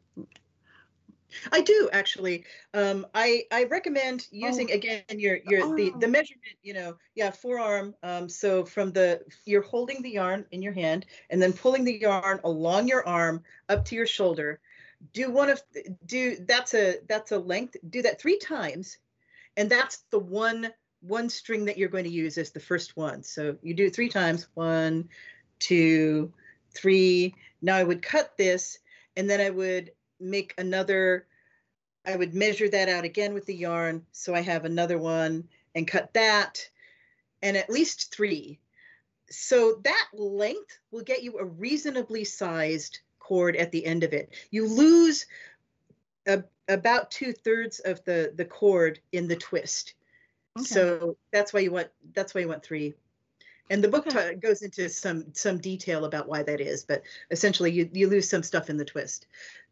I 1.52 1.62
do 1.62 1.90
actually. 1.92 2.46
Um, 2.74 3.06
I 3.14 3.44
I 3.52 3.66
recommend 3.66 4.28
using 4.32 4.70
oh. 4.72 4.76
again 4.76 5.04
your 5.10 5.40
your 5.46 5.64
oh. 5.64 5.76
the 5.76 5.92
the 6.00 6.08
measurement. 6.08 6.56
You 6.64 6.74
know, 6.74 6.98
yeah, 7.16 7.32
forearm. 7.32 7.96
Um, 8.02 8.30
so 8.30 8.64
from 8.64 8.92
the 8.94 9.22
you're 9.46 9.62
holding 9.62 10.02
the 10.02 10.12
yarn 10.12 10.46
in 10.52 10.62
your 10.62 10.74
hand 10.74 11.06
and 11.30 11.42
then 11.42 11.54
pulling 11.54 11.84
the 11.84 12.00
yarn 12.00 12.40
along 12.44 12.88
your 12.88 13.06
arm 13.06 13.44
up 13.68 13.86
to 13.86 13.96
your 13.96 14.08
shoulder. 14.08 14.60
Do 15.14 15.30
one 15.30 15.50
of 15.50 15.62
do 16.06 16.38
that's 16.38 16.74
a 16.74 17.00
that's 17.08 17.32
a 17.32 17.40
length. 17.40 17.76
Do 17.90 18.02
that 18.04 18.22
three 18.22 18.40
times, 18.40 18.98
and 19.58 19.70
that's 19.70 19.98
the 20.12 20.20
one 20.20 20.72
one 21.02 21.30
string 21.30 21.66
that 21.66 21.78
you're 21.78 21.90
going 21.90 22.06
to 22.06 22.10
use 22.10 22.38
as 22.38 22.52
the 22.52 22.60
first 22.60 22.98
one. 22.98 23.22
So 23.24 23.58
you 23.62 23.74
do 23.74 23.86
it 23.86 23.96
three 23.96 24.10
times. 24.10 24.48
One, 24.56 25.10
two, 25.60 26.34
three. 26.78 27.36
Now 27.62 27.76
I 27.76 27.84
would 27.84 28.02
cut 28.02 28.38
this 28.38 28.80
and 29.16 29.30
then 29.30 29.42
I 29.42 29.50
would 29.50 29.92
make 30.20 30.54
another, 30.58 31.26
I 32.06 32.16
would 32.16 32.34
measure 32.34 32.70
that 32.70 32.90
out 32.90 33.04
again 33.04 33.34
with 33.34 33.46
the 33.46 33.56
yarn. 33.56 34.06
So 34.12 34.34
I 34.34 34.42
have 34.42 34.66
another 34.66 34.98
one 34.98 35.48
and 35.76 35.88
cut 35.88 36.14
that 36.14 36.70
and 37.42 37.58
at 37.58 37.70
least 37.70 38.14
three. 38.14 38.60
So 39.30 39.82
that 39.84 40.08
length 40.14 40.80
will 40.92 41.04
get 41.04 41.24
you 41.24 41.38
a 41.38 41.46
reasonably 41.46 42.24
sized 42.24 43.00
cord 43.20 43.56
at 43.56 43.72
the 43.72 43.86
end 43.86 44.04
of 44.04 44.14
it. 44.14 44.34
You 44.52 44.68
lose 44.68 45.26
a, 46.28 46.44
about 46.68 47.12
two 47.12 47.34
thirds 47.34 47.80
of 47.80 48.04
the, 48.06 48.32
the 48.36 48.46
cord 48.46 49.00
in 49.12 49.28
the 49.28 49.36
twist. 49.36 49.94
Okay. 50.58 50.66
So 50.66 51.18
that's 51.32 51.54
why 51.54 51.60
you 51.60 51.72
want 51.72 51.90
that's 52.14 52.34
why 52.34 52.42
you 52.42 52.48
want 52.48 52.64
three 52.64 52.96
and 53.70 53.84
the 53.84 53.88
book 53.88 54.08
okay. 54.08 54.32
t- 54.32 54.36
goes 54.36 54.62
into 54.62 54.90
some 54.90 55.26
some 55.34 55.58
detail 55.58 56.06
about 56.06 56.28
why 56.28 56.44
that 56.44 56.62
is 56.62 56.84
but 56.84 57.02
essentially 57.32 57.72
you, 57.72 57.90
you 57.94 58.08
lose 58.08 58.30
some 58.30 58.44
stuff 58.44 58.70
in 58.70 58.78
the 58.78 58.86
twist 58.86 59.28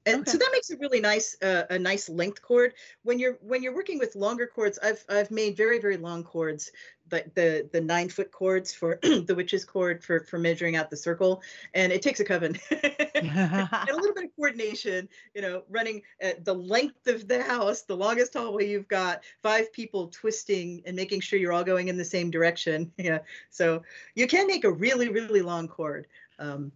and 0.05 0.21
okay. 0.21 0.31
so 0.31 0.37
that 0.37 0.49
makes 0.51 0.69
a 0.69 0.77
really 0.77 0.99
nice 0.99 1.35
uh, 1.41 1.63
a 1.69 1.79
nice 1.79 2.09
length 2.09 2.41
cord 2.41 2.73
when 3.03 3.19
you're 3.19 3.37
when 3.41 3.63
you're 3.63 3.75
working 3.75 3.99
with 3.99 4.15
longer 4.15 4.47
cords 4.47 4.77
i've 4.83 5.03
i've 5.09 5.31
made 5.31 5.57
very 5.57 5.79
very 5.79 5.97
long 5.97 6.23
cords 6.23 6.71
the 7.09 7.23
the, 7.35 7.69
the 7.71 7.81
nine 7.81 8.09
foot 8.09 8.31
cords 8.31 8.73
for 8.73 8.99
the 9.03 9.33
witch's 9.35 9.65
cord 9.65 10.03
for 10.03 10.21
for 10.21 10.37
measuring 10.37 10.75
out 10.75 10.89
the 10.89 10.97
circle 10.97 11.41
and 11.73 11.91
it 11.91 12.01
takes 12.01 12.19
a 12.19 12.25
coven 12.25 12.57
and 12.71 13.29
a 13.31 13.95
little 13.95 14.13
bit 14.13 14.25
of 14.25 14.35
coordination 14.35 15.07
you 15.33 15.41
know 15.41 15.63
running 15.69 16.01
at 16.21 16.43
the 16.45 16.53
length 16.53 17.07
of 17.07 17.27
the 17.27 17.41
house 17.43 17.83
the 17.83 17.95
longest 17.95 18.33
hallway 18.33 18.67
you've 18.67 18.87
got 18.87 19.23
five 19.41 19.71
people 19.73 20.07
twisting 20.07 20.81
and 20.85 20.95
making 20.95 21.19
sure 21.19 21.39
you're 21.39 21.53
all 21.53 21.63
going 21.63 21.87
in 21.87 21.97
the 21.97 22.05
same 22.05 22.31
direction 22.31 22.91
yeah 22.97 23.19
so 23.49 23.81
you 24.15 24.27
can 24.27 24.47
make 24.47 24.63
a 24.63 24.71
really 24.71 25.09
really 25.09 25.41
long 25.41 25.67
cord 25.67 26.07
um, 26.39 26.71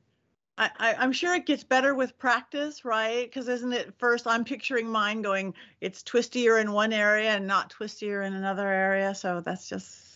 I, 0.60 0.96
am 0.98 1.14
sure 1.14 1.34
it 1.36 1.46
gets 1.46 1.64
better 1.64 1.96
with 1.96 2.20
practice, 2.20 2.84
right? 2.84 3.26
Because 3.26 3.48
isn't 3.48 3.72
it 3.72 3.94
first? 3.98 4.28
I'm 4.28 4.44
picturing 4.44 4.90
mine 4.90 5.22
going, 5.22 5.54
it's 5.80 6.04
twistier 6.04 6.60
in 6.60 6.74
one 6.74 6.92
area 6.92 7.30
and 7.30 7.48
not 7.48 7.70
twistier 7.72 8.28
in 8.28 8.34
another 8.34 8.68
area. 8.68 9.16
So 9.16 9.40
that's 9.40 9.70
just. 9.70 10.09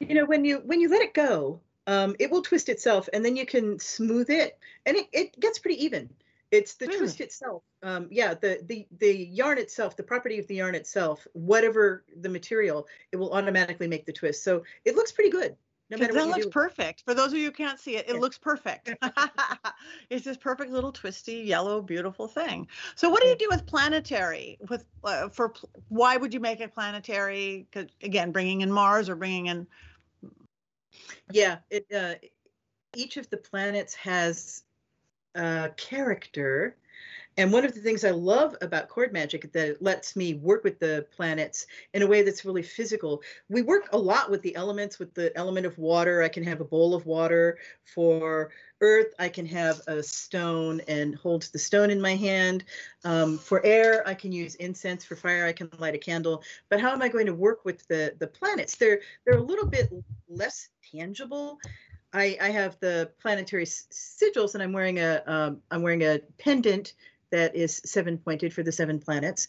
You 0.00 0.14
know, 0.14 0.24
when 0.24 0.44
you 0.44 0.58
when 0.64 0.80
you 0.80 0.88
let 0.88 1.02
it 1.02 1.14
go, 1.14 1.60
um, 1.86 2.16
it 2.18 2.30
will 2.30 2.42
twist 2.42 2.68
itself, 2.68 3.08
and 3.12 3.24
then 3.24 3.36
you 3.36 3.46
can 3.46 3.78
smooth 3.78 4.30
it, 4.30 4.58
and 4.84 4.96
it, 4.96 5.06
it 5.12 5.40
gets 5.40 5.58
pretty 5.58 5.82
even. 5.84 6.10
It's 6.50 6.74
the 6.74 6.86
mm. 6.86 6.96
twist 6.96 7.20
itself. 7.20 7.62
Um, 7.82 8.08
yeah, 8.10 8.34
the 8.34 8.60
the 8.66 8.86
the 8.98 9.12
yarn 9.12 9.58
itself, 9.58 9.96
the 9.96 10.02
property 10.02 10.38
of 10.38 10.46
the 10.46 10.56
yarn 10.56 10.74
itself, 10.74 11.26
whatever 11.32 12.04
the 12.20 12.28
material, 12.28 12.86
it 13.12 13.16
will 13.16 13.32
automatically 13.32 13.88
make 13.88 14.06
the 14.06 14.12
twist. 14.12 14.44
So 14.44 14.62
it 14.84 14.94
looks 14.94 15.12
pretty 15.12 15.30
good. 15.30 15.56
No 15.88 15.98
matter 15.98 16.14
that 16.14 16.26
looks 16.26 16.46
do. 16.46 16.50
perfect. 16.50 17.02
For 17.04 17.14
those 17.14 17.32
of 17.32 17.38
you 17.38 17.46
who 17.46 17.52
can't 17.52 17.78
see 17.78 17.96
it, 17.96 18.08
it 18.08 18.14
yeah. 18.14 18.20
looks 18.20 18.38
perfect. 18.38 18.92
it's 20.10 20.24
this 20.24 20.36
perfect 20.36 20.72
little 20.72 20.90
twisty 20.90 21.36
yellow, 21.36 21.80
beautiful 21.80 22.26
thing. 22.26 22.66
So, 22.96 23.08
what 23.08 23.22
do 23.22 23.28
you 23.28 23.36
do 23.36 23.46
with 23.50 23.66
planetary? 23.66 24.58
With 24.68 24.84
uh, 25.04 25.28
for 25.28 25.52
why 25.88 26.16
would 26.16 26.34
you 26.34 26.40
make 26.40 26.60
it 26.60 26.74
planetary? 26.74 27.68
Because 27.70 27.88
again, 28.02 28.32
bringing 28.32 28.62
in 28.62 28.72
Mars 28.72 29.08
or 29.08 29.14
bringing 29.14 29.46
in. 29.46 29.66
Yeah, 31.30 31.58
it. 31.70 31.86
Uh, 31.94 32.14
each 32.96 33.16
of 33.16 33.30
the 33.30 33.36
planets 33.36 33.94
has 33.94 34.64
a 35.36 35.70
character 35.76 36.76
and 37.38 37.52
one 37.52 37.64
of 37.64 37.74
the 37.74 37.80
things 37.80 38.04
I 38.04 38.12
love 38.12 38.56
about 38.62 38.88
cord 38.88 39.12
magic 39.12 39.52
that 39.52 39.68
it 39.68 39.82
lets 39.82 40.16
me 40.16 40.34
work 40.34 40.64
with 40.64 40.78
the 40.78 41.06
planets 41.14 41.66
in 41.92 42.02
a 42.02 42.06
way 42.06 42.22
that's 42.22 42.44
really 42.44 42.62
physical. 42.62 43.22
We 43.50 43.60
work 43.60 43.88
a 43.92 43.98
lot 43.98 44.30
with 44.30 44.40
the 44.42 44.56
elements, 44.56 44.98
with 44.98 45.12
the 45.12 45.36
element 45.36 45.66
of 45.66 45.76
water. 45.76 46.22
I 46.22 46.28
can 46.28 46.42
have 46.44 46.60
a 46.60 46.64
bowl 46.64 46.94
of 46.94 47.04
water 47.04 47.58
for 47.84 48.50
earth. 48.80 49.12
I 49.18 49.28
can 49.28 49.44
have 49.46 49.82
a 49.86 50.02
stone 50.02 50.80
and 50.88 51.14
hold 51.14 51.42
the 51.52 51.58
stone 51.58 51.90
in 51.90 52.00
my 52.00 52.16
hand. 52.16 52.64
Um, 53.04 53.36
for 53.36 53.64
air, 53.66 54.02
I 54.08 54.14
can 54.14 54.32
use 54.32 54.54
incense. 54.56 55.04
For 55.04 55.16
fire, 55.16 55.46
I 55.46 55.52
can 55.52 55.68
light 55.78 55.94
a 55.94 55.98
candle. 55.98 56.42
But 56.70 56.80
how 56.80 56.92
am 56.92 57.02
I 57.02 57.08
going 57.08 57.26
to 57.26 57.34
work 57.34 57.64
with 57.64 57.86
the 57.88 58.14
the 58.18 58.26
planets? 58.26 58.76
They're 58.76 59.00
they're 59.24 59.38
a 59.38 59.42
little 59.42 59.66
bit 59.66 59.92
less 60.28 60.70
tangible. 60.90 61.58
I, 62.12 62.38
I 62.40 62.50
have 62.50 62.78
the 62.80 63.10
planetary 63.20 63.66
sigils, 63.66 64.54
and 64.54 64.62
I'm 64.62 64.72
wearing 64.72 64.98
a 65.00 65.22
am 65.26 65.60
um, 65.70 65.82
wearing 65.82 66.02
a 66.02 66.20
pendant 66.38 66.94
that 67.30 67.54
is 67.54 67.82
seven 67.84 68.18
pointed 68.18 68.52
for 68.52 68.62
the 68.62 68.72
seven 68.72 68.98
planets. 68.98 69.48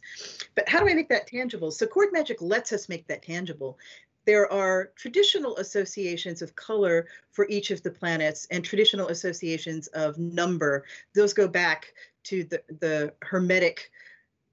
But 0.56 0.68
how 0.68 0.80
do 0.80 0.90
I 0.90 0.94
make 0.94 1.10
that 1.10 1.28
tangible? 1.28 1.72
So 1.72 1.86
cord 1.86 2.10
magic 2.12 2.42
lets 2.42 2.72
us 2.72 2.90
make 2.90 3.08
that 3.08 3.22
tangible. 3.22 3.78
There 4.26 4.52
are 4.52 4.92
traditional 4.96 5.56
associations 5.58 6.42
of 6.42 6.56
color 6.56 7.08
for 7.32 7.48
each 7.50 7.72
of 7.72 7.82
the 7.84 7.92
planets 7.92 8.46
and 8.52 8.64
traditional 8.64 9.08
associations 9.08 9.88
of 9.88 10.18
number. 10.18 10.84
Those 11.16 11.34
go 11.34 11.48
back 11.48 11.94
to 12.26 12.44
the, 12.44 12.62
the 12.80 13.14
Hermetic 13.22 13.90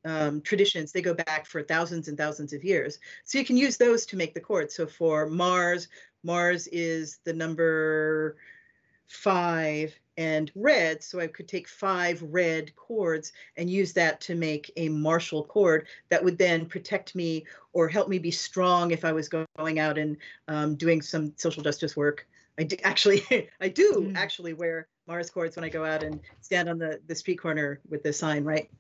um, 0.05 0.43
traditions. 0.43 0.93
They 0.93 1.03
go 1.03 1.15
back 1.15 1.47
for 1.47 1.63
thousands 1.63 2.09
and 2.09 2.17
thousands 2.17 2.53
of 2.53 2.63
years. 2.63 2.99
So 3.25 3.39
you 3.39 3.45
can 3.45 3.57
use 3.57 3.77
those 3.77 4.07
to 4.07 4.17
make 4.17 4.35
the 4.35 4.41
cord. 4.41 4.71
So 4.71 4.87
for 4.87 5.27
Mars, 5.27 5.89
Mars 6.23 6.69
is 6.69 7.19
the 7.25 7.33
number 7.33 8.37
five 9.07 9.99
and 10.17 10.51
red. 10.55 11.03
So 11.03 11.21
I 11.21 11.27
could 11.27 11.49
take 11.49 11.69
five 11.69 12.23
red 12.23 12.75
cords 12.77 13.33
and 13.57 13.69
use 13.69 13.93
that 13.95 14.21
to 14.23 14.35
make 14.35 14.71
a 14.77 14.89
martial 14.89 15.45
cord 15.45 15.87
that 16.09 16.23
would 16.23 16.39
then 16.39 16.67
protect 16.67 17.15
me 17.15 17.45
or 17.73 17.89
help 17.89 18.09
me 18.09 18.19
be 18.19 18.31
strong 18.31 18.91
if 18.91 19.05
I 19.05 19.13
was 19.13 19.29
going 19.29 19.79
out 19.79 19.99
and 19.99 20.17
um, 20.49 20.77
doing 20.77 21.03
some 21.03 21.33
social 21.37 21.63
justice 21.63 21.97
work. 21.97 22.27
I 22.59 22.65
do, 22.65 22.77
actually, 22.85 23.25
I 23.61 23.69
do 23.69 23.93
mm. 23.93 24.17
actually 24.17 24.53
wear 24.53 24.89
Mars 25.07 25.31
cords 25.31 25.57
when 25.57 25.65
I 25.65 25.69
go 25.69 25.85
out 25.85 26.03
and 26.03 26.21
stand 26.41 26.69
on 26.69 26.79
the, 26.79 27.01
the 27.07 27.15
street 27.15 27.37
corner 27.37 27.81
with 27.89 28.03
the 28.03 28.13
sign, 28.13 28.45
right? 28.45 28.71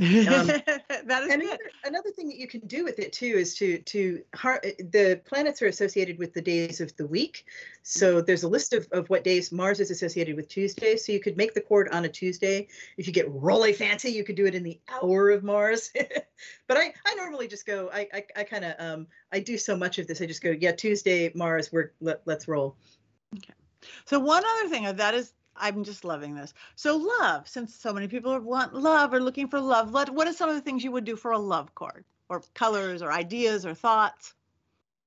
Um, 0.00 0.06
that 0.26 1.22
is 1.22 1.32
and 1.32 1.42
another, 1.42 1.58
another 1.84 2.10
thing 2.10 2.28
that 2.28 2.38
you 2.38 2.46
can 2.46 2.60
do 2.60 2.82
with 2.82 2.98
it 2.98 3.12
too 3.12 3.26
is 3.26 3.54
to 3.56 3.78
to 3.78 4.22
har- 4.34 4.62
the 4.62 5.20
planets 5.24 5.60
are 5.60 5.66
associated 5.66 6.18
with 6.18 6.32
the 6.32 6.40
days 6.40 6.80
of 6.80 6.96
the 6.96 7.06
week. 7.06 7.44
So 7.82 8.22
there's 8.22 8.42
a 8.42 8.48
list 8.48 8.72
of, 8.72 8.88
of 8.92 9.10
what 9.10 9.22
days 9.22 9.52
Mars 9.52 9.80
is 9.80 9.90
associated 9.90 10.36
with 10.36 10.48
Tuesday. 10.48 10.96
So 10.96 11.12
you 11.12 11.20
could 11.20 11.36
make 11.36 11.52
the 11.52 11.60
cord 11.60 11.88
on 11.90 12.04
a 12.06 12.08
Tuesday. 12.08 12.68
If 12.96 13.06
you 13.06 13.12
get 13.12 13.30
really 13.30 13.72
fancy, 13.74 14.10
you 14.10 14.24
could 14.24 14.36
do 14.36 14.46
it 14.46 14.54
in 14.54 14.62
the 14.62 14.80
hour 14.88 15.30
of 15.30 15.44
Mars. 15.44 15.90
but 16.66 16.76
I, 16.76 16.94
I 17.06 17.14
normally 17.14 17.48
just 17.48 17.66
go. 17.66 17.90
I 17.92 18.08
I, 18.14 18.24
I 18.36 18.44
kind 18.44 18.64
of 18.64 18.74
um 18.78 19.06
I 19.30 19.40
do 19.40 19.58
so 19.58 19.76
much 19.76 19.98
of 19.98 20.06
this. 20.06 20.22
I 20.22 20.26
just 20.26 20.42
go 20.42 20.50
yeah 20.58 20.72
Tuesday 20.72 21.30
Mars. 21.34 21.70
We're 21.70 21.92
let, 22.00 22.22
let's 22.24 22.48
roll. 22.48 22.76
So 24.06 24.18
one 24.18 24.42
other 24.44 24.68
thing 24.68 24.86
uh, 24.86 24.92
that 24.92 25.14
is 25.14 25.32
I'm 25.56 25.84
just 25.84 26.04
loving 26.04 26.34
this. 26.34 26.54
So 26.76 26.96
love, 26.96 27.48
since 27.48 27.74
so 27.74 27.92
many 27.92 28.08
people 28.08 28.38
want 28.40 28.74
love 28.74 29.12
or 29.12 29.20
looking 29.20 29.48
for 29.48 29.60
love, 29.60 29.92
what 29.92 30.10
what 30.10 30.26
are 30.26 30.32
some 30.32 30.48
of 30.48 30.56
the 30.56 30.62
things 30.62 30.84
you 30.84 30.92
would 30.92 31.04
do 31.04 31.16
for 31.16 31.32
a 31.32 31.38
love 31.38 31.74
card 31.74 32.04
or 32.28 32.42
colors, 32.54 33.02
or 33.02 33.12
ideas, 33.12 33.66
or 33.66 33.74
thoughts? 33.74 34.34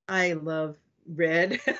I 0.08 0.34
love 0.34 0.76
red. 1.14 1.60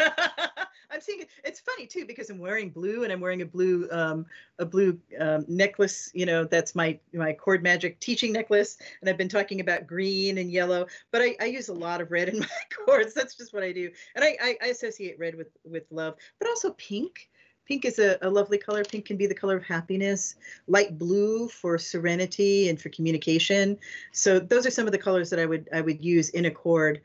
I'm 0.90 1.00
seeing 1.00 1.20
it. 1.20 1.28
It's 1.44 1.60
funny 1.60 1.86
too 1.86 2.06
because 2.06 2.30
I'm 2.30 2.38
wearing 2.38 2.70
blue 2.70 3.04
and 3.04 3.12
I'm 3.12 3.20
wearing 3.20 3.42
a 3.42 3.46
blue 3.46 3.88
um, 3.90 4.26
a 4.58 4.64
blue 4.64 4.98
um, 5.20 5.44
necklace. 5.46 6.10
You 6.14 6.26
know, 6.26 6.44
that's 6.44 6.74
my 6.74 6.98
my 7.12 7.32
cord 7.32 7.62
magic 7.62 8.00
teaching 8.00 8.32
necklace. 8.32 8.78
And 9.00 9.10
I've 9.10 9.18
been 9.18 9.28
talking 9.28 9.60
about 9.60 9.86
green 9.86 10.38
and 10.38 10.50
yellow, 10.50 10.86
but 11.10 11.22
I, 11.22 11.36
I 11.40 11.44
use 11.46 11.68
a 11.68 11.74
lot 11.74 12.00
of 12.00 12.10
red 12.10 12.28
in 12.28 12.38
my 12.40 12.46
cords. 12.74 13.14
That's 13.14 13.36
just 13.36 13.52
what 13.52 13.62
I 13.62 13.72
do. 13.72 13.90
And 14.14 14.24
I, 14.24 14.36
I, 14.42 14.56
I 14.62 14.66
associate 14.68 15.18
red 15.18 15.34
with 15.34 15.48
with 15.64 15.84
love, 15.90 16.14
but 16.38 16.48
also 16.48 16.70
pink. 16.72 17.28
Pink 17.66 17.84
is 17.84 17.98
a, 17.98 18.18
a 18.22 18.30
lovely 18.30 18.58
color. 18.58 18.84
Pink 18.84 19.04
can 19.04 19.16
be 19.16 19.26
the 19.26 19.34
color 19.34 19.56
of 19.56 19.64
happiness. 19.64 20.36
Light 20.66 20.98
blue 20.98 21.48
for 21.48 21.78
serenity 21.78 22.68
and 22.68 22.80
for 22.80 22.88
communication. 22.90 23.78
So 24.12 24.38
those 24.38 24.66
are 24.66 24.70
some 24.70 24.86
of 24.86 24.92
the 24.92 24.98
colors 24.98 25.30
that 25.30 25.38
I 25.38 25.46
would 25.46 25.68
I 25.72 25.80
would 25.80 26.04
use 26.04 26.30
in 26.30 26.46
a 26.46 26.50
cord. 26.50 27.00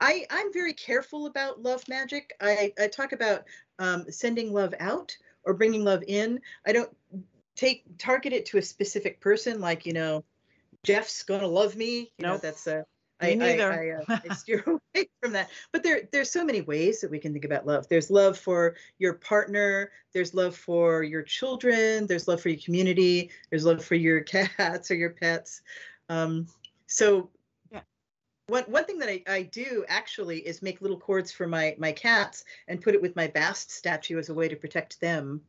I, 0.00 0.26
I'm 0.30 0.52
very 0.52 0.72
careful 0.72 1.26
about 1.26 1.62
love 1.62 1.86
magic. 1.88 2.32
I, 2.40 2.72
I 2.78 2.86
talk 2.86 3.12
about 3.12 3.44
um, 3.78 4.04
sending 4.10 4.52
love 4.52 4.74
out 4.78 5.16
or 5.44 5.54
bringing 5.54 5.84
love 5.84 6.04
in. 6.06 6.40
I 6.66 6.72
don't 6.72 6.90
take 7.56 7.82
target 7.98 8.32
it 8.32 8.46
to 8.46 8.58
a 8.58 8.62
specific 8.62 9.20
person, 9.20 9.60
like 9.60 9.86
you 9.86 9.92
know, 9.92 10.24
Jeff's 10.84 11.22
gonna 11.24 11.48
love 11.48 11.76
me. 11.76 12.12
You 12.18 12.26
know, 12.26 12.38
that's 12.38 12.66
a 12.66 12.86
I, 13.20 13.34
neither. 13.34 13.72
I, 13.72 14.12
I, 14.12 14.14
uh, 14.14 14.18
I 14.30 14.34
steer 14.34 14.62
away 14.94 15.08
from 15.22 15.32
that. 15.32 15.50
But 15.72 15.82
there, 15.82 16.02
there's 16.12 16.30
so 16.30 16.44
many 16.44 16.60
ways 16.60 17.00
that 17.00 17.10
we 17.10 17.18
can 17.18 17.32
think 17.32 17.44
about 17.44 17.66
love. 17.66 17.88
There's 17.88 18.10
love 18.10 18.38
for 18.38 18.76
your 18.98 19.14
partner. 19.14 19.90
There's 20.12 20.34
love 20.34 20.56
for 20.56 21.02
your 21.02 21.22
children. 21.22 22.06
There's 22.06 22.28
love 22.28 22.40
for 22.40 22.48
your 22.48 22.60
community. 22.60 23.30
There's 23.50 23.64
love 23.64 23.84
for 23.84 23.94
your 23.96 24.20
cats 24.22 24.90
or 24.90 24.94
your 24.94 25.10
pets. 25.10 25.62
Um, 26.08 26.46
so, 26.86 27.28
Yeah. 27.70 27.80
one 28.46 28.64
one 28.64 28.84
thing 28.84 28.98
that 29.00 29.08
I, 29.10 29.22
I 29.28 29.42
do 29.42 29.84
actually 29.88 30.38
is 30.46 30.62
make 30.62 30.80
little 30.80 30.98
cords 30.98 31.30
for 31.30 31.46
my 31.46 31.74
my 31.78 31.92
cats 31.92 32.44
and 32.68 32.80
put 32.80 32.94
it 32.94 33.02
with 33.02 33.14
my 33.16 33.26
Bast 33.26 33.70
statue 33.70 34.18
as 34.18 34.28
a 34.30 34.34
way 34.34 34.48
to 34.48 34.56
protect 34.56 35.00
them. 35.00 35.42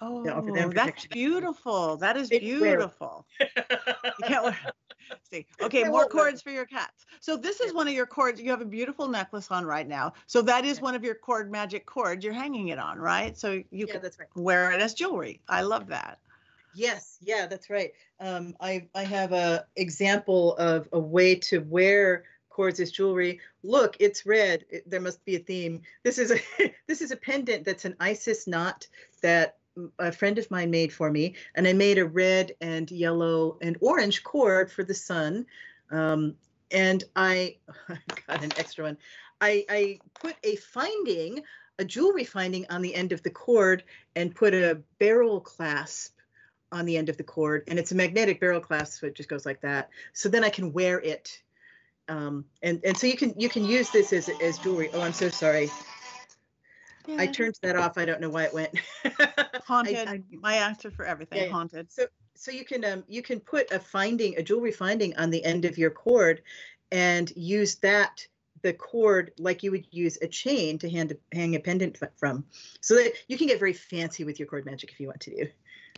Oh, 0.00 0.22
that's 0.72 1.06
beautiful. 1.06 1.96
That 1.96 2.16
is 2.16 2.28
They 2.28 2.38
wear 2.38 2.46
'em. 2.46 2.76
beautiful. 2.76 3.26
You 3.40 4.24
can't 4.24 4.44
wear. 4.44 4.58
See, 5.30 5.46
okay, 5.60 5.84
more 5.84 6.06
cords 6.06 6.42
for 6.42 6.50
your 6.50 6.66
cats. 6.66 7.06
So 7.20 7.36
this 7.36 7.60
is 7.60 7.74
one 7.74 7.88
of 7.88 7.94
your 7.94 8.06
cords. 8.06 8.40
You 8.40 8.50
have 8.50 8.60
a 8.60 8.66
beautiful 8.66 9.08
necklace 9.08 9.50
on 9.50 9.64
right 9.64 9.86
now. 9.86 10.14
So 10.26 10.42
that 10.42 10.64
is 10.64 10.80
one 10.80 10.94
of 10.94 11.04
your 11.04 11.14
cord 11.14 11.50
magic 11.50 11.86
cords. 11.86 12.24
You're 12.24 12.34
hanging 12.34 12.68
it 12.68 12.78
on, 12.78 12.98
right? 12.98 13.36
So 13.36 13.52
you 13.52 13.64
yeah, 13.70 13.92
can 13.92 14.02
that's 14.02 14.18
right. 14.18 14.28
wear 14.34 14.72
it 14.72 14.80
as 14.80 14.94
jewelry. 14.94 15.40
I 15.48 15.62
love 15.62 15.88
that. 15.88 16.18
Yes, 16.74 17.18
yeah, 17.20 17.46
that's 17.46 17.70
right. 17.70 17.92
Um, 18.20 18.54
I 18.60 18.88
I 18.94 19.04
have 19.04 19.32
a 19.32 19.66
example 19.76 20.54
of 20.56 20.88
a 20.92 20.98
way 20.98 21.34
to 21.36 21.58
wear 21.60 22.24
cords 22.50 22.80
as 22.80 22.90
jewelry. 22.90 23.40
Look, 23.62 23.96
it's 24.00 24.26
red. 24.26 24.64
It- 24.68 24.88
there 24.88 25.00
must 25.00 25.24
be 25.24 25.36
a 25.36 25.40
theme. 25.40 25.82
This 26.02 26.18
is 26.18 26.30
a 26.32 26.38
this 26.86 27.00
is 27.00 27.10
a 27.10 27.16
pendant 27.16 27.64
that's 27.64 27.84
an 27.84 27.96
Isis 28.00 28.46
knot 28.46 28.86
that 29.22 29.56
a 29.98 30.12
friend 30.12 30.38
of 30.38 30.50
mine 30.50 30.70
made 30.70 30.92
for 30.92 31.10
me, 31.10 31.34
and 31.54 31.66
I 31.66 31.72
made 31.72 31.98
a 31.98 32.04
red 32.04 32.52
and 32.60 32.90
yellow 32.90 33.58
and 33.60 33.76
orange 33.80 34.22
cord 34.24 34.70
for 34.70 34.84
the 34.84 34.94
sun. 34.94 35.46
Um, 35.90 36.34
and 36.70 37.04
I 37.16 37.56
got 38.26 38.42
an 38.42 38.52
extra 38.56 38.84
one. 38.84 38.98
I, 39.40 39.64
I 39.68 39.98
put 40.20 40.36
a 40.42 40.56
finding, 40.56 41.42
a 41.78 41.84
jewelry 41.84 42.24
finding 42.24 42.66
on 42.70 42.82
the 42.82 42.94
end 42.94 43.12
of 43.12 43.22
the 43.22 43.30
cord, 43.30 43.84
and 44.16 44.34
put 44.34 44.54
a 44.54 44.80
barrel 44.98 45.40
clasp 45.40 46.14
on 46.70 46.84
the 46.84 46.96
end 46.96 47.08
of 47.08 47.16
the 47.16 47.24
cord. 47.24 47.64
And 47.68 47.78
it's 47.78 47.92
a 47.92 47.94
magnetic 47.94 48.40
barrel 48.40 48.60
clasp 48.60 49.00
so 49.00 49.06
it 49.06 49.14
just 49.14 49.28
goes 49.28 49.46
like 49.46 49.60
that. 49.62 49.90
So 50.12 50.28
then 50.28 50.44
i 50.44 50.50
can 50.50 50.72
wear 50.72 51.00
it. 51.00 51.42
Um, 52.08 52.44
and 52.62 52.80
and 52.84 52.96
so 52.96 53.06
you 53.06 53.16
can 53.16 53.34
you 53.38 53.48
can 53.48 53.64
use 53.64 53.90
this 53.90 54.12
as 54.12 54.30
as 54.42 54.58
jewelry. 54.58 54.90
Oh 54.94 55.02
i'm 55.02 55.12
so 55.12 55.28
sorry 55.28 55.70
i 57.16 57.26
turned 57.26 57.54
that 57.62 57.76
off 57.76 57.96
i 57.96 58.04
don't 58.04 58.20
know 58.20 58.28
why 58.28 58.44
it 58.44 58.52
went 58.54 58.70
haunted. 59.66 60.08
I- 60.08 60.22
My 60.42 60.54
answer 60.54 60.90
for 60.90 61.04
everything. 61.04 61.38
Yeah, 61.38 61.44
yeah. 61.46 61.50
Haunted. 61.52 61.90
so 61.92 62.06
so 62.34 62.50
you 62.50 62.64
can 62.64 62.84
um 62.84 63.04
you 63.08 63.22
can 63.22 63.40
put 63.40 63.70
a 63.72 63.78
finding 63.78 64.36
a 64.36 64.42
jewelry 64.42 64.72
finding 64.72 65.16
on 65.16 65.30
the 65.30 65.44
end 65.44 65.64
of 65.64 65.78
your 65.78 65.90
cord 65.90 66.42
and 66.92 67.32
use 67.36 67.76
that 67.76 68.26
the 68.62 68.72
cord 68.72 69.32
like 69.38 69.62
you 69.62 69.70
would 69.70 69.86
use 69.92 70.18
a 70.20 70.26
chain 70.26 70.78
to 70.78 70.90
hand, 70.90 71.16
hang 71.32 71.54
a 71.54 71.60
pendant 71.60 71.98
from 72.16 72.44
so 72.80 72.94
that 72.96 73.12
you 73.28 73.38
can 73.38 73.46
get 73.46 73.58
very 73.58 73.72
fancy 73.72 74.24
with 74.24 74.38
your 74.38 74.48
cord 74.48 74.64
magic 74.66 74.90
if 74.90 74.98
you 75.00 75.06
want 75.06 75.20
to 75.20 75.30
do 75.30 75.46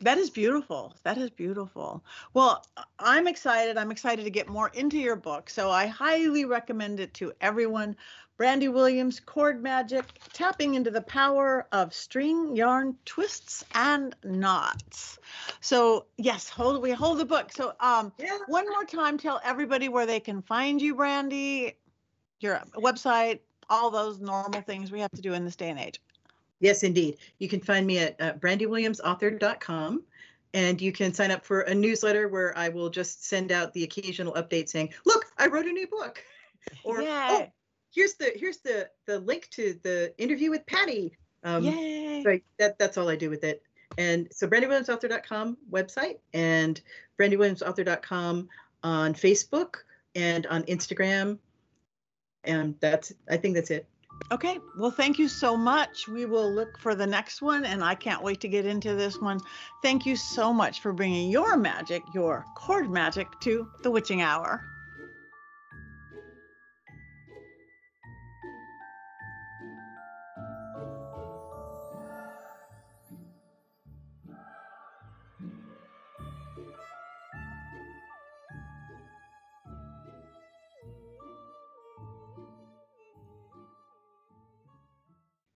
That 0.03 0.19
is 0.19 0.31
beautiful. 0.31 0.95
That 1.05 1.19
is 1.19 1.31
beautiful. 1.31 2.03
Well, 2.33 2.65
I'm 2.99 3.27
excited. 3.29 3.77
I'm 3.77 3.91
excited 3.91 4.25
to 4.25 4.31
get 4.31 4.49
more 4.49 4.71
into 4.75 4.99
your 4.99 5.17
book. 5.17 5.51
So 5.51 5.71
I 5.71 5.87
highly 5.87 6.45
recommend 6.47 7.01
it 7.01 7.13
to 7.15 7.33
everyone. 7.41 7.97
Brandy 8.41 8.69
Williams, 8.69 9.21
Cord 9.21 9.63
Magic, 9.63 10.19
tapping 10.33 10.75
into 10.75 10.91
the 10.91 11.03
power 11.03 11.67
of 11.73 11.93
string, 11.93 12.57
yarn, 12.57 12.97
twists, 13.05 13.67
and 13.75 14.17
knots. 14.25 15.19
So 15.61 16.07
yes, 16.17 16.49
hold 16.49 16.81
we 16.81 16.91
hold 16.91 17.19
the 17.19 17.27
book. 17.27 17.53
So 17.53 17.75
um 17.81 18.15
yeah 18.19 18.39
one 18.47 18.67
more 18.71 18.87
time, 18.87 19.19
tell 19.19 19.43
everybody 19.45 19.91
where 19.91 20.07
they 20.07 20.21
can 20.21 20.41
find 20.41 20.81
you, 20.81 20.95
Brandy, 20.95 21.77
your 22.41 22.63
website, 22.77 23.41
all 23.69 23.91
those 23.91 24.21
normal 24.21 24.63
things 24.63 24.91
we 24.91 25.01
have 25.01 25.11
to 25.11 25.21
do 25.21 25.35
in 25.35 25.45
this 25.45 25.55
day 25.55 25.69
and 25.69 25.79
age. 25.79 26.01
Yes, 26.61 26.83
indeed. 26.83 27.19
You 27.41 27.49
can 27.51 27.61
find 27.61 27.87
me 27.87 27.99
at 27.99 28.19
uh, 28.23 28.33
brandywilliamsauthor.com 28.33 30.03
and 30.55 30.81
you 30.81 30.93
can 30.93 31.13
sign 31.13 31.31
up 31.31 31.45
for 31.45 31.61
a 31.61 31.75
newsletter 31.75 32.27
where 32.29 32.57
I 32.57 32.71
will 32.71 32.89
just 32.89 33.27
send 33.27 33.53
out 33.53 33.75
the 33.75 33.85
occasional 33.85 34.33
update 34.33 34.71
saying, 34.71 34.95
"Look, 35.05 35.27
I 35.37 35.49
wrote 35.49 35.67
a 35.67 35.73
new 35.73 35.87
book." 35.87 36.25
Or, 36.85 37.03
Yay. 37.03 37.29
"Oh, 37.31 37.47
here's 37.91 38.15
the 38.15 38.33
here's 38.35 38.59
the 38.59 38.89
the 39.07 39.19
link 39.21 39.49
to 39.53 39.79
the 39.83 40.13
interview 40.19 40.51
with 40.51 40.67
Patti." 40.67 41.17
Um 41.45 41.65
Yay. 41.65 42.23
so 42.23 42.31
I- 42.31 42.43
that 42.59 42.79
that's 42.79 42.99
all 42.99 43.09
I 43.09 43.17
do 43.17 43.31
with 43.31 43.45
it. 43.45 43.63
And 43.99 44.29
so 44.31 44.47
brandywilliamsauthor.com 44.47 45.57
website 45.71 46.19
and 46.33 46.81
brandywilliamsauthor.com 47.19 48.49
on 48.83 49.15
Facebook 49.15 49.77
and 50.15 50.47
on 50.47 50.63
Instagram. 50.65 51.39
And 52.45 52.75
that's 52.81 53.13
I 53.29 53.37
think 53.37 53.55
that's 53.55 53.71
it. 53.71 53.87
Okay. 54.33 54.59
Well, 54.79 54.91
thank 54.91 55.19
you 55.19 55.29
so 55.29 55.57
much. 55.57 56.07
We 56.07 56.25
will 56.25 56.53
look 56.53 56.79
for 56.79 56.95
the 56.95 57.07
next 57.07 57.43
one, 57.43 57.65
and 57.65 57.83
I 57.83 57.95
can't 57.95 58.23
wait 58.23 58.41
to 58.43 58.49
get 58.49 58.67
into 58.67 58.95
this 58.95 59.19
one. 59.19 59.41
Thank 59.83 60.07
you 60.07 60.15
so 60.15 60.53
much 60.53 60.81
for 60.83 60.93
bringing 60.93 61.31
your 61.31 61.57
magic, 61.57 62.03
your 62.15 62.45
cord 62.55 62.91
magic, 62.91 63.29
to 63.41 63.69
the 63.83 63.91
witching 63.91 64.23
hour. 64.23 64.63